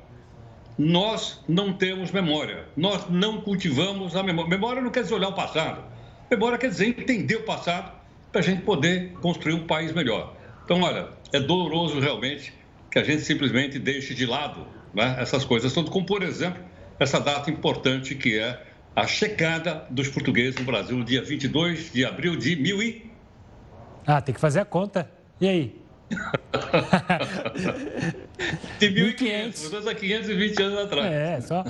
Nós 0.78 1.40
não 1.48 1.72
temos 1.72 2.12
memória, 2.12 2.66
nós 2.76 3.10
não 3.10 3.40
cultivamos 3.40 4.14
a 4.14 4.22
memória. 4.22 4.48
Memória 4.48 4.80
não 4.80 4.90
quer 4.90 5.02
dizer 5.02 5.14
olhar 5.14 5.28
o 5.28 5.34
passado, 5.34 5.82
memória 6.30 6.56
quer 6.56 6.68
dizer 6.68 6.86
entender 6.86 7.36
o 7.36 7.42
passado 7.42 7.92
para 8.30 8.40
a 8.40 8.44
gente 8.44 8.62
poder 8.62 9.12
construir 9.14 9.54
um 9.54 9.66
país 9.66 9.92
melhor. 9.92 10.36
Então, 10.64 10.80
olha, 10.82 11.08
é 11.32 11.40
doloroso 11.40 11.98
realmente 11.98 12.52
que 12.90 12.98
a 12.98 13.02
gente 13.02 13.22
simplesmente 13.22 13.78
deixe 13.78 14.14
de 14.14 14.24
lado 14.24 14.66
né, 14.94 15.16
essas 15.18 15.44
coisas, 15.44 15.72
tanto 15.72 15.90
como, 15.90 16.06
por 16.06 16.22
exemplo, 16.22 16.62
essa 17.00 17.18
data 17.18 17.50
importante 17.50 18.14
que 18.14 18.38
é 18.38 18.62
a 18.94 19.06
chegada 19.06 19.86
dos 19.90 20.08
portugueses 20.08 20.58
no 20.58 20.64
Brasil, 20.64 21.02
dia 21.02 21.22
22 21.22 21.92
de 21.92 22.04
abril 22.04 22.36
de 22.36 22.56
mil 22.56 22.82
e... 22.82 23.10
Ah, 24.06 24.20
tem 24.20 24.34
que 24.34 24.40
fazer 24.40 24.60
a 24.60 24.64
conta. 24.64 25.10
E 25.40 25.48
aí? 25.48 25.80
De 28.78 28.90
1.500, 28.90 29.88
há 29.88 29.94
520 29.94 30.62
anos 30.62 30.78
atrás. 30.78 31.12
É, 31.12 31.40
só. 31.40 31.64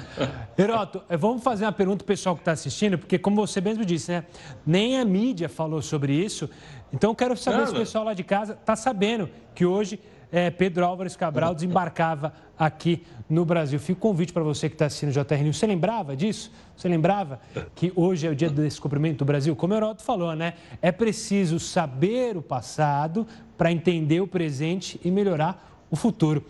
Heroto, 0.57 1.03
vamos 1.18 1.43
fazer 1.43 1.64
uma 1.64 1.72
pergunta 1.72 1.99
pro 1.99 2.07
pessoal 2.07 2.34
que 2.34 2.43
está 2.43 2.53
assistindo, 2.53 2.99
porque, 2.99 3.18
como 3.18 3.36
você 3.36 3.61
mesmo 3.61 3.84
disse, 3.84 4.12
né? 4.12 4.24
Nem 4.66 4.99
a 4.99 5.05
mídia 5.05 5.49
falou 5.49 5.82
sobre 5.82 6.12
isso. 6.12 6.49
Então, 6.93 7.11
eu 7.11 7.14
quero 7.14 7.36
saber 7.36 7.59
Nada. 7.59 7.70
se 7.70 7.74
o 7.74 7.78
pessoal 7.78 8.05
lá 8.05 8.14
de 8.14 8.22
casa 8.22 8.53
está 8.53 8.76
sabendo 8.76 9.28
que 9.55 9.66
hoje 9.66 9.99
é, 10.30 10.51
Pedro 10.51 10.84
Álvares 10.84 11.16
Cabral 11.16 11.55
desembarcava 11.55 12.32
aqui 12.59 13.03
no 13.28 13.45
Brasil. 13.45 13.78
Fica 13.78 13.99
o 13.99 14.01
convite 14.01 14.32
para 14.32 14.43
você 14.43 14.68
que 14.68 14.74
está 14.74 14.86
assistindo 14.86 15.09
o 15.11 15.12
JR 15.12 15.43
News. 15.43 15.59
Você 15.59 15.66
lembrava 15.66 16.16
disso? 16.16 16.53
Você 16.76 16.89
lembrava 16.89 17.41
que 17.74 17.93
hoje 17.97 18.26
é 18.26 18.30
o 18.30 18.34
dia 18.34 18.51
do 18.51 18.62
descobrimento 18.62 19.18
do 19.18 19.24
Brasil? 19.24 19.55
Como 19.57 19.74
o 19.74 19.76
Heroto 19.76 20.03
falou, 20.03 20.34
né? 20.34 20.55
É 20.80 20.93
preciso 20.93 21.59
saber 21.59 22.36
o 22.36 22.43
passado 22.43 23.26
para 23.59 23.72
entender 23.72 24.20
o 24.20 24.26
presente 24.26 25.00
e 25.04 25.11
melhorar 25.11 25.84
o 25.90 25.96
futuro. 25.96 26.44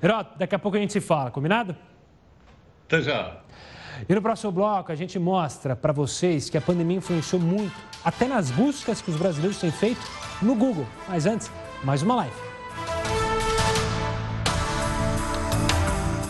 Heroto, 0.00 0.38
daqui 0.38 0.54
a 0.54 0.58
pouco 0.58 0.76
a 0.76 0.80
gente 0.80 0.92
se 0.92 1.00
fala, 1.00 1.30
combinado? 1.30 1.76
Até 2.86 3.02
já. 3.02 3.38
E 4.08 4.14
no 4.14 4.22
próximo 4.22 4.52
bloco 4.52 4.92
a 4.92 4.94
gente 4.94 5.18
mostra 5.18 5.74
para 5.74 5.92
vocês 5.92 6.48
que 6.48 6.56
a 6.56 6.60
pandemia 6.60 6.98
influenciou 6.98 7.40
muito, 7.42 7.74
até 8.04 8.28
nas 8.28 8.50
buscas 8.50 9.02
que 9.02 9.10
os 9.10 9.16
brasileiros 9.16 9.58
têm 9.58 9.70
feito 9.72 10.00
no 10.40 10.54
Google. 10.54 10.86
Mas 11.08 11.26
antes, 11.26 11.50
mais 11.82 12.02
uma 12.02 12.14
live. 12.16 12.36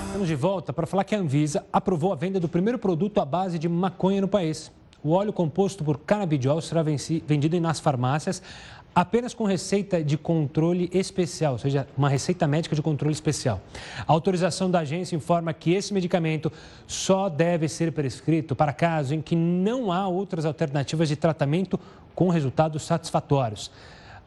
Estamos 0.06 0.28
de 0.28 0.34
volta 0.36 0.72
para 0.72 0.86
falar 0.86 1.04
que 1.04 1.14
a 1.14 1.18
Anvisa 1.18 1.66
aprovou 1.72 2.12
a 2.12 2.16
venda 2.16 2.40
do 2.40 2.48
primeiro 2.48 2.78
produto 2.78 3.20
à 3.20 3.24
base 3.24 3.58
de 3.58 3.68
maconha 3.68 4.20
no 4.20 4.28
país. 4.28 4.72
O 5.02 5.10
óleo 5.10 5.34
composto 5.34 5.84
por 5.84 5.98
canabidiol 5.98 6.62
será 6.62 6.82
vendido 6.82 7.60
nas 7.60 7.78
farmácias 7.78 8.42
apenas 8.94 9.34
com 9.34 9.44
receita 9.44 10.04
de 10.04 10.16
controle 10.16 10.88
especial, 10.92 11.54
ou 11.54 11.58
seja, 11.58 11.86
uma 11.96 12.08
receita 12.08 12.46
médica 12.46 12.76
de 12.76 12.82
controle 12.82 13.12
especial. 13.12 13.60
A 14.06 14.12
autorização 14.12 14.70
da 14.70 14.80
agência 14.80 15.16
informa 15.16 15.52
que 15.52 15.72
esse 15.72 15.92
medicamento 15.92 16.52
só 16.86 17.28
deve 17.28 17.68
ser 17.68 17.92
prescrito 17.92 18.54
para 18.54 18.72
casos 18.72 19.12
em 19.12 19.20
que 19.20 19.34
não 19.34 19.90
há 19.90 20.06
outras 20.06 20.44
alternativas 20.44 21.08
de 21.08 21.16
tratamento 21.16 21.78
com 22.14 22.28
resultados 22.28 22.82
satisfatórios. 22.84 23.70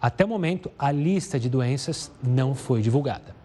Até 0.01 0.26
o 0.26 0.28
momento, 0.28 0.70
a 0.78 0.91
lista 0.91 1.39
de 1.39 1.49
doenças 1.49 2.11
não 2.22 2.53
foi 2.53 2.82
divulgada. 2.82 3.36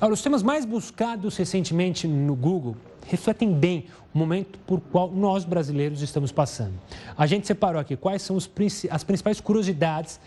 Olha, 0.00 0.12
os 0.12 0.22
temas 0.22 0.42
mais 0.42 0.64
buscados 0.64 1.36
recentemente 1.36 2.08
no 2.08 2.34
Google 2.34 2.76
refletem 3.08 3.52
bem 3.52 3.86
o 4.14 4.18
momento 4.18 4.58
por 4.66 4.80
qual 4.80 5.10
nós 5.10 5.44
brasileiros 5.44 6.02
estamos 6.02 6.32
passando. 6.32 6.74
A 7.16 7.26
gente 7.26 7.46
separou 7.46 7.80
aqui 7.80 7.96
quais 7.96 8.22
são 8.22 8.36
os, 8.36 8.50
as 8.90 9.04
principais 9.04 9.40
curiosidades 9.40 10.20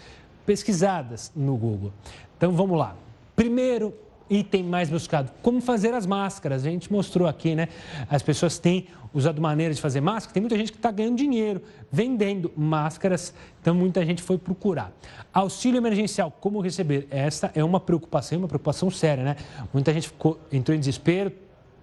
pesquisadas 0.45 1.31
no 1.35 1.55
Google. 1.55 1.91
Então 2.37 2.51
vamos 2.51 2.77
lá. 2.77 2.95
Primeiro, 3.35 3.93
item 4.29 4.63
mais 4.63 4.89
buscado, 4.89 5.31
como 5.41 5.59
fazer 5.59 5.93
as 5.93 6.05
máscaras. 6.05 6.65
A 6.65 6.69
gente 6.69 6.91
mostrou 6.91 7.27
aqui, 7.27 7.55
né? 7.55 7.67
As 8.09 8.21
pessoas 8.21 8.59
têm 8.59 8.87
usado 9.13 9.41
maneiras 9.41 9.77
de 9.77 9.81
fazer 9.81 10.01
máscara. 10.01 10.33
Tem 10.33 10.41
muita 10.41 10.57
gente 10.57 10.71
que 10.71 10.77
está 10.77 10.91
ganhando 10.91 11.17
dinheiro 11.17 11.61
vendendo 11.91 12.51
máscaras, 12.55 13.33
então 13.61 13.73
muita 13.73 14.05
gente 14.05 14.21
foi 14.21 14.37
procurar. 14.37 14.91
Auxílio 15.33 15.79
emergencial, 15.79 16.31
como 16.39 16.59
receber? 16.61 17.07
Essa 17.09 17.51
é 17.55 17.63
uma 17.63 17.79
preocupação, 17.79 18.37
uma 18.37 18.47
preocupação 18.47 18.91
séria, 18.91 19.23
né? 19.23 19.35
Muita 19.73 19.91
gente 19.93 20.07
ficou, 20.09 20.39
entrou 20.51 20.75
em 20.75 20.79
desespero, 20.79 21.31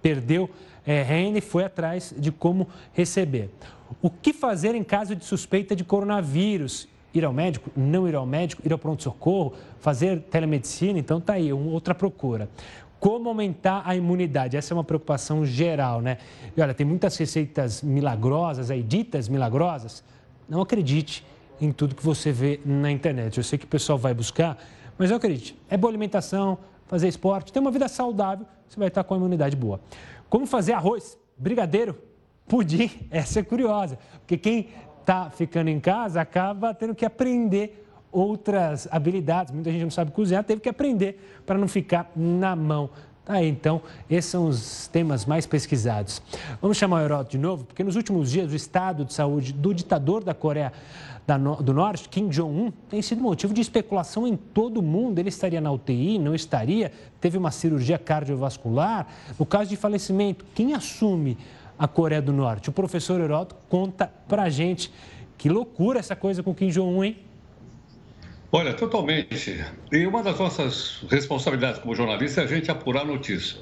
perdeu 0.07 0.49
é, 0.85 1.05
e 1.35 1.41
foi 1.41 1.65
atrás 1.65 2.13
de 2.17 2.31
como 2.31 2.69
receber. 2.93 3.49
O 4.01 4.09
que 4.09 4.31
fazer 4.31 4.73
em 4.73 4.83
caso 4.83 5.13
de 5.13 5.25
suspeita 5.25 5.75
de 5.75 5.83
coronavírus? 5.83 6.87
ir 7.13 7.25
ao 7.25 7.33
médico, 7.33 7.71
não 7.75 8.07
ir 8.07 8.13
ao 8.13 8.27
médico, 8.27 8.61
ir 8.63 8.71
ao 8.71 8.77
pronto-socorro, 8.77 9.53
fazer 9.79 10.21
telemedicina, 10.29 10.99
então 10.99 11.19
tá 11.19 11.33
aí, 11.33 11.51
uma 11.51 11.71
outra 11.71 11.95
procura. 11.95 12.47
Como 12.99 13.27
aumentar 13.29 13.81
a 13.85 13.95
imunidade? 13.95 14.55
Essa 14.55 14.73
é 14.73 14.75
uma 14.75 14.83
preocupação 14.83 15.43
geral, 15.43 15.99
né? 15.99 16.19
E 16.55 16.61
olha, 16.61 16.75
tem 16.75 16.85
muitas 16.85 17.17
receitas 17.17 17.81
milagrosas 17.81 18.69
aí, 18.69 18.83
ditas 18.83 19.27
milagrosas. 19.27 20.03
Não 20.47 20.61
acredite 20.61 21.25
em 21.59 21.71
tudo 21.71 21.95
que 21.95 22.03
você 22.03 22.31
vê 22.31 22.59
na 22.63 22.91
internet. 22.91 23.37
Eu 23.37 23.43
sei 23.43 23.57
que 23.57 23.65
o 23.65 23.69
pessoal 23.69 23.97
vai 23.97 24.13
buscar, 24.13 24.55
mas 24.95 25.09
não 25.09 25.17
acredite. 25.17 25.57
É 25.71 25.75
boa 25.75 25.89
alimentação, 25.89 26.59
fazer 26.85 27.07
esporte, 27.07 27.51
ter 27.51 27.59
uma 27.59 27.71
vida 27.71 27.87
saudável, 27.87 28.45
você 28.67 28.79
vai 28.79 28.87
estar 28.87 29.03
com 29.03 29.13
a 29.13 29.17
imunidade 29.17 29.55
boa. 29.55 29.79
Como 30.29 30.45
fazer 30.45 30.73
arroz, 30.73 31.17
brigadeiro, 31.37 31.97
pudim? 32.47 32.89
Essa 33.11 33.39
é 33.39 33.43
curiosa, 33.43 33.97
porque 34.19 34.37
quem 34.37 34.69
está 35.01 35.29
ficando 35.29 35.69
em 35.69 35.79
casa 35.79 36.19
acaba 36.19 36.73
tendo 36.73 36.93
que 36.93 37.05
aprender 37.05 37.85
outras 38.11 38.87
habilidades. 38.91 39.53
Muita 39.53 39.71
gente 39.71 39.83
não 39.83 39.91
sabe 39.91 40.11
cozinhar, 40.11 40.43
teve 40.43 40.61
que 40.61 40.69
aprender 40.69 41.41
para 41.45 41.57
não 41.57 41.67
ficar 41.67 42.11
na 42.15 42.55
mão. 42.55 42.89
Tá 43.23 43.43
então, 43.43 43.81
esses 44.09 44.31
são 44.31 44.47
os 44.47 44.87
temas 44.87 45.25
mais 45.25 45.45
pesquisados. 45.45 46.21
Vamos 46.61 46.77
chamar 46.77 47.01
o 47.01 47.03
Heródoto 47.03 47.31
de 47.31 47.37
novo, 47.37 47.65
porque 47.65 47.83
nos 47.83 47.97
últimos 47.97 48.31
dias 48.31 48.51
o 48.51 48.55
estado 48.55 49.03
de 49.03 49.13
saúde 49.13 49.51
do 49.51 49.73
ditador 49.73 50.23
da 50.23 50.33
Coreia 50.33 50.71
do 51.61 51.73
Norte, 51.73 52.07
Kim 52.07 52.29
Jong-un, 52.29 52.71
tem 52.89 53.01
sido 53.01 53.21
motivo 53.21 53.53
de 53.53 53.59
especulação 53.59 54.25
em 54.25 54.37
todo 54.37 54.77
o 54.77 54.81
mundo. 54.81 55.19
Ele 55.19 55.27
estaria 55.27 55.59
na 55.59 55.69
UTI, 55.69 56.17
não 56.17 56.33
estaria? 56.33 56.89
Teve 57.19 57.37
uma 57.37 57.51
cirurgia 57.51 57.97
cardiovascular? 57.97 59.05
No 59.37 59.45
caso 59.45 59.69
de 59.69 59.75
falecimento, 59.75 60.45
quem 60.55 60.73
assume 60.73 61.37
a 61.77 61.85
Coreia 61.85 62.21
do 62.21 62.31
Norte. 62.31 62.69
O 62.69 62.71
professor 62.71 63.19
Heródoto 63.19 63.55
conta 63.67 64.09
pra 64.27 64.49
gente 64.49 64.91
que 65.37 65.49
loucura 65.49 65.99
essa 65.99 66.15
coisa 66.15 66.41
com 66.41 66.55
Kim 66.55 66.69
Jong-un, 66.69 67.03
hein? 67.03 67.17
Olha, 68.49 68.73
totalmente. 68.73 69.61
E 69.91 70.07
uma 70.07 70.23
das 70.23 70.39
nossas 70.39 71.03
responsabilidades 71.09 71.81
como 71.81 71.93
jornalista 71.93 72.39
é 72.39 72.45
a 72.45 72.47
gente 72.47 72.71
apurar 72.71 73.01
a 73.01 73.05
notícia. 73.05 73.59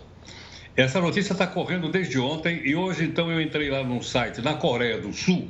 Essa 0.78 1.02
notícia 1.02 1.34
está 1.34 1.48
correndo 1.48 1.90
desde 1.90 2.20
ontem 2.20 2.62
e 2.64 2.76
hoje, 2.76 3.06
então, 3.06 3.32
eu 3.32 3.42
entrei 3.42 3.72
lá 3.72 3.84
num 3.84 4.02
site 4.04 4.42
na 4.42 4.54
Coreia 4.54 5.02
do 5.02 5.12
Sul 5.12 5.50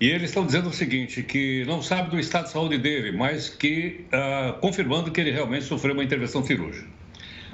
e 0.00 0.08
eles 0.08 0.30
estão 0.30 0.44
dizendo 0.44 0.68
o 0.68 0.72
seguinte, 0.72 1.22
que 1.22 1.64
não 1.66 1.80
sabe 1.80 2.10
do 2.10 2.18
estado 2.18 2.44
de 2.44 2.50
saúde 2.50 2.78
dele, 2.78 3.12
mas 3.12 3.48
que 3.48 4.04
uh, 4.08 4.58
confirmando 4.60 5.10
que 5.10 5.20
ele 5.20 5.30
realmente 5.30 5.64
sofreu 5.64 5.94
uma 5.94 6.02
intervenção 6.02 6.44
cirúrgica. 6.44 6.88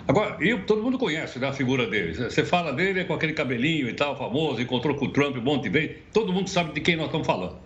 Agora, 0.08 0.36
eu, 0.40 0.64
todo 0.64 0.82
mundo 0.82 0.98
conhece 0.98 1.38
né, 1.38 1.48
a 1.48 1.52
figura 1.52 1.86
dele. 1.86 2.14
Você 2.14 2.44
fala 2.44 2.72
dele 2.72 3.04
com 3.04 3.14
aquele 3.14 3.32
cabelinho 3.32 3.88
e 3.88 3.92
tal, 3.92 4.16
famoso, 4.16 4.60
encontrou 4.60 4.96
com 4.96 5.04
o 5.04 5.12
Trump 5.12 5.36
um 5.36 5.42
monte 5.42 5.64
de 5.64 5.68
vezes. 5.68 5.96
Todo 6.12 6.32
mundo 6.32 6.48
sabe 6.48 6.72
de 6.72 6.80
quem 6.80 6.96
nós 6.96 7.06
estamos 7.06 7.26
falando. 7.26 7.56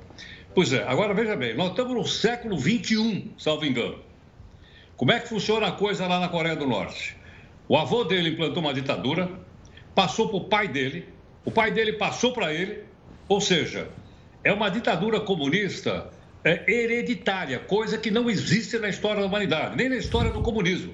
Pois 0.55 0.73
é, 0.73 0.83
agora 0.87 1.15
veja 1.15 1.35
bem, 1.37 1.55
nós 1.57 1.71
estamos 1.71 1.95
no 1.95 2.05
século 2.05 2.59
XXI, 2.59 3.31
salvo 3.39 3.65
engano. 3.65 3.99
Como 4.97 5.11
é 5.11 5.21
que 5.21 5.29
funciona 5.29 5.69
a 5.69 5.73
coisa 5.73 6.07
lá 6.07 6.21
na 6.21 6.29
Coreia 6.29 6.55
do 6.55 6.67
Norte? 6.67 7.17
O 7.67 7.77
avô 7.77 8.05
dele 8.05 8.31
implantou 8.31 8.63
uma 8.63 8.75
ditadura, 8.75 9.31
passou 9.95 10.29
para 10.29 10.37
o 10.37 10.45
pai 10.45 10.69
dele, 10.69 11.09
o 11.45 11.51
pai 11.51 11.71
dele 11.71 11.95
passou 11.95 12.33
para 12.33 12.53
ele, 12.53 12.81
ou 13.29 13.41
seja, 13.41 13.89
é 14.45 14.53
uma 14.53 14.69
ditadura 14.69 15.21
comunista 15.21 16.11
é, 16.45 16.71
hereditária, 16.71 17.59
coisa 17.59 17.97
que 17.97 18.11
não 18.11 18.29
existe 18.29 18.79
na 18.79 18.89
história 18.89 19.23
da 19.23 19.27
humanidade, 19.27 19.77
nem 19.77 19.89
na 19.89 19.97
história 19.97 20.31
do 20.31 20.43
comunismo. 20.43 20.93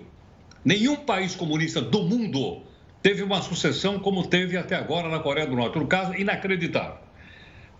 Nenhum 0.65 0.97
país 0.97 1.35
comunista 1.35 1.81
do 1.81 2.03
mundo 2.03 2.63
teve 3.03 3.23
uma 3.23 3.43
sucessão 3.43 3.99
como 3.99 4.27
teve 4.27 4.57
até 4.57 4.77
agora 4.77 5.09
na 5.09 5.19
Coreia 5.19 5.47
do 5.47 5.57
Norte. 5.57 5.79
Um 5.79 5.87
caso 5.87 6.15
inacreditável. 6.15 6.99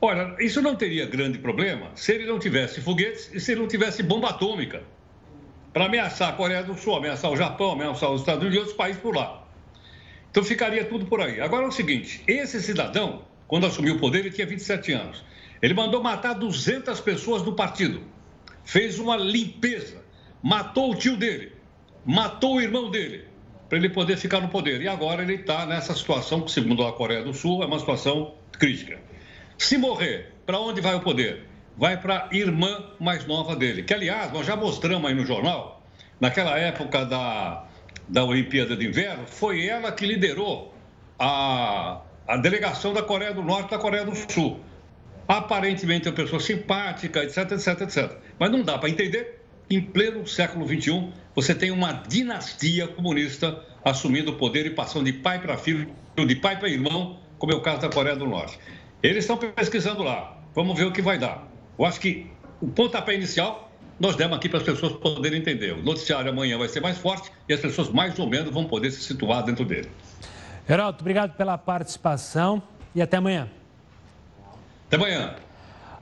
Olha, 0.01 0.35
isso 0.41 0.61
não 0.63 0.75
teria 0.75 1.07
grande 1.07 1.39
problema 1.39 1.91
se 1.95 2.13
ele 2.13 2.27
não 2.27 2.39
tivesse 2.39 2.81
foguetes 2.81 3.31
e 3.33 3.39
se 3.39 3.53
ele 3.53 3.61
não 3.61 3.69
tivesse 3.69 4.03
bomba 4.03 4.31
atômica 4.31 4.83
para 5.73 5.85
ameaçar 5.85 6.31
a 6.31 6.33
Coreia 6.33 6.65
do 6.65 6.75
Sul, 6.75 6.97
ameaçar 6.97 7.31
o 7.31 7.37
Japão, 7.37 7.73
ameaçar 7.73 8.11
os 8.11 8.23
Estados 8.23 8.41
Unidos 8.41 8.57
e 8.57 8.59
outros 8.61 8.77
países 8.77 9.01
por 9.01 9.15
lá. 9.15 9.47
Então 10.31 10.43
ficaria 10.43 10.85
tudo 10.85 11.07
por 11.07 11.21
aí. 11.21 11.41
Agora 11.41 11.65
é 11.65 11.69
o 11.69 11.73
seguinte: 11.73 12.25
esse 12.27 12.61
cidadão, 12.63 13.23
quando 13.47 13.67
assumiu 13.67 13.97
o 13.97 13.99
poder, 13.99 14.21
ele 14.21 14.31
tinha 14.31 14.47
27 14.47 14.93
anos. 14.93 15.25
Ele 15.63 15.75
mandou 15.75 16.03
matar 16.03 16.35
200 16.35 17.01
pessoas 17.01 17.43
do 17.43 17.53
partido, 17.53 18.03
fez 18.65 18.99
uma 18.99 19.17
limpeza, 19.17 20.03
matou 20.43 20.93
o 20.93 20.95
tio 20.95 21.17
dele, 21.17 21.53
matou 22.05 22.57
o 22.57 22.61
irmão 22.61 22.91
dele, 22.91 23.25
para 23.69 23.79
ele 23.79 23.91
poder 23.91 24.17
ficar 24.17 24.41
no 24.41 24.49
poder. 24.49 24.81
E 24.81 24.89
agora 24.89 25.23
ele 25.23 25.35
está 25.35 25.67
nessa 25.67 25.95
situação 25.95 26.41
que, 26.43 26.51
segundo 26.51 26.85
a 26.85 26.93
Coreia 26.93 27.23
do 27.23 27.35
Sul, 27.35 27.63
é 27.63 27.67
uma 27.67 27.79
situação 27.79 28.35
crítica. 28.53 28.99
Se 29.59 29.77
morrer, 29.77 30.33
para 30.47 30.59
onde 30.59 30.81
vai 30.81 30.95
o 30.95 31.01
poder? 31.01 31.47
Vai 31.77 32.01
para 32.01 32.29
a 32.31 32.35
irmã 32.35 32.91
mais 32.99 33.27
nova 33.27 33.55
dele, 33.55 33.83
que, 33.83 33.95
aliás, 33.95 34.33
nós 34.33 34.47
já 34.47 34.57
mostramos 34.57 35.09
aí 35.09 35.15
no 35.15 35.25
jornal, 35.25 35.83
naquela 36.19 36.59
época 36.59 37.05
da, 37.05 37.65
da 38.09 38.25
Olimpíada 38.25 38.77
de 38.77 38.87
Inverno, 38.87 39.25
foi 39.27 39.67
ela 39.67 39.93
que 39.93 40.05
liderou 40.07 40.75
a, 41.19 42.01
a 42.27 42.37
delegação 42.39 42.93
da 42.93 43.03
Coreia 43.03 43.33
do 43.33 43.43
Norte 43.43 43.69
e 43.69 43.71
da 43.71 43.79
Coreia 43.79 44.05
do 44.05 44.15
Sul. 44.15 44.61
Aparentemente 45.31 46.09
é 46.09 46.11
uma 46.11 46.17
pessoa 46.17 46.41
simpática, 46.41 47.23
etc, 47.23 47.53
etc, 47.53 47.83
etc. 47.83 48.17
Mas 48.37 48.51
não 48.51 48.65
dá 48.65 48.77
para 48.77 48.89
entender 48.91 49.41
em 49.71 49.81
pleno 49.81 50.27
século 50.27 50.67
XXI, 50.67 51.09
você 51.37 51.55
tem 51.55 51.71
uma 51.71 51.93
dinastia 51.93 52.89
comunista 52.89 53.65
assumindo 53.85 54.33
o 54.33 54.35
poder 54.35 54.67
e 54.67 54.71
passando 54.71 55.05
de 55.05 55.13
pai 55.13 55.41
para 55.41 55.57
filho, 55.57 55.89
de 56.17 56.35
pai 56.35 56.59
para 56.59 56.69
irmão, 56.69 57.21
como 57.39 57.53
é 57.53 57.55
o 57.55 57.61
caso 57.61 57.83
da 57.83 57.89
Coreia 57.89 58.17
do 58.17 58.27
Norte. 58.27 58.59
Eles 59.05 59.23
estão 59.23 59.37
pesquisando 59.37 60.03
lá. 60.03 60.37
Vamos 60.53 60.77
ver 60.77 60.87
o 60.87 60.93
que 60.93 61.01
vai 61.01 61.17
dar. 61.17 61.47
Eu 61.79 61.85
acho 61.85 62.01
que 62.01 62.27
o 62.61 62.67
pontapé 62.67 63.15
inicial 63.15 63.71
nós 64.01 64.17
demos 64.17 64.37
aqui 64.37 64.49
para 64.49 64.59
as 64.59 64.65
pessoas 64.65 64.95
poderem 64.95 65.39
entender. 65.39 65.75
O 65.75 65.83
noticiário 65.85 66.29
amanhã 66.29 66.59
vai 66.59 66.67
ser 66.67 66.81
mais 66.81 66.99
forte 66.99 67.31
e 67.49 67.55
as 67.55 67.61
pessoas 67.61 67.89
mais 67.89 68.19
ou 68.19 68.27
menos 68.27 68.53
vão 68.53 68.65
poder 68.65 68.91
se 68.91 69.01
situar 69.01 69.45
dentro 69.45 69.65
dele. 69.65 69.89
Geraldo, 70.67 70.99
obrigado 71.01 71.37
pela 71.37 71.57
participação 71.57 72.61
e 72.93 73.01
até 73.01 73.19
amanhã. 73.19 73.49
Até 74.91 74.97
amanhã. 74.97 75.37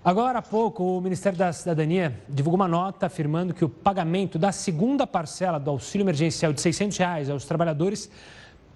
Agora 0.03 0.39
há 0.39 0.43
pouco, 0.43 0.83
o 0.83 0.99
Ministério 1.03 1.39
da 1.39 1.53
Cidadania 1.53 2.19
divulgou 2.27 2.59
uma 2.59 2.67
nota 2.67 3.05
afirmando 3.05 3.53
que 3.53 3.63
o 3.63 3.69
pagamento 3.69 4.39
da 4.39 4.51
segunda 4.51 5.07
parcela 5.07 5.61
do 5.61 5.69
auxílio 5.69 6.05
emergencial 6.05 6.55
de 6.55 6.61
600 6.63 6.97
reais 6.97 7.29
aos 7.29 7.45
trabalhadores 7.45 8.11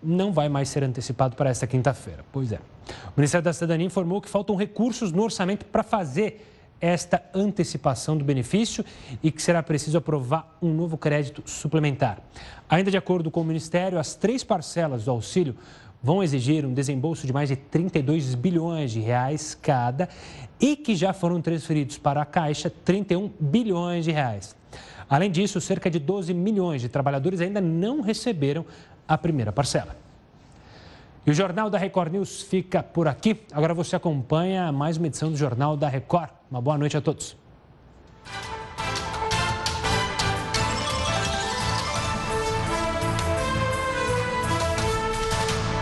não 0.02 0.30
vai 0.30 0.50
mais 0.50 0.68
ser 0.68 0.84
antecipado 0.84 1.34
para 1.34 1.48
esta 1.48 1.66
quinta-feira. 1.66 2.22
Pois 2.30 2.52
é. 2.52 2.56
O 2.56 3.12
Ministério 3.16 3.42
da 3.42 3.54
Cidadania 3.54 3.86
informou 3.86 4.20
que 4.20 4.28
faltam 4.28 4.54
recursos 4.54 5.12
no 5.12 5.22
orçamento 5.22 5.64
para 5.64 5.82
fazer 5.82 6.46
esta 6.78 7.22
antecipação 7.32 8.14
do 8.14 8.22
benefício 8.22 8.84
e 9.22 9.32
que 9.32 9.40
será 9.40 9.62
preciso 9.62 9.96
aprovar 9.96 10.58
um 10.60 10.74
novo 10.74 10.98
crédito 10.98 11.42
suplementar. 11.46 12.18
Ainda 12.68 12.90
de 12.90 12.98
acordo 12.98 13.30
com 13.30 13.40
o 13.40 13.44
Ministério, 13.44 13.98
as 13.98 14.14
três 14.14 14.44
parcelas 14.44 15.06
do 15.06 15.10
auxílio 15.10 15.56
vão 16.02 16.22
exigir 16.22 16.66
um 16.66 16.74
desembolso 16.74 17.26
de 17.26 17.32
mais 17.32 17.48
de 17.48 17.56
32 17.56 18.34
bilhões 18.34 18.90
de 18.90 19.00
reais 19.00 19.56
cada 19.60 20.08
e 20.60 20.74
que 20.74 20.96
já 20.96 21.12
foram 21.12 21.40
transferidos 21.40 21.98
para 21.98 22.22
a 22.22 22.24
Caixa 22.24 22.70
31 22.70 23.30
bilhões 23.38 24.04
de 24.04 24.10
reais. 24.10 24.56
Além 25.08 25.30
disso, 25.30 25.60
cerca 25.60 25.90
de 25.90 25.98
12 25.98 26.32
milhões 26.32 26.80
de 26.80 26.88
trabalhadores 26.88 27.40
ainda 27.40 27.60
não 27.60 28.00
receberam 28.00 28.64
a 29.06 29.16
primeira 29.18 29.52
parcela. 29.52 29.96
E 31.24 31.30
o 31.30 31.34
Jornal 31.34 31.70
da 31.70 31.78
Record 31.78 32.12
News 32.12 32.42
fica 32.42 32.82
por 32.82 33.06
aqui. 33.06 33.40
Agora 33.52 33.74
você 33.74 33.94
acompanha 33.94 34.72
mais 34.72 34.96
uma 34.96 35.06
edição 35.06 35.30
do 35.30 35.36
Jornal 35.36 35.76
da 35.76 35.88
Record. 35.88 36.30
Uma 36.50 36.60
boa 36.60 36.76
noite 36.76 36.96
a 36.96 37.00
todos. 37.00 37.41